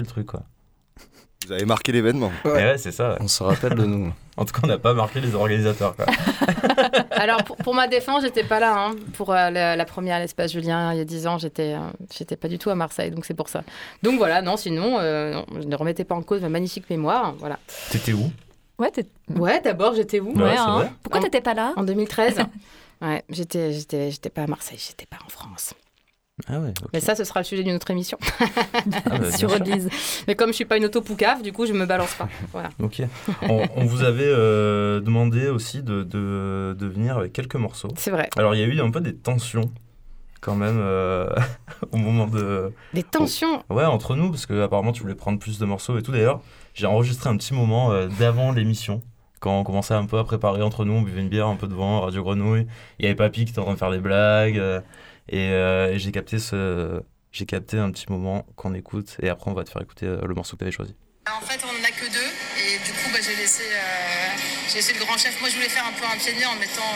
le 0.00 0.06
truc, 0.06 0.26
quoi. 0.26 0.42
Vous 1.44 1.52
avez 1.52 1.64
marqué 1.64 1.92
l'événement. 1.92 2.32
Ouais, 2.44 2.76
c'est 2.78 2.90
ça. 2.92 3.16
On 3.20 3.28
se 3.28 3.42
rappelle 3.42 3.74
de 3.74 3.84
nous. 3.84 4.12
En 4.36 4.44
tout 4.44 4.52
cas, 4.52 4.60
on 4.64 4.66
n'a 4.66 4.78
pas 4.78 4.94
marqué 4.94 5.20
les 5.20 5.34
organisateurs, 5.34 5.94
quoi. 5.96 6.06
Alors, 7.12 7.44
pour, 7.44 7.56
pour 7.56 7.74
ma 7.74 7.86
défense, 7.88 8.22
j'étais 8.22 8.42
pas 8.44 8.58
là. 8.58 8.74
hein. 8.88 8.94
Pour 9.14 9.32
euh, 9.32 9.50
la, 9.50 9.76
la 9.76 9.84
première 9.84 10.16
à 10.16 10.18
l'espace 10.18 10.52
Julien, 10.52 10.92
il 10.92 10.98
y 10.98 11.00
a 11.00 11.04
10 11.04 11.26
ans, 11.26 11.38
j'étais 11.38 11.74
euh, 11.74 11.78
j'étais 12.16 12.36
pas 12.36 12.48
du 12.48 12.58
tout 12.58 12.68
à 12.70 12.74
Marseille, 12.74 13.10
donc 13.10 13.24
c'est 13.24 13.34
pour 13.34 13.48
ça. 13.48 13.62
Donc 14.02 14.18
voilà, 14.18 14.42
non, 14.42 14.56
sinon, 14.56 14.98
euh, 14.98 15.34
non, 15.34 15.46
je 15.60 15.66
ne 15.66 15.76
remettais 15.76 16.04
pas 16.04 16.14
en 16.16 16.22
cause 16.22 16.42
ma 16.42 16.48
magnifique 16.48 16.90
mémoire. 16.90 17.34
Voilà. 17.38 17.58
T'étais 17.90 18.12
où? 18.12 18.30
Ouais, 18.78 19.60
d'abord, 19.62 19.94
j'étais 19.94 20.20
où? 20.20 20.32
Ouais, 20.34 20.42
ouais, 20.42 20.56
hein. 20.58 20.90
Pourquoi 21.02 21.20
t'étais 21.22 21.40
pas 21.40 21.54
là? 21.54 21.72
En 21.76 21.84
2013. 21.84 22.38
Ouais, 23.02 23.22
j'étais, 23.28 23.74
j'étais, 23.74 24.10
j'étais 24.10 24.30
pas 24.30 24.44
à 24.44 24.46
Marseille, 24.46 24.78
j'étais 24.80 25.04
pas 25.04 25.18
en 25.22 25.28
France. 25.28 25.74
Ah 26.48 26.60
ouais. 26.60 26.74
Mais 26.92 27.00
ça, 27.00 27.14
ce 27.14 27.24
sera 27.24 27.40
le 27.40 27.44
sujet 27.44 27.62
d'une 27.62 27.74
autre 27.74 27.90
émission. 27.90 28.18
Ah 28.40 29.18
bah, 29.18 29.32
sur. 29.36 29.50
Odlise. 29.50 29.88
Mais 30.28 30.34
comme 30.34 30.50
je 30.50 30.54
suis 30.54 30.64
pas 30.66 30.76
une 30.76 30.84
auto-poucave, 30.84 31.40
du 31.42 31.50
coup, 31.52 31.64
je 31.64 31.72
me 31.72 31.86
balance 31.86 32.14
pas. 32.14 32.28
Voilà. 32.52 32.68
Ok. 32.78 33.00
On, 33.48 33.62
on 33.74 33.84
vous 33.86 34.02
avait 34.02 34.26
euh, 34.26 35.00
demandé 35.00 35.48
aussi 35.48 35.82
de, 35.82 36.02
de, 36.02 36.76
de 36.78 36.86
venir 36.86 37.16
avec 37.16 37.32
quelques 37.32 37.56
morceaux. 37.56 37.88
C'est 37.96 38.10
vrai. 38.10 38.28
Alors, 38.36 38.54
il 38.54 38.60
y 38.60 38.64
a 38.64 38.66
eu 38.66 38.78
un 38.80 38.90
peu 38.90 39.00
des 39.00 39.16
tensions, 39.16 39.72
quand 40.42 40.54
même, 40.54 40.76
euh, 40.78 41.26
au 41.92 41.96
moment 41.96 42.26
de. 42.26 42.70
Des 42.92 43.02
tensions. 43.02 43.62
Ouais, 43.70 43.86
entre 43.86 44.14
nous, 44.14 44.28
parce 44.30 44.44
que 44.44 44.60
apparemment 44.60 44.92
tu 44.92 45.00
voulais 45.00 45.14
prendre 45.14 45.38
plus 45.38 45.58
de 45.58 45.64
morceaux 45.64 45.96
et 45.96 46.02
tout. 46.02 46.12
D'ailleurs, 46.12 46.42
j'ai 46.74 46.86
enregistré 46.86 47.30
un 47.30 47.36
petit 47.38 47.54
moment 47.54 47.92
euh, 47.92 48.08
d'avant 48.18 48.52
l'émission. 48.52 49.02
Quand 49.40 49.58
on 49.58 49.64
commençait 49.64 49.94
un 49.94 50.04
peu 50.04 50.18
à 50.18 50.24
préparer 50.24 50.60
entre 50.60 50.84
nous, 50.84 50.94
on 50.94 51.02
buvait 51.02 51.20
une 51.22 51.28
bière 51.30 51.46
un 51.46 51.56
peu 51.56 51.66
devant 51.66 52.02
Radio 52.02 52.22
Grenouille. 52.22 52.66
Il 52.98 53.04
y 53.04 53.06
avait 53.06 53.14
Papy 53.14 53.46
qui 53.46 53.52
était 53.52 53.58
en 53.58 53.64
train 53.64 53.74
de 53.74 53.78
faire 53.78 53.90
des 53.90 53.98
blagues. 54.00 54.82
Euh, 55.32 55.92
et 55.92 55.98
j'ai 55.98 56.12
capté 56.12 56.38
ce. 56.38 57.00
J'ai 57.32 57.44
capté 57.44 57.78
un 57.78 57.90
petit 57.90 58.06
moment 58.08 58.46
qu'on 58.56 58.72
écoute 58.72 59.16
et 59.20 59.28
après 59.28 59.50
on 59.50 59.54
va 59.54 59.64
te 59.64 59.70
faire 59.70 59.82
écouter 59.82 60.06
euh, 60.06 60.24
le 60.26 60.34
morceau 60.34 60.56
que 60.56 60.60
tu 60.60 60.64
avais 60.64 60.72
choisi. 60.72 60.94
En 61.28 61.44
fait, 61.44 61.60
on 61.64 61.72
n'en 61.72 61.84
a 61.84 61.90
que 61.90 62.06
deux, 62.06 62.30
et 62.62 62.78
du 62.86 62.92
coup, 62.92 63.10
bah, 63.12 63.18
j'ai 63.20 63.34
laissé, 63.34 63.64
euh, 63.64 64.72
laissé 64.72 64.92
le 64.94 65.00
grand 65.00 65.18
chef. 65.18 65.38
Moi, 65.40 65.50
je 65.50 65.56
voulais 65.56 65.68
faire 65.68 65.84
un 65.84 65.92
peu 65.92 66.06
un 66.06 66.16
pied 66.16 66.32
de 66.32 66.38
nez 66.38 66.46
en 66.46 66.54
mettant, 66.54 66.86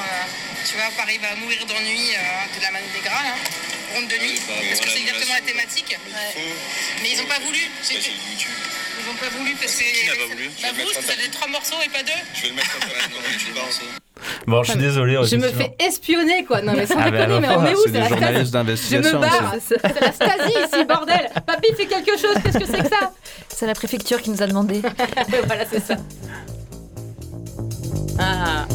tu 0.64 0.76
vois, 0.76 0.86
Paris 0.96 1.18
va 1.18 1.34
mourir 1.34 1.66
d'ennui 1.66 2.14
de 2.14 2.62
la 2.62 2.70
Manu 2.70 2.86
Negra, 2.94 3.20
là, 3.26 3.34
ronde 3.94 4.08
de 4.08 4.16
nuit, 4.22 4.40
parce 4.68 4.80
que 4.80 4.88
c'est 4.90 5.00
exactement 5.00 5.34
la 5.34 5.46
thématique. 5.46 5.96
Mais 7.02 7.08
ils 7.12 7.18
n'ont 7.18 7.28
pas 7.28 7.40
voulu. 7.44 7.58
j'ai 7.88 7.96
fait- 8.00 8.12
Ils 8.12 9.06
n'ont 9.06 9.14
pas 9.18 9.28
voulu 9.36 9.54
parce 9.60 9.74
que. 9.76 9.84
Qui 9.84 10.06
n'a 10.06 10.14
pas 10.16 10.26
voulu 10.32 10.48
Bah, 10.62 10.68
vous, 10.72 10.76
mettre 10.78 11.00
vous 11.00 11.10
avez 11.10 11.28
trois 11.30 11.48
morceaux 11.48 11.76
et 11.84 11.88
pas 11.88 12.02
deux 12.02 12.20
Je 12.34 12.42
vais 12.42 12.48
le 12.48 12.54
mettre 12.54 12.70
tu 13.38 13.52
penses 13.58 13.80
Bon, 14.46 14.62
je 14.62 14.70
suis 14.72 14.80
désolé. 14.80 15.16
Je 15.24 15.36
me 15.36 15.48
fais 15.48 15.74
espionner, 15.78 16.44
quoi. 16.44 16.60
Non, 16.60 16.74
mais 16.74 16.86
sans 16.86 16.96
Ah, 16.98 17.10
bah, 17.10 17.24
déconner, 17.26 17.40
mais 17.40 17.54
on 17.54 17.64
est 17.66 17.74
où 17.74 17.82
C'est 17.86 17.92
C'est 17.92 17.98
la 17.98 18.00
des 18.00 18.06
Stasi. 18.06 18.20
journalistes 18.20 18.52
Je 18.52 18.96
me 18.96 19.02
d'investigation. 19.02 19.20
barre. 19.20 19.54
C'est 19.66 20.00
la 20.00 20.12
Stasi 20.12 20.52
ici, 20.74 20.84
bordel. 20.84 21.30
Papy 21.46 21.74
fait 21.74 21.86
quelque 21.86 22.18
chose. 22.18 22.36
Qu'est-ce 22.44 22.58
que 22.58 22.66
c'est 22.66 22.82
que 22.82 22.88
ça 22.88 23.12
C'est 23.48 23.66
la 23.66 23.74
préfecture 23.74 24.20
qui 24.20 24.28
nous 24.30 24.42
a 24.42 24.46
demandé. 24.46 24.82
Voilà, 25.46 25.64
c'est 25.70 25.80
ça. 25.82 25.96
Ah. 28.18 28.66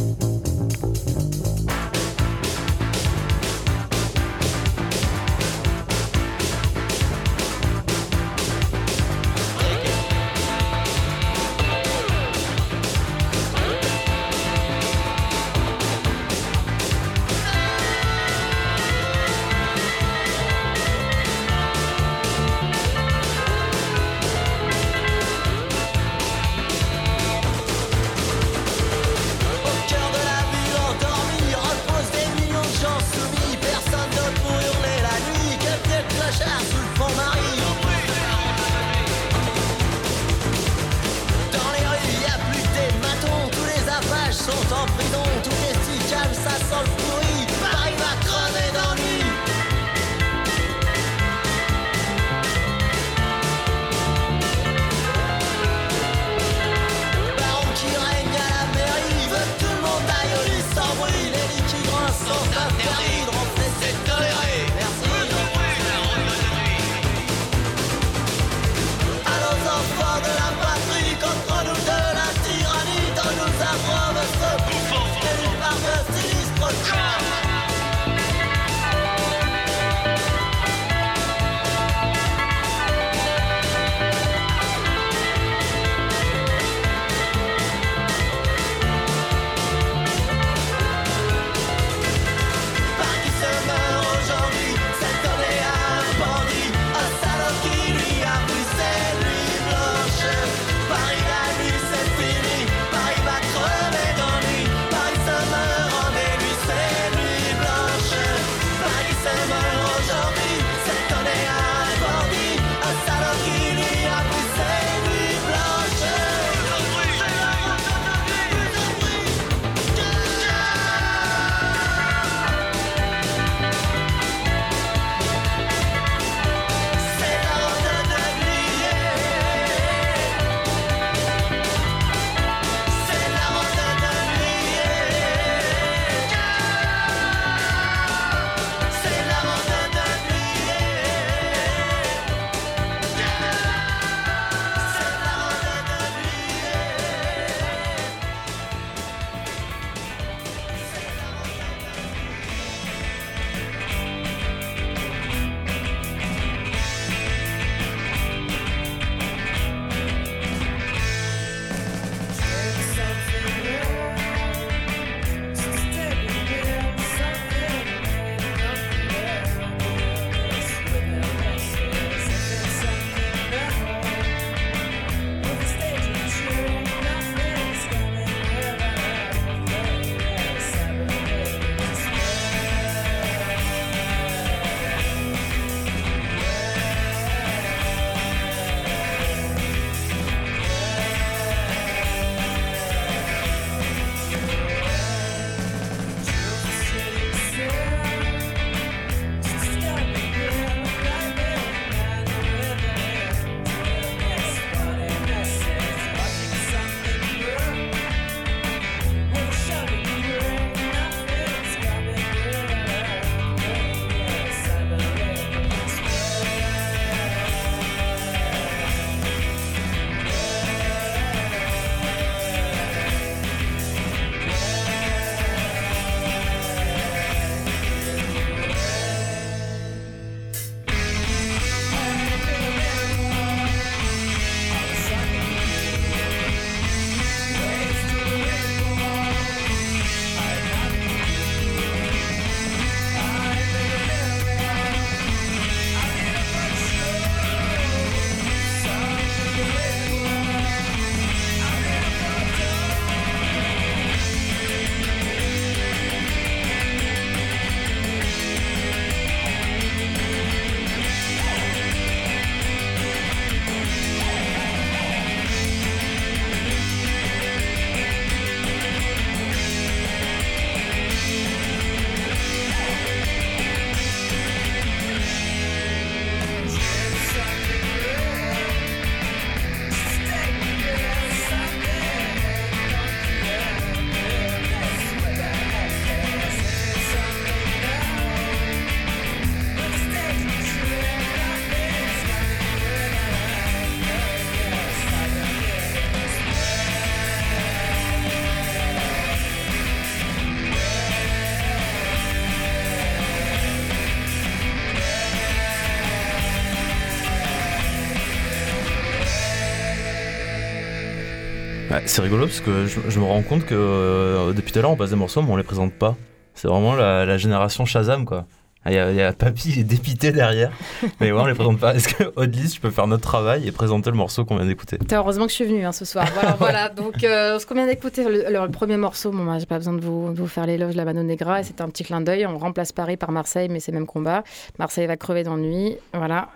C'est 312.06 312.22
rigolo 312.22 312.46
parce 312.46 312.60
que 312.60 312.86
je, 312.86 313.00
je 313.08 313.18
me 313.20 313.24
rends 313.24 313.42
compte 313.42 313.64
que 313.66 313.74
euh, 313.74 314.52
depuis 314.52 314.72
tout 314.72 314.78
à 314.78 314.82
l'heure 314.82 314.90
on 314.92 314.96
passe 314.96 315.10
des 315.10 315.16
morceaux 315.16 315.42
mais 315.42 315.50
on 315.50 315.56
les 315.56 315.62
présente 315.62 315.92
pas. 315.92 316.16
C'est 316.54 316.68
vraiment 316.68 316.94
la, 316.94 317.26
la 317.26 317.36
génération 317.36 317.84
Shazam 317.84 318.24
quoi. 318.24 318.46
Ah, 318.88 318.92
Il 318.92 318.94
y, 318.94 318.98
a, 319.00 319.10
il 319.10 319.16
y 319.16 319.20
a 319.20 319.32
Papy 319.32 319.70
il 319.72 319.78
est 319.80 319.84
dépité 319.84 320.30
derrière, 320.30 320.70
mais 321.20 321.32
ouais, 321.32 321.40
on 321.40 321.46
les 321.46 321.54
présente 321.54 321.80
pas. 321.80 321.96
Est-ce 321.96 322.06
que 322.14 322.32
Odlis, 322.36 322.70
tu 322.70 322.80
peux 322.80 322.90
faire 322.90 323.08
notre 323.08 323.24
travail 323.24 323.66
et 323.66 323.72
présenter 323.72 324.10
le 324.10 324.16
morceau 324.16 324.44
qu'on 324.44 324.56
vient 324.56 324.64
d'écouter 324.66 324.96
heureusement 325.12 325.46
que 325.46 325.50
je 325.50 325.56
suis 325.56 325.64
venue 325.64 325.84
hein, 325.84 325.90
ce 325.90 326.04
soir. 326.04 326.24
Voilà, 326.34 326.52
voilà. 326.60 326.88
Donc, 326.90 327.24
euh, 327.24 327.58
ce 327.58 327.66
qu'on 327.66 327.74
vient 327.74 327.88
d'écouter, 327.88 328.22
le, 328.22 328.44
le 328.48 328.70
premier 328.70 328.96
morceau, 328.96 329.32
bon, 329.32 329.44
bah, 329.44 329.58
j'ai 329.58 329.66
pas 329.66 329.78
besoin 329.78 329.94
de 329.94 330.00
vous, 330.00 330.32
de 330.32 330.38
vous 330.38 330.46
faire 330.46 330.66
l'éloge 330.66 330.92
de 330.92 330.98
la 330.98 331.04
Mano 331.04 331.24
Negra. 331.24 331.64
C'est 331.64 331.80
un 331.80 331.88
petit 331.88 332.04
clin 332.04 332.20
d'œil. 332.20 332.46
On 332.46 332.58
remplace 332.58 332.92
Paris 332.92 333.16
par 333.16 333.32
Marseille, 333.32 333.68
mais 333.68 333.80
c'est 333.80 333.90
le 333.90 333.98
même 333.98 334.06
combat. 334.06 334.44
Marseille 334.78 335.08
va 335.08 335.16
crever 335.16 335.42
d'ennui. 335.42 335.96
Voilà. 336.14 336.50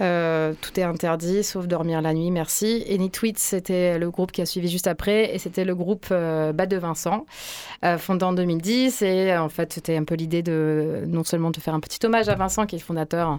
Euh, 0.00 0.52
tout 0.60 0.78
est 0.78 0.82
interdit, 0.82 1.42
sauf 1.42 1.66
dormir 1.66 2.00
la 2.02 2.14
nuit, 2.14 2.30
merci. 2.30 2.84
Et 2.86 2.98
Nitwit, 2.98 3.38
c'était 3.38 3.98
le 3.98 4.10
groupe 4.10 4.32
qui 4.32 4.42
a 4.42 4.46
suivi 4.46 4.68
juste 4.68 4.86
après, 4.86 5.34
et 5.34 5.38
c'était 5.38 5.64
le 5.64 5.74
groupe 5.74 6.06
euh, 6.10 6.52
Bas 6.52 6.66
de 6.66 6.76
Vincent, 6.76 7.26
euh, 7.84 7.98
fondé 7.98 8.24
en 8.24 8.32
2010. 8.32 9.02
Et 9.02 9.36
en 9.36 9.48
fait, 9.48 9.72
c'était 9.72 9.96
un 9.96 10.04
peu 10.04 10.14
l'idée 10.14 10.42
de 10.42 11.04
non 11.06 11.24
seulement 11.24 11.50
de 11.50 11.60
faire 11.60 11.74
un 11.74 11.80
petit 11.80 12.04
hommage 12.04 12.28
à 12.28 12.34
Vincent, 12.34 12.66
qui 12.66 12.76
est 12.76 12.78
le 12.78 12.84
fondateur 12.84 13.38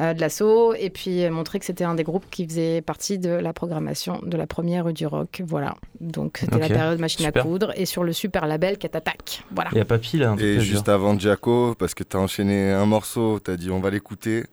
euh, 0.00 0.12
de 0.12 0.20
l'assaut, 0.20 0.74
et 0.74 0.90
puis 0.90 1.24
euh, 1.24 1.30
montrer 1.30 1.60
que 1.60 1.64
c'était 1.64 1.84
un 1.84 1.94
des 1.94 2.02
groupes 2.02 2.26
qui 2.28 2.44
faisait 2.48 2.82
partie 2.82 3.16
de 3.16 3.30
la 3.30 3.52
programmation 3.52 4.18
de 4.24 4.36
la 4.36 4.44
première 4.48 4.86
rue 4.86 4.92
du 4.92 5.06
rock. 5.06 5.40
Voilà. 5.46 5.76
Donc 6.00 6.38
c'était 6.40 6.58
la 6.58 6.66
période 6.66 6.98
machine 6.98 7.24
super. 7.24 7.42
à 7.42 7.44
coudre, 7.44 7.72
et 7.76 7.86
sur 7.86 8.02
le 8.02 8.12
super 8.12 8.48
label 8.48 8.76
Catatac. 8.76 9.44
Voilà. 9.54 9.70
Il 9.72 9.78
y 9.78 9.80
a 9.80 9.84
Papy 9.84 10.18
là, 10.18 10.30
un 10.30 10.36
Et 10.36 10.58
juste 10.58 10.88
avant 10.88 11.16
Jaco, 11.16 11.76
parce 11.78 11.94
que 11.94 12.02
t'as 12.02 12.18
enchaîné 12.18 12.72
un 12.72 12.86
morceau, 12.86 13.38
t'as 13.38 13.56
dit 13.56 13.70
on 13.70 13.78
va 13.78 13.90
l'écouter. 13.90 14.46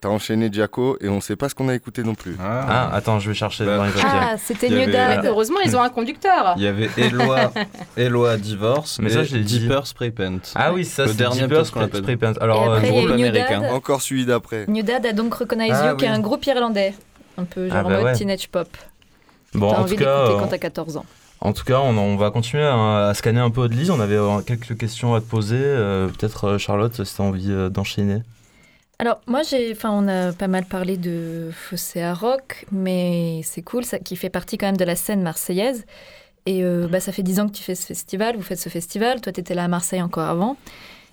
T'as 0.00 0.08
enchaîné 0.08 0.48
Jaco 0.50 0.96
et 1.02 1.10
on 1.10 1.20
sait 1.20 1.36
pas 1.36 1.50
ce 1.50 1.54
qu'on 1.54 1.68
a 1.68 1.74
écouté 1.74 2.02
non 2.02 2.14
plus. 2.14 2.34
Ah, 2.42 2.88
attends, 2.94 3.18
je 3.20 3.28
vais 3.28 3.34
chercher 3.34 3.66
Bah, 3.66 3.76
dans 3.76 3.84
les 3.84 3.90
papiers. 3.90 4.08
Ah, 4.10 4.36
c'était 4.38 4.70
New 4.70 4.76
avait, 4.80 4.92
Dad. 4.92 5.24
euh, 5.26 5.28
Heureusement, 5.28 5.58
ils 5.62 5.76
ont 5.76 5.82
un 5.82 5.90
conducteur. 5.90 6.54
Il 6.56 6.62
y 6.62 6.66
avait 6.66 6.88
Eloi, 6.96 7.52
Eloi 7.98 8.36
Divorce, 8.38 8.98
Mais 8.98 9.08
mais 9.08 9.10
ça, 9.14 9.24
je 9.24 9.36
l'ai 9.36 9.42
dit. 9.44 9.58
Deeper 9.60 9.86
Spray 9.86 10.10
Paint. 10.10 10.38
Ah 10.54 10.72
oui, 10.72 10.86
ça 10.86 11.02
Le 11.04 11.10
c'est 11.10 11.18
dernier 11.18 11.42
Deeper 11.42 11.66
appelle. 11.82 12.00
Spray 12.00 12.16
Paint. 12.16 12.32
Alors, 12.40 12.64
Et 12.64 12.68
euh, 12.68 12.76
après, 12.76 12.88
groupe 12.88 13.10
américain. 13.10 13.60
Dad. 13.60 13.72
Encore 13.72 14.00
celui 14.00 14.24
d'après. 14.24 14.64
New 14.68 14.82
Dad 14.82 15.04
a 15.04 15.12
donc 15.12 15.34
Recognize 15.34 15.76
Ah 15.78 15.90
You, 15.90 15.96
qui 15.96 16.06
est 16.06 16.08
oui. 16.08 16.14
un 16.14 16.20
groupe 16.20 16.46
irlandais. 16.46 16.94
Un 17.36 17.44
peu 17.44 17.68
genre 17.68 17.76
Ah 17.78 17.82
bah 17.82 17.88
en 17.88 17.92
mode 17.92 18.04
ouais. 18.04 18.12
teenage 18.14 18.48
pop. 18.48 18.68
bon, 19.52 19.70
T'as 19.70 19.76
en 19.76 19.80
envie 19.82 19.96
tout 19.96 20.02
cas, 20.02 20.16
d'écouter 20.22 20.36
euh, 20.36 20.40
quand 20.40 20.48
t'as 20.48 20.58
14 20.58 20.96
ans. 20.96 21.04
En 21.42 21.52
tout 21.52 21.64
cas, 21.64 21.78
on, 21.80 21.96
on 21.98 22.16
va 22.16 22.30
continuer 22.30 22.64
à, 22.64 23.08
à 23.08 23.14
scanner 23.14 23.40
un 23.40 23.50
peu 23.50 23.60
Odlis. 23.62 23.90
On 23.90 24.00
avait 24.00 24.18
quelques 24.46 24.78
questions 24.78 25.14
à 25.14 25.20
te 25.20 25.26
poser. 25.26 25.56
Euh, 25.58 26.08
Peut-être 26.08 26.56
Charlotte, 26.56 27.04
si 27.04 27.14
tu 27.14 27.20
as 27.20 27.24
envie 27.24 27.50
euh, 27.50 27.68
d'enchaîner. 27.68 28.22
Alors, 29.00 29.22
moi, 29.26 29.40
j'ai, 29.42 29.72
enfin, 29.72 29.92
on 29.92 30.06
a 30.08 30.34
pas 30.34 30.46
mal 30.46 30.66
parlé 30.66 30.98
de 30.98 31.48
Fossé 31.54 32.02
à 32.02 32.12
Rock, 32.12 32.66
mais 32.70 33.40
c'est 33.44 33.62
cool, 33.62 33.82
ça, 33.82 33.98
qui 33.98 34.14
fait 34.14 34.28
partie 34.28 34.58
quand 34.58 34.66
même 34.66 34.76
de 34.76 34.84
la 34.84 34.94
scène 34.94 35.22
marseillaise. 35.22 35.86
Et 36.44 36.62
euh, 36.62 36.86
bah, 36.86 37.00
ça 37.00 37.10
fait 37.10 37.22
10 37.22 37.40
ans 37.40 37.48
que 37.48 37.54
tu 37.54 37.62
fais 37.62 37.74
ce 37.74 37.86
festival, 37.86 38.36
vous 38.36 38.42
faites 38.42 38.60
ce 38.60 38.68
festival. 38.68 39.22
Toi, 39.22 39.32
tu 39.32 39.40
étais 39.40 39.54
là 39.54 39.64
à 39.64 39.68
Marseille 39.68 40.02
encore 40.02 40.28
avant. 40.28 40.58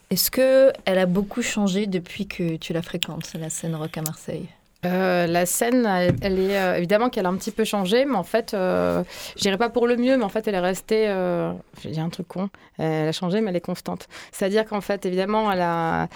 Est-ce 0.10 0.30
que 0.30 0.74
elle 0.84 1.00
a 1.00 1.06
beaucoup 1.06 1.42
changé 1.42 1.88
depuis 1.88 2.28
que 2.28 2.58
tu 2.58 2.74
la 2.74 2.82
fréquentes, 2.82 3.32
la 3.40 3.50
scène 3.50 3.74
rock 3.74 3.98
à 3.98 4.02
Marseille? 4.02 4.50
Euh, 4.86 5.26
la 5.26 5.46
scène, 5.48 5.86
elle, 5.88 6.16
elle 6.22 6.40
est 6.40 6.58
euh, 6.58 6.78
évidemment 6.78 7.10
qu'elle 7.10 7.26
a 7.26 7.30
un 7.30 7.36
petit 7.36 7.52
peu 7.52 7.64
changé, 7.64 8.06
mais 8.06 8.16
en 8.16 8.24
fait, 8.24 8.54
euh, 8.54 9.04
je 9.36 9.42
dirais 9.42 9.58
pas 9.58 9.70
pour 9.70 9.88
le 9.88 9.96
mieux, 9.96 10.18
mais 10.18 10.24
en 10.24 10.30
fait, 10.30 10.48
elle 10.48 10.54
est 10.54 10.60
restée. 10.60 11.08
Euh, 11.08 11.52
je 11.82 11.88
vais 11.88 11.94
dire 11.96 12.04
un 12.04 12.10
truc 12.10 12.28
con. 12.28 12.50
Elle 12.78 13.08
a 13.08 13.12
changé, 13.12 13.42
mais 13.42 13.50
elle 13.50 13.56
est 13.56 13.62
constante. 13.62 14.08
C'est-à-dire 14.32 14.66
qu'en 14.66 14.82
fait, 14.82 15.06
évidemment, 15.06 15.52
elle 15.52 15.62
a. 15.62 16.08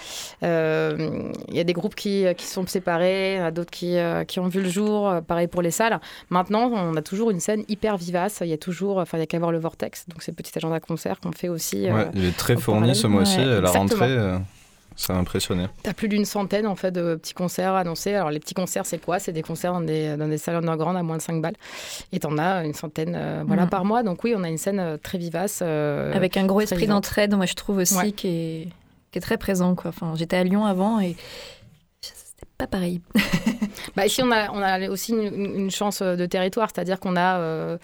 Il 0.42 1.54
y 1.56 1.60
a 1.60 1.64
des 1.64 1.72
groupes 1.72 1.96
qui, 1.96 2.24
qui 2.36 2.46
sont 2.46 2.66
séparés, 2.66 3.50
d'autres 3.52 3.70
qui, 3.70 3.96
qui 4.28 4.38
ont 4.38 4.48
vu 4.48 4.62
le 4.62 4.68
jour. 4.68 5.12
Pareil 5.26 5.48
pour 5.48 5.62
les 5.62 5.72
salles. 5.72 5.98
Maintenant, 6.30 6.70
on 6.72 6.96
a 6.96 7.02
toujours 7.02 7.30
une 7.30 7.40
scène 7.40 7.64
hyper 7.68 7.96
vivace. 7.96 8.42
Il 8.42 8.48
y 8.48 8.52
a 8.52 8.58
toujours, 8.58 8.98
enfin, 8.98 9.18
il 9.18 9.20
y 9.20 9.24
a 9.24 9.26
qu'à 9.26 9.38
voir 9.38 9.50
le 9.50 9.58
Vortex, 9.58 10.06
donc 10.08 10.22
c'est 10.22 10.32
petit 10.32 10.52
agenda 10.56 10.78
concert 10.78 11.18
qu'on 11.20 11.32
fait 11.32 11.48
aussi. 11.48 11.90
Ouais, 11.90 12.06
il 12.14 12.24
est 12.24 12.36
très 12.36 12.56
fourni 12.56 12.94
ce 12.94 13.08
mois-ci. 13.08 13.38
Ouais, 13.38 13.60
la 13.60 13.70
rentrée, 13.70 14.16
ça 14.96 15.14
a 15.14 15.16
impressionné. 15.16 15.66
T'as 15.82 15.92
plus 15.94 16.08
d'une 16.08 16.24
centaine 16.24 16.66
en 16.66 16.76
fait 16.76 16.90
de 16.90 17.14
petits 17.16 17.34
concerts 17.34 17.74
annoncés. 17.74 18.14
Alors 18.14 18.30
les 18.30 18.40
petits 18.40 18.54
concerts, 18.54 18.86
c'est 18.86 18.98
quoi? 18.98 19.18
C'est 19.18 19.32
des 19.32 19.42
concerts 19.42 19.72
dans 19.72 19.80
des, 19.80 20.16
dans 20.16 20.28
des 20.28 20.38
salles 20.38 20.56
underground 20.56 20.96
à 20.96 21.02
moins 21.02 21.16
de 21.16 21.22
5 21.22 21.40
balles. 21.40 21.56
Et 22.12 22.18
t'en 22.20 22.36
as 22.38 22.64
une 22.64 22.74
centaine 22.74 23.14
euh, 23.16 23.42
voilà, 23.46 23.62
Mhm. 23.64 23.68
par 23.70 23.84
mois. 23.84 24.02
Donc 24.02 24.22
oui, 24.24 24.34
on 24.36 24.42
a 24.44 24.48
une 24.48 24.58
scène 24.58 24.80
euh, 24.80 24.96
très 24.96 25.18
vivace. 25.18 25.60
euh, 25.62 26.12
Avec 26.14 26.36
un 26.36 26.46
gros 26.46 26.60
esprit 26.60 26.86
d'entraide, 26.86 27.34
moi, 27.34 27.46
je 27.46 27.54
trouve 27.54 27.78
aussi, 27.78 27.96
Ouais. 27.96 28.12
qui, 28.12 28.28
est, 28.28 28.68
qui 29.10 29.18
est 29.18 29.22
très 29.22 29.38
présent. 29.38 29.74
Quoi. 29.74 29.88
Enfin, 29.90 30.12
j'étais 30.16 30.36
à 30.36 30.44
Lyon 30.44 30.64
avant 30.64 31.00
et 31.00 31.16
c'était 32.00 32.46
pas 32.58 32.66
pareil. 32.66 33.00
Bah, 33.96 34.06
ici, 34.06 34.22
on 34.22 34.30
a, 34.30 34.50
on 34.52 34.60
a 34.62 34.88
aussi 34.88 35.12
une, 35.12 35.70
chance 35.70 36.02
de 36.02 36.26
territoire, 36.26 36.68
c'est-à-dire 36.74 37.00
qu'on 37.00 37.16
a, 37.16 37.38
euh, 37.38 37.78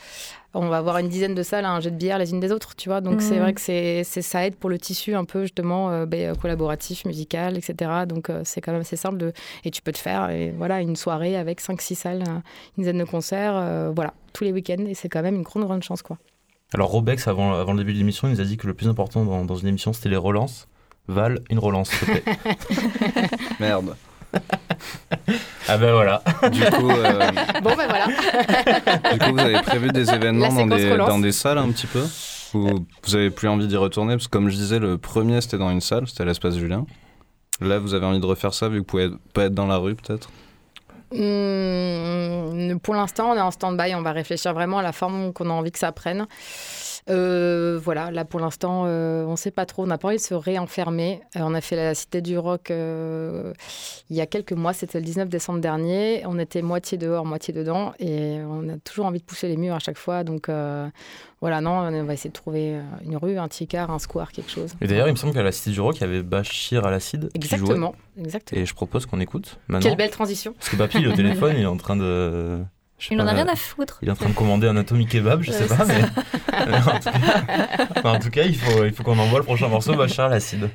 on 0.55 0.69
va 0.69 0.79
avoir 0.79 0.99
une 0.99 1.09
dizaine 1.09 1.35
de 1.35 1.43
salles 1.43 1.65
à 1.65 1.71
un 1.71 1.81
jet 1.81 1.91
de 1.91 1.97
bière 1.97 2.19
les 2.19 2.31
unes 2.33 2.41
des 2.41 2.53
autres, 2.53 2.75
tu 2.77 2.89
vois. 2.89 3.01
Donc 3.01 3.21
c'est 3.23 3.35
Mhm. 3.37 3.41
vrai 3.43 3.53
que 3.55 3.61
c'est, 3.61 4.03
c'est- 4.05 4.23
ça 4.23 4.47
aide 4.47 4.57
pour 4.57 4.71
le 4.71 4.79
tissu 4.79 5.15
un 5.15 5.25
peu 5.25 5.43
justement 5.43 5.91
euh, 5.91 6.07
ben, 6.07 6.35
collaboratif, 6.37 7.05
musical, 7.05 7.57
etc. 7.57 7.91
Donc 8.07 8.31
euh, 8.31 8.43
c'est 8.45 8.61
quand 8.61 8.73
même 8.73 8.81
assez 8.81 8.97
simple 8.97 9.19
de, 9.19 9.33
et 9.65 9.71
tu 9.71 9.83
peux 9.83 9.93
te 9.93 9.99
faire 9.99 10.31
et 10.31 10.51
voilà 10.57 10.81
une 10.81 10.97
soirée 10.97 11.37
avec 11.37 11.61
5-6 11.61 11.95
salles, 11.97 12.23
euh, 12.23 12.33
une 12.77 12.83
dizaine 12.85 12.99
de 12.99 13.05
concerts, 13.05 13.55
euh, 13.57 13.91
voilà 13.95 14.15
tous 14.33 14.45
les 14.45 14.53
week-ends 14.53 14.85
et 14.87 14.95
c'est 14.95 15.09
quand 15.09 15.23
même 15.23 15.35
une 15.37 15.43
grande 15.43 15.65
grande 15.65 15.83
chance 15.83 16.03
quoi. 16.03 16.17
Alors, 16.75 16.91
Robex, 16.91 17.27
avant, 17.29 17.55
avant 17.55 17.73
le 17.73 17.79
début 17.79 17.95
de 17.95 17.99
l'émission, 17.99 18.29
il 18.29 18.33
nous 18.33 18.41
a 18.43 18.45
dit 18.45 18.59
que 18.59 18.67
le 18.67 18.75
plus 18.75 18.89
important 18.89 19.25
dans, 19.25 19.45
dans 19.47 19.57
une 19.57 19.69
émission, 19.69 19.95
c'était 19.95 20.11
les 20.11 20.17
relances. 20.19 20.69
Val, 21.07 21.41
une 21.49 21.59
relance, 21.59 21.89
s'il 21.89 22.01
te 22.01 22.05
plaît. 22.19 22.25
Merde. 23.61 23.97
Ah 25.69 25.79
ben 25.79 25.93
voilà. 25.93 26.23
Du 26.53 26.61
coup, 26.65 26.91
euh, 26.91 27.31
Bon 27.63 27.75
ben 27.77 27.87
voilà. 27.89 28.07
du 29.13 29.19
coup, 29.19 29.33
vous 29.33 29.39
avez 29.41 29.61
prévu 29.63 29.89
des 29.89 30.11
événements 30.11 30.49
La 30.49 30.51
dans 30.51 30.57
séquence 30.57 30.79
des, 30.81 30.93
relance. 30.93 31.09
dans 31.09 31.19
des 31.19 31.33
salles 31.33 31.59
un 31.59 31.71
petit 31.71 31.87
peu 31.87 32.05
Ou 32.55 32.87
vous 33.05 33.15
avez 33.17 33.31
plus 33.31 33.49
envie 33.49 33.67
d'y 33.67 33.77
retourner 33.77 34.15
Parce 34.15 34.27
que 34.27 34.31
comme 34.33 34.49
je 34.49 34.57
disais, 34.57 34.79
le 34.79 34.99
premier 34.99 35.41
c'était 35.41 35.59
dans 35.59 35.71
une 35.71 35.81
salle, 35.81 36.07
c'était 36.07 36.23
à 36.23 36.27
l'espace 36.27 36.57
Julien. 36.57 36.85
Là, 37.61 37.79
vous 37.79 37.95
avez 37.95 38.07
envie 38.07 38.21
de 38.21 38.27
refaire 38.27 38.55
ça 38.55 38.69
vu 38.69 38.75
que 38.75 38.79
vous 38.79 38.85
pouvez 38.85 39.11
pas 39.35 39.45
être 39.45 39.55
dans 39.55 39.67
la 39.67 39.77
rue 39.79 39.95
peut-être 39.95 40.31
Hum, 41.11 42.79
pour 42.81 42.95
l'instant, 42.95 43.31
on 43.31 43.35
est 43.35 43.41
en 43.41 43.51
stand-by. 43.51 43.95
On 43.95 44.03
va 44.03 44.13
réfléchir 44.13 44.53
vraiment 44.53 44.79
à 44.79 44.83
la 44.83 44.93
forme 44.93 45.33
qu'on 45.33 45.49
a 45.49 45.53
envie 45.55 45.73
que 45.73 45.79
ça 45.79 45.91
prenne. 45.91 46.27
Euh, 47.11 47.79
voilà, 47.83 48.11
là 48.11 48.25
pour 48.25 48.41
l'instant, 48.41 48.85
euh, 48.87 49.25
on 49.25 49.33
ne 49.33 49.37
sait 49.37 49.51
pas 49.51 49.67
trop. 49.67 49.85
On 49.85 49.87
n'a 49.87 49.99
pas 49.99 50.09
envie 50.09 50.17
de 50.17 50.23
se 50.23 50.35
réenfermer. 50.35 51.21
Euh, 51.37 51.41
on 51.43 51.55
a 51.55 51.61
fait 51.61 51.77
la 51.77 51.95
Cité 51.95 52.21
du 52.21 52.39
Rock 52.39 52.71
il 52.71 54.17
y 54.17 54.21
a 54.21 54.27
quelques 54.27 54.53
mois. 54.53 54.73
C'était 54.73 54.99
le 54.99 55.05
19 55.05 55.29
décembre 55.29 55.61
dernier. 55.61 56.23
On 56.27 56.39
était 56.39 56.63
moitié 56.63 56.99
dehors, 56.99 57.25
moitié 57.25 57.55
dedans. 57.55 57.93
Et 57.99 58.39
on 58.49 58.69
a 58.69 58.77
toujours 58.79 59.07
envie 59.07 59.21
de 59.21 59.25
pousser 59.25 59.49
les 59.49 59.57
murs 59.57 59.75
à 59.75 59.79
chaque 59.79 59.99
fois. 59.99 60.25
Donc 60.25 60.51
voilà, 61.41 61.61
non, 61.61 61.71
on 61.71 62.05
va 62.05 62.13
essayer 62.15 62.31
de 62.31 62.35
trouver 62.35 62.81
une 63.05 63.17
rue, 63.17 63.39
un 63.39 63.49
ticard, 63.49 63.91
un 63.91 63.99
square, 63.99 64.33
quelque 64.33 64.51
chose. 64.51 64.75
Et 64.81 64.87
d'ailleurs, 64.87 65.09
il 65.09 65.13
me 65.13 65.17
semble 65.17 65.35
qu'à 65.35 65.43
la 65.43 65.53
Cité 65.53 65.71
du 65.71 65.81
Rock, 65.81 65.97
il 65.99 66.01
y 66.03 66.05
avait 66.05 66.23
Bachir 66.23 66.85
à 66.85 66.91
l'acide 66.91 67.31
qui 67.33 67.49
jouait. 67.49 67.59
Exactement. 67.59 67.95
exactement. 68.19 68.61
Et 68.61 68.67
je 68.67 68.75
propose 68.75 69.07
qu'on 69.07 69.21
écoute 69.21 69.59
maintenant. 69.69 69.89
Quelle 69.89 69.99
belle 69.99 70.11
transition. 70.11 70.53
Parce 70.55 70.71
que 70.71 70.77
Papy, 70.77 70.99
il 70.99 71.05
est 71.05 71.13
au 71.13 71.17
téléphone, 71.17 71.55
il 71.57 71.63
est 71.63 71.67
en 71.67 71.77
train 71.77 71.97
de. 71.97 72.61
Je 72.99 73.15
Il 73.15 73.21
en 73.21 73.27
a 73.27 73.33
rien 73.33 73.49
à 73.49 73.57
foutre. 73.57 73.99
Il 74.03 74.09
est 74.09 74.13
en 74.13 74.17
train 74.17 74.29
de 74.29 74.35
commander 74.35 74.67
un 74.67 74.77
atomic 74.77 75.09
kebab, 75.09 75.43
je 75.43 75.53
sais 75.53 75.67
pas, 75.67 75.85
mais. 75.85 76.01
mais 76.67 76.77
en 76.87 76.99
tout 76.99 77.11
cas, 78.03 78.09
en 78.09 78.19
tout 78.19 78.31
cas, 78.31 78.43
il 78.43 78.57
faut, 78.57 78.85
il 78.85 78.93
faut 78.93 79.05
qu'on 79.05 79.19
envoie 79.19 79.39
le 79.39 79.45
prochain 79.45 79.69
morceau, 79.69 79.95
Bachar 79.95 80.29
l'acide. 80.29 80.69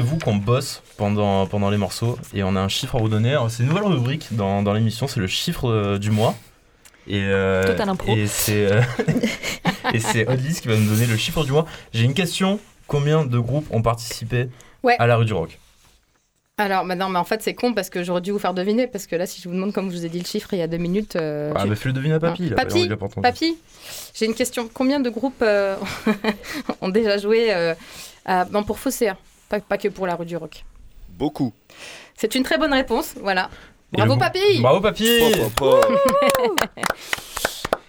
Figurez-vous 0.00 0.18
qu'on 0.24 0.36
bosse 0.36 0.82
pendant, 0.96 1.46
pendant 1.46 1.70
les 1.70 1.76
morceaux 1.76 2.18
et 2.34 2.42
on 2.42 2.56
a 2.56 2.60
un 2.60 2.68
chiffre 2.68 2.96
à 2.96 2.98
vous 2.98 3.08
donner. 3.08 3.36
C'est 3.48 3.62
une 3.62 3.68
nouvelle 3.68 3.84
rubrique 3.84 4.28
dans, 4.32 4.62
dans 4.62 4.72
l'émission, 4.72 5.06
c'est 5.06 5.20
le 5.20 5.26
chiffre 5.26 5.68
euh, 5.70 5.98
du 5.98 6.10
mois. 6.10 6.34
Et, 7.06 7.20
euh, 7.22 7.66
Total 7.66 7.88
impro. 7.88 8.14
Et 8.16 8.26
c'est 8.26 8.66
euh, 8.66 8.80
et 9.94 10.00
c'est 10.00 10.26
Odlis 10.28 10.60
qui 10.60 10.68
va 10.68 10.76
nous 10.76 10.88
donner 10.88 11.06
le 11.06 11.16
chiffre 11.16 11.44
du 11.44 11.52
mois. 11.52 11.66
J'ai 11.92 12.04
une 12.04 12.14
question. 12.14 12.58
Combien 12.86 13.24
de 13.24 13.38
groupes 13.38 13.66
ont 13.70 13.82
participé 13.82 14.48
Ouais. 14.82 14.96
à 14.98 15.06
la 15.06 15.16
rue 15.16 15.24
du 15.26 15.32
rock? 15.34 15.58
Alors, 16.58 16.84
bah 16.84 16.94
non, 16.94 17.08
mais 17.08 17.18
en 17.18 17.24
fait, 17.24 17.40
c'est 17.42 17.54
con 17.54 17.72
parce 17.72 17.88
que 17.90 18.02
j'aurais 18.02 18.20
dû 18.20 18.32
vous 18.32 18.38
faire 18.38 18.52
deviner. 18.54 18.86
Parce 18.86 19.06
que 19.06 19.14
là, 19.16 19.26
si 19.26 19.40
je 19.40 19.48
vous 19.48 19.54
demande, 19.54 19.72
comme 19.72 19.90
je 19.90 19.96
vous 19.96 20.04
ai 20.06 20.08
dit 20.08 20.18
le 20.18 20.24
chiffre 20.26 20.48
il 20.52 20.58
y 20.58 20.62
a 20.62 20.66
deux 20.66 20.76
minutes. 20.78 21.16
euh, 21.16 21.52
Ah 21.54 21.62
tu- 21.62 21.68
bah 21.68 21.76
fais 21.76 21.88
le 21.88 21.92
deviner 21.94 22.14
à 22.14 22.20
Papy. 22.20 22.50
Papy, 23.22 23.56
j'ai 24.14 24.26
une 24.26 24.34
question. 24.34 24.68
Combien 24.72 25.00
de 25.00 25.08
groupes 25.10 25.42
euh, 25.42 25.76
ont 26.80 26.88
déjà 26.88 27.16
joué 27.18 27.52
euh, 27.54 27.74
à- 28.24 28.44
non, 28.46 28.62
pour 28.64 28.78
Fosséa 28.78 29.16
pas, 29.50 29.60
pas 29.60 29.76
que 29.76 29.88
pour 29.88 30.06
la 30.06 30.14
rue 30.16 30.24
du 30.24 30.36
rock. 30.38 30.64
Beaucoup. 31.10 31.52
C'est 32.16 32.34
une 32.34 32.42
très 32.44 32.56
bonne 32.56 32.72
réponse, 32.72 33.14
voilà. 33.20 33.50
Bravo 33.92 34.14
le- 34.14 34.20
Papy 34.20 34.60
Bravo 34.62 34.80
Papy. 34.80 35.06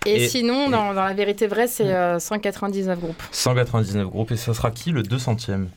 Et, 0.06 0.24
Et- 0.24 0.28
sinon, 0.28 0.70
dans, 0.70 0.94
dans 0.96 1.04
la 1.06 1.14
vérité 1.14 1.46
vraie, 1.48 1.68
c'est 1.68 1.94
euh, 1.94 2.18
199 2.20 3.00
groupes. 3.00 3.22
199 3.32 4.08
groupes 4.10 4.32
et 4.32 4.36
ça 4.38 4.54
sera 4.56 4.72
qui 4.72 4.90
le 4.92 5.04
200ème 5.04 5.68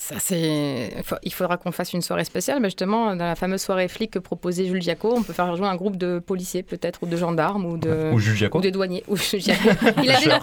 Ça, 0.00 0.14
c'est... 0.18 0.94
il 1.24 1.32
faudra 1.34 1.58
qu'on 1.58 1.72
fasse 1.72 1.92
une 1.92 2.00
soirée 2.00 2.24
spéciale. 2.24 2.58
Mais 2.58 2.68
justement, 2.68 3.14
dans 3.14 3.26
la 3.26 3.34
fameuse 3.34 3.60
soirée 3.60 3.86
flic 3.86 4.12
que 4.12 4.18
proposait 4.18 4.64
Jules 4.64 4.78
Diaco, 4.78 5.12
on 5.14 5.22
peut 5.22 5.34
faire 5.34 5.54
jouer 5.56 5.68
un 5.68 5.76
groupe 5.76 5.96
de 5.96 6.18
policiers, 6.18 6.62
peut-être, 6.62 7.02
ou 7.02 7.06
de 7.06 7.18
gendarmes, 7.18 7.66
ou 7.66 7.76
de, 7.76 8.10
Ou 8.14 8.18
Jules 8.18 8.36
Diaco 8.36 8.58
ou 8.58 8.62
de 8.62 8.70
douaniers. 8.70 9.04
Ou 9.08 9.16
Jules 9.16 9.40
Diaco. 9.40 9.68
il, 10.02 10.10
a 10.10 10.18
déjà... 10.18 10.40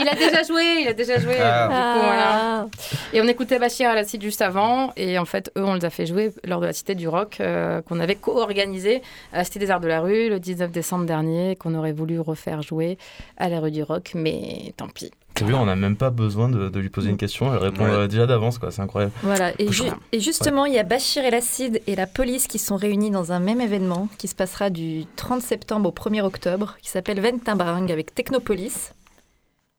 il 0.00 0.08
a 0.08 0.14
déjà 0.14 0.42
joué, 0.42 0.62
il 0.80 0.88
a 0.88 0.94
déjà 0.94 1.18
joué. 1.18 1.36
Ah. 1.38 1.68
du 1.68 1.74
coup, 1.74 2.06
voilà. 2.06 2.32
Ah. 2.34 2.66
Et 3.12 3.20
on 3.20 3.28
écoutait 3.28 3.58
Bachir 3.58 3.90
à 3.90 3.94
la 3.94 4.04
Cité 4.04 4.24
juste 4.24 4.40
avant. 4.40 4.90
Et 4.96 5.18
en 5.18 5.26
fait, 5.26 5.52
eux, 5.58 5.64
on 5.64 5.74
les 5.74 5.84
a 5.84 5.90
fait 5.90 6.06
jouer 6.06 6.32
lors 6.42 6.60
de 6.62 6.66
la 6.66 6.72
Cité 6.72 6.94
du 6.94 7.08
Rock, 7.08 7.40
euh, 7.40 7.82
qu'on 7.82 8.00
avait 8.00 8.16
co-organisé 8.16 9.02
à 9.34 9.38
la 9.38 9.44
Cité 9.44 9.58
des 9.58 9.70
Arts 9.70 9.80
de 9.80 9.88
la 9.88 10.00
Rue 10.00 10.30
le 10.30 10.40
19 10.40 10.72
décembre 10.72 11.04
dernier, 11.04 11.56
qu'on 11.56 11.74
aurait 11.74 11.92
voulu 11.92 12.18
refaire 12.18 12.62
jouer 12.62 12.96
à 13.36 13.50
la 13.50 13.60
rue 13.60 13.70
du 13.70 13.82
Rock. 13.82 14.12
Mais 14.14 14.72
tant 14.78 14.88
pis. 14.88 15.10
T'as 15.42 15.48
vu, 15.48 15.54
on 15.54 15.66
n'a 15.66 15.76
même 15.76 15.96
pas 15.96 16.10
besoin 16.10 16.48
de, 16.48 16.68
de 16.68 16.80
lui 16.80 16.88
poser 16.88 17.10
une 17.10 17.16
question, 17.16 17.52
elle 17.52 17.58
répond 17.58 17.84
Ouais. 17.84 17.90
euh, 17.90 18.06
déjà 18.08 18.26
d'avance, 18.26 18.58
quoi, 18.58 18.70
c'est 18.70 18.82
incroyable. 18.82 19.12
Voilà, 19.22 19.52
et, 19.58 19.70
ju- 19.70 19.84
justement, 20.18 20.64
il 20.66 20.74
y 20.74 20.78
a 20.78 20.82
Bachir 20.82 21.24
et 21.24 21.30
l'Acide 21.30 21.80
et 21.86 21.94
la 21.96 22.06
police 22.06 22.46
qui 22.46 22.58
sont 22.58 22.76
réunis 22.76 23.10
dans 23.10 23.32
un 23.32 23.38
même 23.40 23.60
événement 23.60 24.08
qui 24.18 24.28
se 24.28 24.34
passera 24.34 24.70
du 24.70 25.04
30 25.16 25.42
septembre 25.42 25.88
au 25.88 25.92
1er 25.92 26.22
octobre, 26.22 26.76
qui 26.82 26.88
s'appelle 26.90 27.20
Ventimbarang 27.20 27.90
avec 27.90 28.14
Technopolis, 28.14 28.92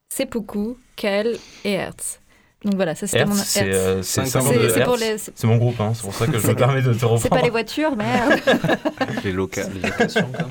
Seppuku, 0.09 0.77
Kael 0.95 1.37
et 1.65 1.71
Hertz. 1.73 2.19
Donc 2.63 2.75
voilà, 2.75 2.95
ça 2.95 3.07
c'était 3.07 3.25
mon 3.25 3.33
c'est 3.33 3.59
Hertz. 3.67 3.75
euh, 3.77 4.01
c'est 4.03 4.21
C'est- 4.25 4.31
52 4.31 4.69
c'est 4.69 4.83
pour 4.85 4.93
Hertz. 5.01 5.27
les- 5.27 5.33
c'est- 5.35 5.47
mon 5.47 5.57
groupe, 5.57 5.79
hein, 5.81 5.91
c'est 5.95 6.03
pour 6.03 6.13
ça 6.13 6.27
que 6.27 6.37
je 6.39 6.47
me 6.47 6.55
permets 6.55 6.81
de 6.81 6.93
te 6.93 6.99
C'est 6.99 7.01
pas 7.01 7.07
reprendre. 7.07 7.43
les 7.43 7.49
voitures, 7.49 7.95
merde. 7.95 8.39
Les, 9.25 9.31
loca- 9.33 9.67
les 9.73 9.81
locations, 9.81 10.29
quoi. 10.31 10.47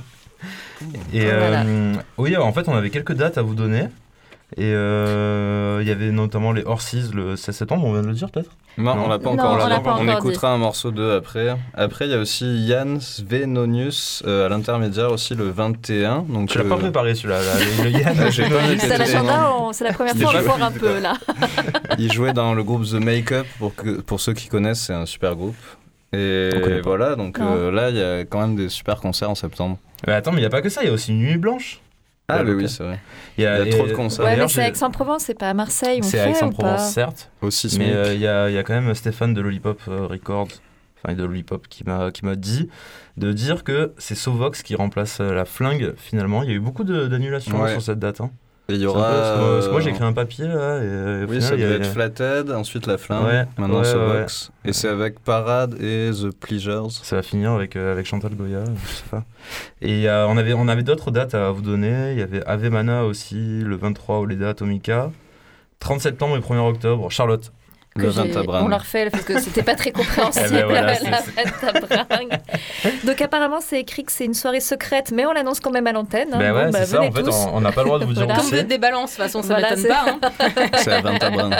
Et 1.12 1.20
Voilà. 1.24 1.62
euh, 1.62 1.94
oui, 2.18 2.36
en 2.36 2.52
fait, 2.52 2.68
on 2.68 2.74
avait 2.74 2.90
quelques 2.90 3.12
dates 3.12 3.38
à 3.38 3.42
vous 3.42 3.54
donner. 3.54 3.84
Et 4.59 4.64
euh, 4.74 5.78
il 5.82 5.88
y 5.88 5.90
avait 5.90 6.11
notamment 6.11 6.53
les 6.53 6.62
Horses 6.64 6.94
le 7.14 7.36
16 7.36 7.57
septembre, 7.57 7.84
on 7.86 7.92
vient 7.92 8.03
de 8.03 8.09
le 8.09 8.12
dire 8.12 8.30
peut-être? 8.30 8.50
Non, 8.78 8.94
Non. 8.96 9.05
on 9.05 9.09
l'a 9.09 9.18
pas 9.18 9.24
Non, 9.30 9.32
encore. 9.34 9.53
on 9.53 9.57
là, 9.57 9.68
l'a 9.68 9.74
donc 9.76 9.84
pas 9.84 9.96
on 9.98 10.09
encore 10.09 10.18
écoutera 10.18 10.50
un 10.53 10.59
morceau 10.59 10.90
d'eux 10.90 11.12
après. 11.14 11.57
Après, 11.74 12.07
il 12.07 12.11
y 12.11 12.14
a 12.14 12.18
aussi 12.18 12.46
Yann 12.66 13.00
Svenonius 13.00 14.22
euh, 14.26 14.46
à 14.46 14.48
l'intermédiaire 14.48 15.11
aussi 15.11 15.34
le 15.34 15.48
21. 15.50 16.22
Donc, 16.28 16.48
Tu 16.48 16.59
l'as 16.59 16.64
pas 16.64 16.74
euh, 16.74 16.78
préparé 16.78 17.14
celui-là, 17.14 17.38
là, 17.40 17.53
le, 17.59 17.84
le 17.84 17.90
Yann. 17.98 18.16
Noté. 18.18 18.78
C'est 18.78 18.98
l'agenda, 18.98 19.53
on- 19.59 19.72
c'est 19.72 19.84
la 19.84 19.92
première 19.92 20.14
fois 20.16 20.32
qu'on 20.32 20.38
le 20.38 20.44
voit 20.44 20.62
un 20.64 20.70
peu 20.72 21.00
là. 21.00 21.14
Il 21.98 22.12
jouait 22.12 22.32
dans 22.32 22.55
le 22.55 22.62
groupe 22.62 22.84
The 22.84 22.94
Makeup, 23.03 23.46
pour, 23.59 23.74
que, 23.74 24.00
pour 24.00 24.20
ceux 24.20 24.32
qui 24.32 24.48
connaissent, 24.48 24.80
c'est 24.82 24.94
un 24.94 25.07
super 25.07 25.34
groupe. 25.34 25.57
Et 26.14 26.50
On 26.55 26.80
voilà, 26.82 27.14
donc 27.16 27.38
Non. 27.38 27.46
euh, 27.57 27.70
là, 27.70 27.90
il 27.90 27.96
y 27.96 28.03
a 28.03 28.20
quand 28.24 28.40
même 28.40 28.57
des 28.57 28.68
super 28.68 28.96
concerts 29.00 29.30
en 29.30 29.34
septembre. 29.34 29.78
Mais 30.07 30.12
attends, 30.14 30.30
mais 30.32 30.38
il 30.38 30.42
n'y 30.42 30.46
a 30.46 30.50
pas 30.50 30.61
que 30.62 30.68
ça, 30.68 30.82
il 30.82 30.86
y 30.88 30.90
a 30.90 30.92
aussi 30.92 31.11
une 31.12 31.18
nuit 31.20 31.36
blanche. 31.38 31.80
Ah, 32.29 32.39
Ouais, 32.39 32.45
mais 32.45 32.51
ok. 32.53 32.57
oui, 32.59 32.68
c'est 32.68 32.85
vrai. 32.85 33.01
Il 33.37 33.45
y 33.45 33.47
a, 33.47 33.59
Il 33.62 33.68
y 33.68 33.73
a 33.73 33.77
trop 33.77 33.87
de 33.87 33.93
concerts. 33.93 34.25
Ouais, 34.25 34.31
mais 34.31 34.37
d'ailleurs, 34.37 34.51
c'est 34.51 34.66
Aix-en-Provence, 34.68 35.25
c'est 35.25 35.35
pas 35.39 35.51
à 35.51 35.55
Marseille, 35.55 36.01
on 36.03 36.07
C'est 36.07 36.20
à 36.20 36.29
Aix-en-Provence, 36.31 36.91
certes. 36.93 37.31
Aussi 37.43 37.77
Mais 37.79 37.93
euh, 37.93 38.14
il 38.14 38.20
y, 38.20 38.27
a, 38.27 38.49
il 38.49 38.55
y 38.55 38.59
a 38.59 38.62
quand 38.62 38.75
même 38.81 38.95
Stéphane 38.95 39.35
de 39.35 39.41
Lollipop 39.41 39.81
euh, 39.89 40.07
Records, 40.07 40.49
enfin 41.05 41.14
de 41.14 41.25
Lollipop, 41.25 41.66
qui 41.68 41.85
m'a 41.85 42.11
qui 42.12 42.25
m'a 42.25 42.37
dit 42.37 42.68
de 43.16 43.33
dire 43.33 43.64
que 43.64 43.93
c'est 43.99 44.14
Sovox 44.14 44.62
qui 44.62 44.75
remplace 44.77 45.18
euh, 45.20 45.33
la 45.35 45.45
flingue 45.45 45.95
finalement. 45.97 46.43
Il 46.43 46.49
y 46.49 46.53
a 46.53 46.55
eu 46.57 46.61
beaucoup 46.61 46.85
d'annulations 46.85 47.61
Ouais. 47.61 47.73
sur 47.73 47.83
cette 47.83 47.99
date. 47.99 48.20
hein. 48.20 48.31
Et 48.73 48.77
il 48.77 48.83
y 48.83 48.87
aura. 48.87 49.01
parce 49.11 49.31
que 49.31 49.39
moi- 49.39 49.53
parce 49.55 49.66
que 49.66 49.70
moi 49.73 49.81
j'ai 49.81 49.91
euh, 49.91 49.93
écrit 49.93 50.05
un 50.05 50.12
papier 50.12 50.47
là 50.49 50.55
et 50.55 50.57
euh, 50.83 51.20
Oui, 51.29 51.37
final, 51.37 51.43
ça 51.43 51.57
devait 51.57 51.75
être 51.77 51.87
Flathead, 51.93 52.51
ensuite 52.51 52.87
La 52.87 52.97
Flamme, 52.99 53.25
Ouais, 53.27 53.45
maintenant 53.59 53.79
ouais, 53.81 53.85
Sovox. 53.85 54.51
Et 54.64 54.73
c'est 54.73 54.89
avec 54.89 55.20
Parade 55.20 55.75
et 55.81 56.11
The 56.11 56.31
Pleasures. 56.31 56.91
Ça 56.91 57.16
va 57.16 57.23
finir 57.23 57.53
avec, 57.53 57.77
euh, 57.77 57.93
avec 57.93 58.07
Chantal 58.07 58.35
Goya, 58.35 58.64
je 58.87 58.91
sais 58.93 59.05
pas. 59.11 59.25
Et 59.83 60.09
euh, 60.09 60.27
on 60.29 60.37
avait, 60.37 60.55
on 60.55 60.68
avait 60.68 60.83
d'autres 60.83 61.11
dates 61.11 61.35
à 61.35 61.51
vous 61.51 61.62
donner. 61.62 62.12
Il 62.12 62.18
y 62.18 62.23
avait 62.23 62.43
Ave 62.47 62.68
Mana 62.70 63.05
aussi, 63.05 63.61
le 63.62 63.77
23 63.77 64.18
au 64.18 64.25
Leda 64.27 64.49
Atomica. 64.51 65.11
30 65.81 66.01
septembre 66.01 66.37
et 66.37 66.41
1er 66.41 66.66
octobre, 66.68 67.11
Charlotte. 67.11 67.53
Le 67.95 68.05
que 68.05 68.11
j'ai- 68.11 68.28
20 68.28 68.40
à 68.40 68.43
Bran. 68.43 68.62
On 68.64 68.68
l'a 68.68 68.78
refait 68.78 69.11
parce 69.11 69.24
que 69.24 69.38
c'était 69.40 69.62
pas 69.62 69.74
très 69.74 69.90
compréhensible. 69.93 70.47
Eh 70.51 70.53
ben 70.55 70.64
voilà, 70.66 70.95
la. 70.99 71.20
Donc 73.05 73.20
apparemment 73.20 73.61
c'est 73.61 73.80
écrit 73.80 74.05
que 74.05 74.12
c'est 74.12 74.24
une 74.24 74.34
soirée 74.34 74.61
secrète, 74.61 75.12
mais 75.14 75.26
on 75.26 75.32
l'annonce 75.32 75.61
quand 75.61 75.70
même 75.70 75.86
à 75.86 75.93
l'antenne. 75.93 76.28
hein. 76.32 76.38
Ben 76.38 76.55
ouais, 76.55 76.64
Bon, 76.66 76.70
bah, 76.70 76.78
c'est 76.80 76.86
ça, 76.97 77.03
en 77.03 77.12
fait, 77.12 77.22
on 77.53 77.61
n'a 77.61 77.72
pas 77.72 77.82
le 77.82 77.86
droit 77.88 77.99
de 77.99 78.05
vous 78.05 78.14
dire 78.14 78.24
Voilà. 78.24 78.38
Comme 78.40 78.49
vous 78.49 78.55
êtes 78.55 78.61
c'est. 78.61 78.66
des 78.66 78.78
balances, 78.78 79.11
de 79.11 79.16
toute 79.16 79.24
façon, 79.24 79.43
ça 79.43 79.55
Voilà, 79.59 79.76
m'étonne 79.76 79.88
pas. 79.90 80.05
hein. 80.09 80.66
C'est 80.76 80.93
à 80.93 81.01
20 81.03 81.22
à 81.22 81.30
Bran. 81.30 81.51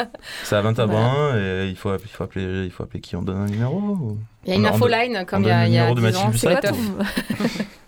C'est 0.45 0.57
à 0.57 0.61
20 0.63 0.79
à 0.79 0.87
Brun 0.87 1.37
et 1.39 1.67
il 1.69 1.77
faut, 1.77 1.95
il, 1.95 2.09
faut 2.09 2.25
appeler, 2.25 2.65
il 2.65 2.71
faut 2.71 2.83
appeler 2.85 3.01
qui 3.01 3.15
On 3.17 3.23
donne 3.23 3.43
un 3.43 3.47
numéro 3.47 3.77
ou- 3.77 4.19
Il 4.45 4.51
y 4.51 4.53
a 4.53 4.57
une 4.57 4.67
infoline, 4.67 5.25
comme 5.27 5.43
il 5.43 5.49
y 5.49 5.53
a, 5.53 5.67
il 5.67 5.73
y 5.75 5.79
a 5.79 5.91
numéro 5.91 5.95
de 5.95 6.11
10 6.11 6.17
ans. 6.17 6.25
Mathilde 6.29 6.41
c'est 6.41 6.51
quoi 6.51 6.61
ton- 6.71 6.77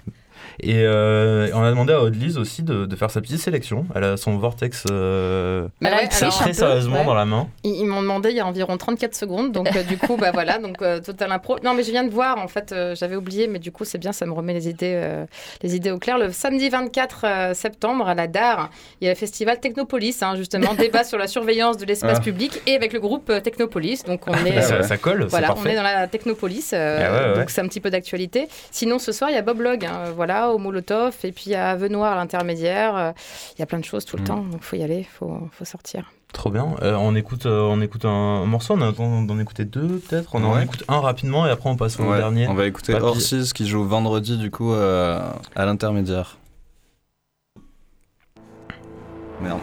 Et 0.60 0.82
euh, 0.84 1.48
on 1.54 1.62
a 1.62 1.70
demandé 1.70 1.92
à 1.92 2.00
Odlise 2.02 2.38
aussi 2.38 2.62
de, 2.62 2.86
de 2.86 2.96
faire 2.96 3.10
sa 3.10 3.20
petite 3.20 3.40
sélection. 3.40 3.86
Elle 3.94 4.04
a 4.04 4.16
son 4.16 4.36
vortex 4.38 4.84
euh, 4.90 5.66
Bah 5.80 5.90
ouais, 5.90 6.08
très, 6.08 6.22
alors, 6.26 6.32
sérieusement 6.54 6.98
ouais. 7.00 7.04
dans 7.04 7.14
la 7.14 7.24
main. 7.24 7.48
Ils, 7.64 7.72
ils 7.80 7.86
m'ont 7.86 8.02
demandé 8.02 8.30
il 8.30 8.36
y 8.36 8.40
a 8.40 8.46
environ 8.46 8.76
34 8.76 9.14
secondes, 9.14 9.52
donc 9.52 9.74
euh, 9.74 9.82
du 9.82 9.98
coup, 9.98 10.16
bah 10.16 10.30
voilà, 10.34 10.58
donc 10.58 10.80
euh, 10.82 11.00
total 11.00 11.32
impro. 11.32 11.58
Non, 11.64 11.74
mais 11.74 11.82
je 11.82 11.90
viens 11.90 12.04
de 12.04 12.10
voir, 12.10 12.38
en 12.38 12.48
fait, 12.48 12.72
euh, 12.72 12.94
j'avais 12.94 13.16
oublié, 13.16 13.46
mais 13.46 13.58
du 13.58 13.72
coup, 13.72 13.84
c'est 13.84 13.98
bien, 13.98 14.12
ça 14.12 14.26
me 14.26 14.32
remet 14.32 14.52
les 14.54 14.68
idées, 14.68 14.92
euh, 14.94 15.24
les 15.62 15.74
idées 15.76 15.90
au 15.90 15.98
clair. 15.98 16.18
Le 16.18 16.30
samedi 16.32 16.68
24 16.68 17.20
euh, 17.24 17.54
septembre, 17.54 18.08
à 18.08 18.14
la 18.14 18.26
DAR, 18.26 18.70
il 19.00 19.04
y 19.04 19.08
a 19.08 19.12
le 19.12 19.18
festival 19.18 19.60
Technopolis, 19.60 20.16
hein, 20.22 20.34
justement, 20.36 20.74
débat 20.78 21.04
sur 21.04 21.18
la 21.18 21.26
surveillance 21.26 21.76
de 21.76 21.84
l'espace 21.84 22.18
Ah. 22.20 22.22
public, 22.22 22.60
et 22.66 22.74
avec 22.76 22.92
le 22.92 23.00
groupe 23.00 23.32
Technopolis. 23.42 24.04
Donc, 24.06 24.22
on 24.28 24.34
est. 24.46 24.56
Et 24.56 24.62
ça, 24.62 24.82
ça 24.82 24.96
colle, 24.96 25.22
c'est 25.24 25.30
Voilà, 25.30 25.54
on 25.56 25.64
est 25.66 25.74
dans 25.74 25.82
la 25.82 26.06
Technopolis, 26.06 26.70
euh, 26.72 26.98
Ah 27.00 27.12
ouais, 27.12 27.30
ouais. 27.32 27.38
donc 27.40 27.50
c'est 27.50 27.60
un 27.60 27.66
petit 27.68 27.80
peu 27.80 27.90
d'actualité. 27.90 28.48
Sinon, 28.70 28.98
ce 28.98 29.12
soir, 29.12 29.30
il 29.30 29.34
y 29.34 29.38
a 29.38 29.42
Bob 29.42 29.60
Log, 29.60 29.84
hein, 29.84 30.12
voilà, 30.14 30.43
au 30.50 30.58
Molotov, 30.58 31.14
et 31.24 31.32
puis 31.32 31.54
a 31.54 31.70
Avenoir 31.70 32.12
à 32.12 32.16
l'intermédiaire. 32.16 32.96
euh, 32.96 33.12
Il 33.56 33.60
y 33.60 33.62
a 33.62 33.66
plein 33.66 33.78
de 33.78 33.84
choses 33.84 34.04
tout 34.04 34.16
le 34.16 34.22
Mm. 34.22 34.26
temps, 34.26 34.42
donc 34.44 34.62
faut 34.62 34.76
y 34.76 34.82
aller, 34.82 35.02
faut, 35.04 35.38
faut 35.52 35.64
sortir. 35.64 36.10
Trop 36.32 36.50
bien. 36.50 36.74
Euh, 36.82 36.94
on, 36.96 37.14
écoute, 37.14 37.46
euh, 37.46 37.60
on 37.62 37.80
écoute 37.80 38.04
un 38.04 38.44
morceau, 38.44 38.74
on 38.74 38.80
a 38.80 38.86
le 38.86 38.92
temps 38.92 39.22
d'en 39.22 39.38
écouter 39.38 39.64
deux 39.64 39.98
peut-être. 40.00 40.34
On 40.34 40.42
en 40.44 40.58
écoute 40.60 40.82
un 40.88 40.98
rapidement 40.98 41.46
et 41.46 41.50
après 41.50 41.70
on 41.70 41.76
passe 41.76 42.00
au 42.00 42.04
Ouais, 42.10 42.16
dernier. 42.18 42.48
On 42.48 42.54
va 42.54 42.66
écouter 42.66 42.92
Papy. 42.92 43.04
Horses 43.04 43.52
qui 43.52 43.68
joue 43.68 43.84
vendredi 43.84 44.36
du 44.36 44.50
coup 44.50 44.72
euh, 44.72 45.20
à 45.54 45.64
l'intermédiaire. 45.64 46.38
Merde. 49.40 49.60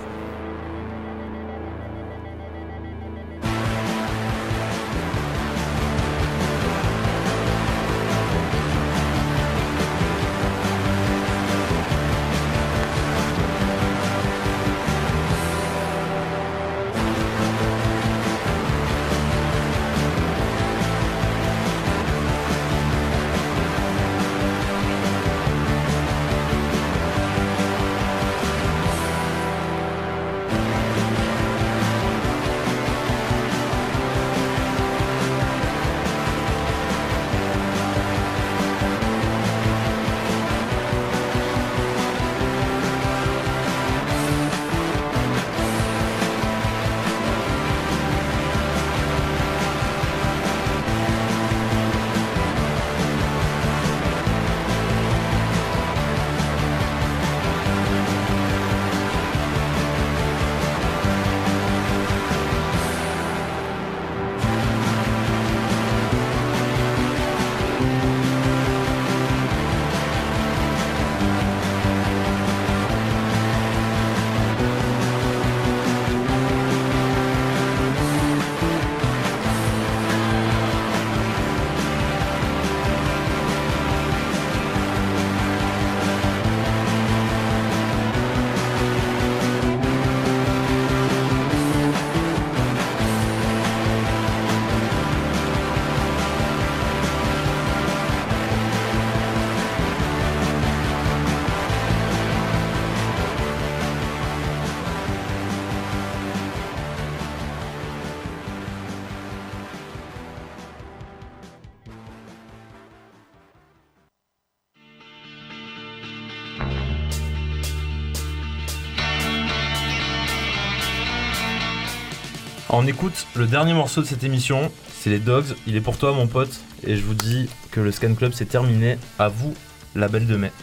On 122.74 122.88
écoute 122.88 123.28
le 123.36 123.48
dernier 123.48 123.74
morceau 123.74 124.02
de 124.02 124.06
cette 124.08 124.24
émission, 124.24 124.72
c'est 124.98 125.10
les 125.10 125.20
Dogs. 125.20 125.58
Il 125.68 125.76
est 125.76 125.82
pour 125.82 125.98
toi, 125.98 126.14
mon 126.14 126.26
pote. 126.26 126.62
Et 126.88 126.96
je 126.96 127.04
vous 127.04 127.14
dis 127.14 127.50
que 127.70 127.82
le 127.82 127.92
Scan 127.92 128.16
Club 128.16 128.32
c'est 128.34 128.46
terminé. 128.46 128.98
À 129.20 129.28
vous, 129.28 129.54
la 129.94 130.08
belle 130.08 130.26
de 130.26 130.38
mai. 130.38 130.54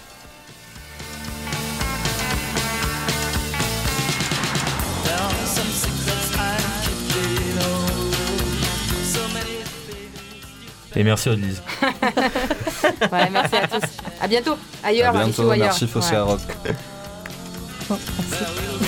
Et 10.97 11.05
merci 11.05 11.29
Odlise. 11.29 11.63
Ouais, 13.13 13.29
merci 13.31 13.57
à 13.57 13.69
tous. 13.69 13.87
À 14.21 14.29
bientôt. 14.29 14.57
Ailleurs, 14.83 15.15
à 15.15 15.23
ici 15.23 15.31
bientôt, 15.31 15.49
ou 15.49 15.51
ailleurs. 15.51 15.77
merci 15.81 15.85
Ouais. 15.85 16.19
Rock. 16.19 16.41
When 17.89 18.88